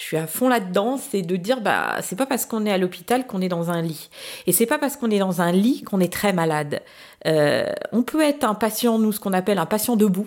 Je 0.00 0.06
suis 0.06 0.16
à 0.16 0.26
fond 0.26 0.48
là-dedans, 0.48 0.96
c'est 0.96 1.20
de 1.20 1.36
dire 1.36 1.60
bah 1.60 1.96
c'est 2.00 2.16
pas 2.16 2.24
parce 2.24 2.46
qu'on 2.46 2.64
est 2.64 2.72
à 2.72 2.78
l'hôpital 2.78 3.26
qu'on 3.26 3.42
est 3.42 3.50
dans 3.50 3.70
un 3.70 3.82
lit, 3.82 4.08
et 4.46 4.52
c'est 4.52 4.64
pas 4.64 4.78
parce 4.78 4.96
qu'on 4.96 5.10
est 5.10 5.18
dans 5.18 5.42
un 5.42 5.52
lit 5.52 5.82
qu'on 5.82 6.00
est 6.00 6.10
très 6.10 6.32
malade. 6.32 6.80
Euh, 7.26 7.66
on 7.92 8.02
peut 8.02 8.22
être 8.22 8.44
un 8.44 8.54
patient, 8.54 8.98
nous 8.98 9.12
ce 9.12 9.20
qu'on 9.20 9.34
appelle 9.34 9.58
un 9.58 9.66
patient 9.66 9.96
debout, 9.96 10.26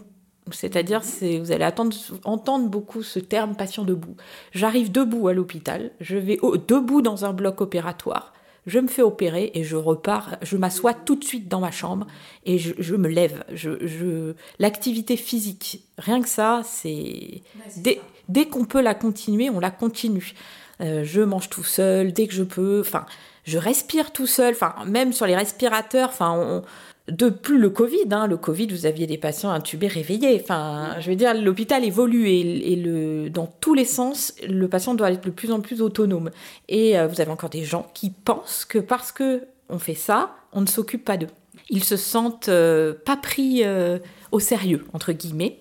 c'est-à-dire, 0.52 1.04
c'est, 1.04 1.40
vous 1.40 1.52
allez 1.52 1.64
attendre, 1.64 1.98
entendre 2.24 2.70
beaucoup 2.70 3.02
ce 3.02 3.18
terme 3.18 3.56
patient 3.56 3.84
debout. 3.84 4.16
J'arrive 4.52 4.92
debout 4.92 5.28
à 5.28 5.34
l'hôpital, 5.34 5.90
je 6.00 6.18
vais 6.18 6.38
debout 6.68 7.02
dans 7.02 7.26
un 7.26 7.34
bloc 7.34 7.60
opératoire, 7.60 8.32
je 8.68 8.78
me 8.78 8.88
fais 8.88 9.02
opérer 9.02 9.50
et 9.56 9.64
je 9.64 9.76
repars, 9.76 10.36
je 10.44 10.56
m'assois 10.56 10.94
tout 10.94 11.16
de 11.16 11.24
suite 11.24 11.48
dans 11.48 11.62
ma 11.62 11.72
chambre 11.72 12.06
et 12.46 12.60
je, 12.60 12.96
me 12.96 13.08
lève. 13.08 13.44
Je, 13.52 14.36
L'activité 14.60 15.18
physique, 15.18 15.84
rien 15.98 16.22
que 16.22 16.30
ça, 16.30 16.62
c'est... 16.64 17.42
Dès, 17.78 18.00
dès 18.30 18.46
qu'on 18.46 18.66
peut 18.66 18.82
la 18.82 18.96
continuer, 18.96 19.50
on 19.50 19.60
la 19.60 19.72
continue. 19.72 20.34
Euh, 20.82 21.04
je 21.04 21.22
mange 21.22 21.50
tout 21.50 21.64
seul, 21.64 22.14
dès 22.14 22.28
que 22.28 22.34
je 22.34 22.44
peux, 22.44 22.82
enfin, 22.82 23.06
je 23.44 23.58
respire 23.58 24.12
tout 24.12 24.28
seul, 24.28 24.54
enfin, 24.54 24.76
même 24.88 25.14
sur 25.14 25.26
les 25.26 25.36
respirateurs, 25.36 26.10
enfin, 26.10 26.32
on, 26.36 26.64
de 27.10 27.30
plus 27.30 27.58
le 27.58 27.70
Covid. 27.70 28.08
Hein, 28.12 28.28
le 28.28 28.38
Covid, 28.38 28.68
vous 28.68 28.86
aviez 28.86 29.08
des 29.08 29.18
patients 29.18 29.52
intubés 29.52 29.88
réveillés. 29.88 30.40
Enfin, 30.42 30.96
je 31.00 31.10
veux 31.10 31.16
dire, 31.16 31.34
l'hôpital 31.34 31.84
évolue 31.84 32.30
et, 32.30 32.76
le, 32.76 33.30
dans 33.30 33.48
tous 33.60 33.74
les 33.74 33.86
sens, 33.86 34.34
le 34.48 34.68
patient 34.68 34.94
doit 34.94 35.12
être 35.12 35.26
de 35.26 35.32
plus 35.32 35.52
en 35.52 35.60
plus 35.60 35.82
autonome. 35.82 36.32
Et 36.70 36.98
euh, 36.98 37.08
vous 37.08 37.20
avez 37.22 37.32
encore 37.32 37.50
des 37.50 37.64
gens 37.64 37.90
qui 37.94 38.10
pensent 38.10 38.66
que 38.66 38.80
parce 38.80 39.12
que 39.12 39.44
on 39.70 39.80
fait 39.80 39.96
ça, 39.96 40.36
on 40.54 40.62
ne 40.62 40.68
s'occupe 40.68 41.04
pas 41.04 41.18
d'eux. 41.18 41.28
Ils 41.70 41.84
se 41.84 41.98
sentent 41.98 42.50
euh, 42.50 42.94
pas 43.06 43.18
pris 43.18 43.62
euh, 43.64 44.00
au 44.32 44.40
sérieux, 44.40 44.86
entre 44.94 45.12
guillemets. 45.12 45.60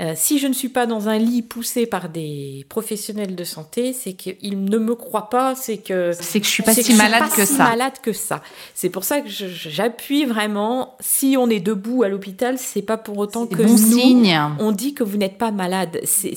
Euh, 0.00 0.14
si 0.16 0.38
je 0.38 0.46
ne 0.46 0.54
suis 0.54 0.70
pas 0.70 0.86
dans 0.86 1.08
un 1.08 1.18
lit 1.18 1.42
poussé 1.42 1.84
par 1.86 2.08
des 2.08 2.64
professionnels 2.70 3.34
de 3.34 3.44
santé, 3.44 3.92
c'est 3.92 4.14
qu'ils 4.14 4.64
ne 4.64 4.78
me 4.78 4.94
croient 4.94 5.28
pas, 5.28 5.54
c'est 5.54 5.78
que 5.78 6.12
c'est 6.18 6.40
que 6.40 6.46
je 6.46 6.50
suis 6.50 6.62
pas 6.62 6.74
si 6.74 6.94
malade 6.94 7.30
que, 7.36 7.44
ça. 7.44 7.64
malade 7.64 7.92
que 8.02 8.14
ça. 8.14 8.42
C'est 8.74 8.88
pour 8.88 9.04
ça 9.04 9.20
que 9.20 9.28
j'appuie 9.28 10.24
vraiment. 10.24 10.96
Si 11.00 11.36
on 11.38 11.50
est 11.50 11.60
debout 11.60 12.04
à 12.04 12.08
l'hôpital, 12.08 12.58
c'est 12.58 12.82
pas 12.82 12.96
pour 12.96 13.18
autant 13.18 13.46
que 13.46 13.62
bon 13.62 13.76
signe. 13.76 14.38
on 14.58 14.72
dit 14.72 14.94
que 14.94 15.04
vous 15.04 15.18
n'êtes 15.18 15.36
pas 15.36 15.50
malade. 15.50 16.00
C'est 16.04 16.34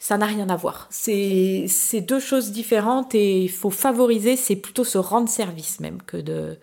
ça 0.00 0.16
n'a 0.16 0.24
rien 0.26 0.48
à 0.48 0.56
voir. 0.56 0.88
C'est 0.90 2.00
deux 2.00 2.20
choses 2.20 2.50
différentes 2.50 3.14
et 3.14 3.42
il 3.42 3.50
faut 3.50 3.70
favoriser, 3.70 4.34
c'est 4.36 4.56
plutôt 4.56 4.84
se 4.84 4.96
rendre 4.96 5.28
service 5.28 5.78
même 5.78 6.00
que 6.06 6.16
de 6.16 6.56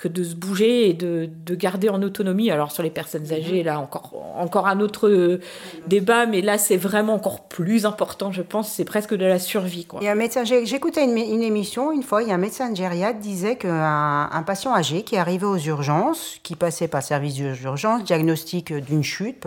que 0.00 0.08
de 0.08 0.24
se 0.24 0.34
bouger 0.34 0.88
et 0.88 0.94
de, 0.94 1.28
de, 1.44 1.54
garder 1.54 1.90
en 1.90 2.02
autonomie. 2.02 2.50
Alors 2.50 2.72
sur 2.72 2.82
les 2.82 2.90
personnes 2.90 3.30
âgées, 3.32 3.62
là 3.62 3.78
encore, 3.78 4.14
encore 4.34 4.66
un 4.66 4.80
autre 4.80 5.38
débat, 5.86 6.24
mais 6.24 6.40
là 6.40 6.56
c'est 6.56 6.78
vraiment 6.78 7.14
encore 7.14 7.44
plus 7.48 7.84
important, 7.84 8.32
je 8.32 8.40
pense, 8.40 8.72
c'est 8.72 8.86
presque 8.86 9.14
de 9.14 9.26
la 9.26 9.38
survie. 9.38 9.84
Quoi. 9.84 10.00
Il 10.02 10.06
y 10.06 10.08
a 10.08 10.12
un 10.12 10.14
médecin, 10.16 10.44
j'écoutais 10.44 11.04
une, 11.04 11.18
une, 11.18 11.42
émission 11.42 11.92
une 11.92 12.02
fois, 12.02 12.22
il 12.22 12.28
y 12.28 12.32
a 12.32 12.34
un 12.34 12.38
médecin 12.38 12.74
gériatre 12.74 13.20
disait 13.20 13.56
qu'un 13.56 14.30
un 14.32 14.42
patient 14.42 14.74
âgé 14.74 15.02
qui 15.02 15.18
arrivait 15.18 15.46
aux 15.46 15.58
urgences, 15.58 16.38
qui 16.42 16.56
passait 16.56 16.88
par 16.88 17.02
service 17.02 17.34
d'urgence, 17.34 18.02
diagnostic 18.04 18.72
d'une 18.72 19.04
chute, 19.04 19.46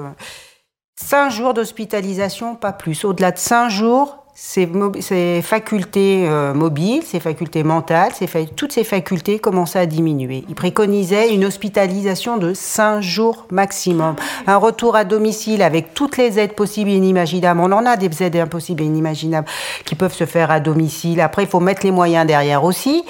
cinq 0.96 1.32
jours 1.32 1.56
d'hospitalisation, 1.56 2.56
pas 2.56 2.74
plus. 2.74 3.06
Au-delà 3.06 3.32
de 3.32 3.40
cinq 3.40 3.70
jours, 3.70 4.23
ses, 4.36 5.42
facultés 5.44 6.26
euh, 6.28 6.54
mobiles, 6.54 7.04
ses 7.04 7.20
facultés 7.20 7.64
mentales, 7.64 8.12
toutes 8.56 8.72
ses 8.72 8.84
facultés 8.84 9.38
commençaient 9.38 9.80
à 9.80 9.86
diminuer. 9.86 10.44
Il 10.50 10.56
préconisait 10.56 11.34
une 11.34 11.46
hospitalisation 11.46 12.38
de 12.38 12.54
5 12.54 13.02
jours 13.02 13.46
maximum. 13.52 14.16
Un 14.48 14.58
retour 14.58 14.96
à 14.96 15.04
domicile 15.04 15.62
avec 15.62 15.94
toutes 15.94 16.18
les 16.18 16.40
aides 16.40 16.54
possibles 16.54 16.90
et 16.90 16.96
inimaginables. 16.96 17.60
On 17.60 17.72
en 17.72 17.86
a 17.86 17.96
des 17.96 18.24
aides 18.24 18.36
impossibles 18.36 18.82
et 18.82 18.86
inimaginables 18.86 19.48
qui 19.86 19.94
peuvent 19.94 20.16
se 20.16 20.26
faire 20.26 20.50
à 20.50 20.60
domicile. 20.60 21.22
Après, 21.22 21.44
il 21.44 21.50
faut 21.50 21.60
mettre 21.60 21.86
les 21.86 21.92
moyens 21.92 22.26
derrière 22.26 22.64
aussi. 22.64 23.04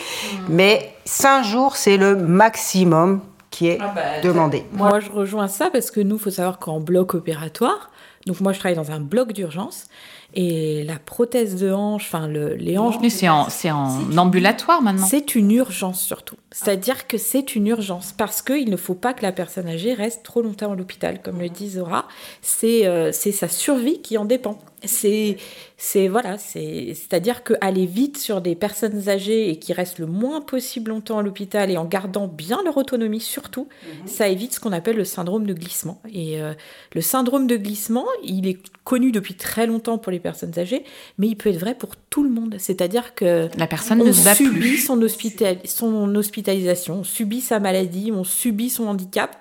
Mais 0.49 0.93
5 1.05 1.43
jours, 1.45 1.77
c'est 1.77 1.97
le 1.97 2.17
maximum 2.17 3.21
qui 3.49 3.67
est 3.67 3.77
ah 3.79 3.93
bah, 3.95 4.01
demandé. 4.21 4.65
Moi, 4.73 4.99
je 4.99 5.11
rejoins 5.11 5.47
ça 5.47 5.69
parce 5.71 5.91
que 5.91 6.01
nous, 6.01 6.15
il 6.15 6.21
faut 6.21 6.31
savoir 6.31 6.59
qu'en 6.59 6.79
bloc 6.79 7.13
opératoire, 7.13 7.91
donc 8.25 8.41
moi, 8.41 8.53
je 8.53 8.59
travaille 8.59 8.75
dans 8.75 8.91
un 8.91 8.99
bloc 8.99 9.33
d'urgence. 9.33 9.87
Et 10.35 10.83
la 10.83 10.97
prothèse 10.97 11.55
de 11.55 11.71
hanche, 11.71 12.05
enfin 12.05 12.27
le, 12.27 12.55
les 12.55 12.77
hanches. 12.77 12.95
c'est 13.09 13.29
en, 13.29 13.49
c'est 13.49 13.71
en 13.71 14.17
ambulatoire 14.17 14.81
maintenant. 14.81 15.05
C'est 15.05 15.35
une 15.35 15.51
urgence 15.51 16.01
surtout. 16.01 16.35
C'est-à-dire 16.51 17.07
que 17.07 17.17
c'est 17.17 17.55
une 17.55 17.67
urgence 17.67 18.13
parce 18.17 18.41
qu'il 18.41 18.69
ne 18.69 18.77
faut 18.77 18.95
pas 18.95 19.13
que 19.13 19.21
la 19.21 19.31
personne 19.31 19.67
âgée 19.67 19.93
reste 19.93 20.23
trop 20.23 20.41
longtemps 20.41 20.71
à 20.71 20.75
l'hôpital, 20.75 21.21
comme 21.21 21.39
le 21.39 21.49
dit 21.49 21.69
Zora. 21.69 22.07
C'est, 22.41 22.87
euh, 22.87 23.11
c'est 23.11 23.31
sa 23.31 23.47
survie 23.47 24.01
qui 24.01 24.17
en 24.17 24.25
dépend. 24.25 24.57
C'est, 24.85 25.37
c'est 25.77 26.07
voilà, 26.07 26.37
c'est, 26.37 26.93
c'est-à-dire 26.93 27.43
que 27.43 27.53
aller 27.61 27.85
vite 27.85 28.17
sur 28.17 28.41
des 28.41 28.55
personnes 28.55 29.09
âgées 29.09 29.49
et 29.49 29.57
qui 29.57 29.73
restent 29.73 29.99
le 29.99 30.05
moins 30.05 30.41
possible 30.41 30.91
longtemps 30.91 31.19
à 31.19 31.23
l'hôpital 31.23 31.71
et 31.71 31.77
en 31.77 31.85
gardant 31.85 32.27
bien 32.27 32.61
leur 32.63 32.77
autonomie 32.77 33.21
surtout, 33.21 33.67
mhm. 33.83 34.07
ça 34.07 34.27
évite 34.27 34.53
ce 34.53 34.59
qu'on 34.59 34.71
appelle 34.71 34.97
le 34.97 35.05
syndrome 35.05 35.45
de 35.45 35.53
glissement. 35.53 36.01
Et 36.11 36.41
euh, 36.41 36.53
le 36.93 37.01
syndrome 37.01 37.47
de 37.47 37.55
glissement, 37.55 38.05
il 38.23 38.47
est 38.47 38.59
connu 38.83 39.11
depuis 39.11 39.35
très 39.35 39.67
longtemps 39.67 39.97
pour 39.97 40.11
les 40.11 40.19
personnes 40.19 40.57
âgées, 40.57 40.83
mais 41.17 41.27
il 41.27 41.35
peut 41.35 41.49
être 41.49 41.59
vrai 41.59 41.75
pour 41.75 41.95
tout 41.95 42.23
le 42.23 42.29
monde. 42.29 42.55
C'est-à-dire 42.59 43.15
que 43.15 43.49
la 43.57 43.67
personne 43.67 43.99
ne 43.99 44.11
se 44.11 44.33
subit 44.35 44.59
plus. 44.59 44.77
son, 44.85 45.01
hospital, 45.01 45.57
son 45.65 46.13
hospitalisation, 46.15 46.99
on 46.99 47.03
subit 47.03 47.41
sa 47.41 47.59
maladie, 47.59 48.11
on 48.13 48.23
subit 48.23 48.69
son 48.69 48.87
handicap. 48.87 49.37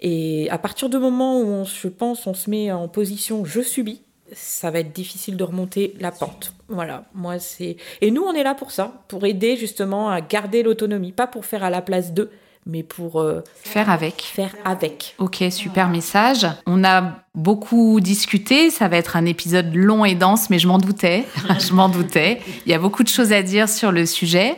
Et 0.00 0.48
à 0.50 0.58
partir 0.58 0.88
du 0.88 0.98
moment 0.98 1.40
où 1.40 1.46
on, 1.46 1.64
je 1.64 1.88
pense, 1.88 2.26
on 2.26 2.34
se 2.34 2.48
met 2.48 2.70
en 2.70 2.88
position 2.88 3.44
je 3.44 3.60
subis, 3.60 4.02
ça 4.32 4.70
va 4.70 4.80
être 4.80 4.92
difficile 4.92 5.36
de 5.36 5.44
remonter 5.44 5.94
la 6.00 6.10
pente. 6.10 6.54
Voilà, 6.68 7.04
moi 7.14 7.38
c'est. 7.38 7.76
Et 8.00 8.10
nous, 8.10 8.22
on 8.22 8.34
est 8.34 8.42
là 8.42 8.54
pour 8.54 8.70
ça, 8.70 8.92
pour 9.08 9.24
aider 9.26 9.56
justement 9.56 10.10
à 10.10 10.20
garder 10.20 10.62
l'autonomie, 10.62 11.12
pas 11.12 11.26
pour 11.26 11.44
faire 11.44 11.64
à 11.64 11.70
la 11.70 11.82
place 11.82 12.12
d'eux, 12.12 12.30
mais 12.68 12.82
pour 12.82 13.20
euh, 13.20 13.42
faire 13.64 13.90
avec. 13.90 14.20
Faire 14.20 14.54
avec. 14.64 15.14
Ok, 15.18 15.42
super 15.50 15.88
message. 15.88 16.46
On 16.66 16.84
a 16.84 17.14
beaucoup 17.34 17.98
discuté. 18.00 18.70
Ça 18.70 18.88
va 18.88 18.98
être 18.98 19.16
un 19.16 19.24
épisode 19.24 19.74
long 19.74 20.04
et 20.04 20.14
dense, 20.14 20.50
mais 20.50 20.58
je 20.58 20.68
m'en 20.68 20.78
doutais. 20.78 21.24
je 21.58 21.72
m'en 21.72 21.88
doutais. 21.88 22.40
Il 22.66 22.70
y 22.70 22.74
a 22.74 22.78
beaucoup 22.78 23.02
de 23.02 23.08
choses 23.08 23.32
à 23.32 23.42
dire 23.42 23.68
sur 23.70 23.90
le 23.90 24.04
sujet. 24.04 24.56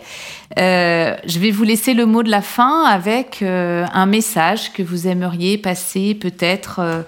Euh, 0.59 1.17
je 1.25 1.39
vais 1.39 1.53
vous 1.53 1.63
laisser 1.63 1.95
le 1.95 2.05
mot 2.07 2.25
de 2.25 2.31
la 2.31 2.43
fin 2.43 2.85
avec 2.85 3.43
euh, 3.43 3.87
un 3.93 4.07
message 4.07 4.73
que 4.73 4.83
vous 4.83 5.07
aimeriez 5.07 5.57
passer 5.57 6.17
peut-être 6.17 7.05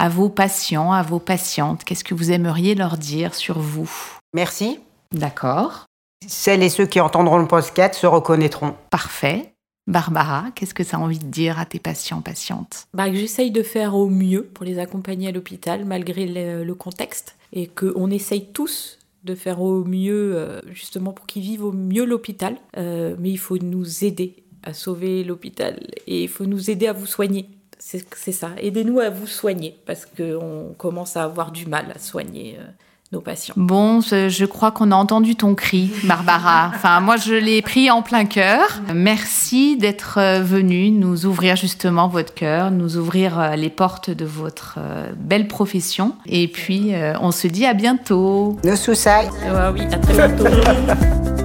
à 0.00 0.08
vos 0.08 0.30
patients, 0.30 0.92
à 0.92 1.02
vos 1.02 1.18
patientes 1.18 1.84
Qu'est-ce 1.84 2.04
que 2.04 2.14
vous 2.14 2.32
aimeriez 2.32 2.74
leur 2.74 2.96
dire 2.96 3.34
sur 3.34 3.58
vous? 3.58 3.90
Merci. 4.32 4.80
D'accord. 5.12 5.84
Celles 6.26 6.62
et 6.62 6.70
ceux 6.70 6.86
qui 6.86 7.00
entendront 7.00 7.36
le 7.36 7.46
podcast 7.46 7.94
se 7.94 8.06
reconnaîtront. 8.06 8.74
Parfait. 8.90 9.52
Barbara, 9.86 10.46
qu'est-ce 10.54 10.72
que 10.72 10.84
ça 10.84 10.96
a 10.96 11.00
envie 11.00 11.18
de 11.18 11.26
dire 11.26 11.58
à 11.58 11.66
tes 11.66 11.78
patients, 11.78 12.22
patientes? 12.22 12.86
Bah, 12.94 13.12
J'essaye 13.12 13.50
de 13.50 13.62
faire 13.62 13.94
au 13.94 14.08
mieux 14.08 14.44
pour 14.44 14.64
les 14.64 14.78
accompagner 14.78 15.28
à 15.28 15.32
l'hôpital, 15.32 15.84
malgré 15.84 16.26
le, 16.26 16.74
contexte, 16.74 17.36
et 17.52 17.66
qu'on 17.66 18.10
essaye 18.10 18.46
tous 18.52 18.98
de 19.24 19.34
faire 19.34 19.60
au 19.60 19.84
mieux, 19.84 20.32
euh, 20.34 20.60
justement 20.72 21.12
pour 21.12 21.26
qu'ils 21.26 21.42
vivent 21.42 21.64
au 21.64 21.72
mieux 21.72 22.06
l'hôpital. 22.06 22.56
Euh, 22.78 23.16
mais 23.18 23.30
il 23.30 23.38
faut 23.38 23.58
nous 23.58 24.02
aider 24.04 24.44
à 24.62 24.72
sauver 24.72 25.24
l'hôpital, 25.24 25.78
et 26.06 26.22
il 26.22 26.28
faut 26.28 26.46
nous 26.46 26.70
aider 26.70 26.86
à 26.86 26.94
vous 26.94 27.06
soigner 27.06 27.50
c'est 27.80 28.32
ça. 28.32 28.50
Aidez-nous 28.58 29.00
à 29.00 29.10
vous 29.10 29.26
soigner 29.26 29.76
parce 29.86 30.04
qu'on 30.04 30.74
commence 30.76 31.16
à 31.16 31.24
avoir 31.24 31.50
du 31.50 31.66
mal 31.66 31.86
à 31.94 31.98
soigner 31.98 32.58
euh, 32.60 32.64
nos 33.10 33.20
patients. 33.20 33.54
Bon, 33.56 34.00
je, 34.00 34.44
crois 34.44 34.70
qu'on 34.70 34.92
a 34.92 34.94
entendu 34.94 35.34
ton 35.34 35.54
cri, 35.54 35.90
Barbara. 36.04 36.70
Enfin, 36.74 37.00
moi, 37.00 37.16
je 37.16 37.34
l'ai 37.34 37.62
pris 37.62 37.90
en 37.90 38.02
plein 38.02 38.26
cœur. 38.26 38.80
Merci 38.94 39.78
d'être 39.78 40.18
euh, 40.18 40.42
venue 40.42 40.90
nous 40.90 41.24
ouvrir 41.24 41.56
justement 41.56 42.06
votre 42.06 42.34
cœur, 42.34 42.70
nous 42.70 42.98
ouvrir 42.98 43.40
euh, 43.40 43.56
les 43.56 43.70
portes 43.70 44.10
de 44.10 44.26
votre 44.26 44.78
belle 45.16 45.48
profession. 45.48 46.14
Et 46.26 46.48
puis, 46.48 46.92
on 47.20 47.32
se 47.32 47.48
dit 47.48 47.64
à 47.64 47.72
bientôt. 47.72 48.58
No 48.62 48.76
suicide. 48.76 49.30
oui, 49.72 49.82
à 49.90 49.98
très 49.98 50.28
bientôt. 50.28 50.44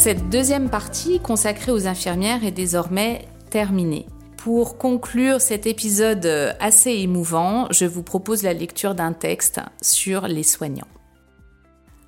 Cette 0.00 0.28
deuxième 0.28 0.70
partie 0.70 1.18
consacrée 1.18 1.72
aux 1.72 1.88
infirmières 1.88 2.44
est 2.44 2.52
désormais 2.52 3.26
terminée. 3.50 4.06
Pour 4.36 4.78
conclure 4.78 5.40
cet 5.40 5.66
épisode 5.66 6.54
assez 6.60 6.92
émouvant, 6.92 7.66
je 7.72 7.84
vous 7.84 8.04
propose 8.04 8.44
la 8.44 8.52
lecture 8.52 8.94
d'un 8.94 9.12
texte 9.12 9.60
sur 9.82 10.28
les 10.28 10.44
soignants. 10.44 10.86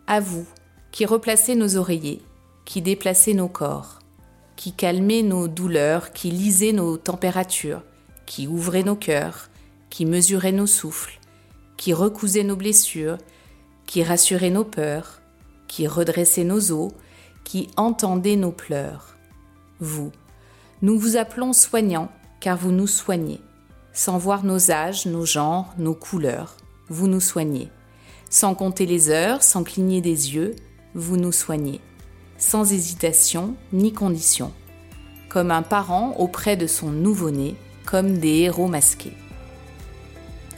À 0.07 0.21
vous, 0.21 0.47
qui 0.93 1.05
replacez 1.05 1.57
nos 1.57 1.77
oreillers, 1.77 2.23
qui 2.65 2.81
déplacez 2.81 3.35
nos 3.35 3.49
corps, 3.49 3.99
qui 4.55 4.73
calmez 4.73 5.25
nos 5.25 5.49
douleurs, 5.49 6.13
qui 6.13 6.31
lisez 6.31 6.73
nos 6.73 6.97
températures, 6.97 7.83
qui 8.25 8.47
ouvrez 8.47 8.85
nos 8.85 8.95
cœurs, 8.95 9.51
qui 9.91 10.07
mesurez 10.07 10.53
nos 10.53 10.69
souffles, 10.69 11.19
qui 11.77 11.93
recousez 11.93 12.45
nos 12.45 12.57
blessures, 12.57 13.19
qui 13.87 14.05
rassurez 14.05 14.51
nos 14.51 14.65
peurs, 14.65 15.21
qui 15.67 15.89
redressez 15.89 16.45
nos 16.45 16.71
os, 16.71 16.93
qui 17.45 17.69
entendez 17.77 18.37
nos 18.37 18.53
pleurs. 18.53 19.17
Vous, 19.81 20.13
nous 20.83 20.99
vous 20.99 21.17
appelons 21.17 21.53
soignants 21.53 22.11
car 22.41 22.57
vous 22.57 22.73
nous 22.73 22.87
soignez. 22.87 23.41
Sans 23.93 24.19
voir 24.19 24.45
nos 24.45 24.71
âges, 24.71 25.07
nos 25.07 25.27
genres, 25.27 25.75
nos 25.79 25.95
couleurs, 25.95 26.57
vous 26.89 27.09
nous 27.09 27.21
soignez. 27.21 27.71
Sans 28.31 28.55
compter 28.55 28.87
les 28.87 29.11
heures, 29.11 29.43
sans 29.43 29.65
cligner 29.65 30.01
des 30.01 30.35
yeux, 30.35 30.55
vous 30.95 31.17
nous 31.17 31.33
soignez. 31.33 31.81
Sans 32.39 32.73
hésitation 32.73 33.57
ni 33.73 33.93
condition. 33.93 34.53
Comme 35.29 35.51
un 35.51 35.63
parent 35.63 36.15
auprès 36.19 36.57
de 36.57 36.67
son 36.67 36.91
nouveau-né, 36.91 37.57
comme 37.85 38.19
des 38.19 38.39
héros 38.39 38.69
masqués. 38.69 39.17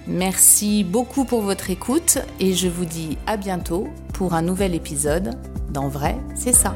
Merci 0.06 0.84
beaucoup 0.84 1.24
pour 1.24 1.42
votre 1.42 1.70
écoute 1.70 2.18
et 2.40 2.54
je 2.54 2.68
vous 2.68 2.84
dis 2.84 3.16
à 3.26 3.36
bientôt 3.36 3.88
pour 4.12 4.34
un 4.34 4.42
nouvel 4.42 4.74
épisode. 4.74 5.36
Dans 5.72 5.88
vrai, 5.88 6.18
c'est 6.34 6.52
ça. 6.52 6.74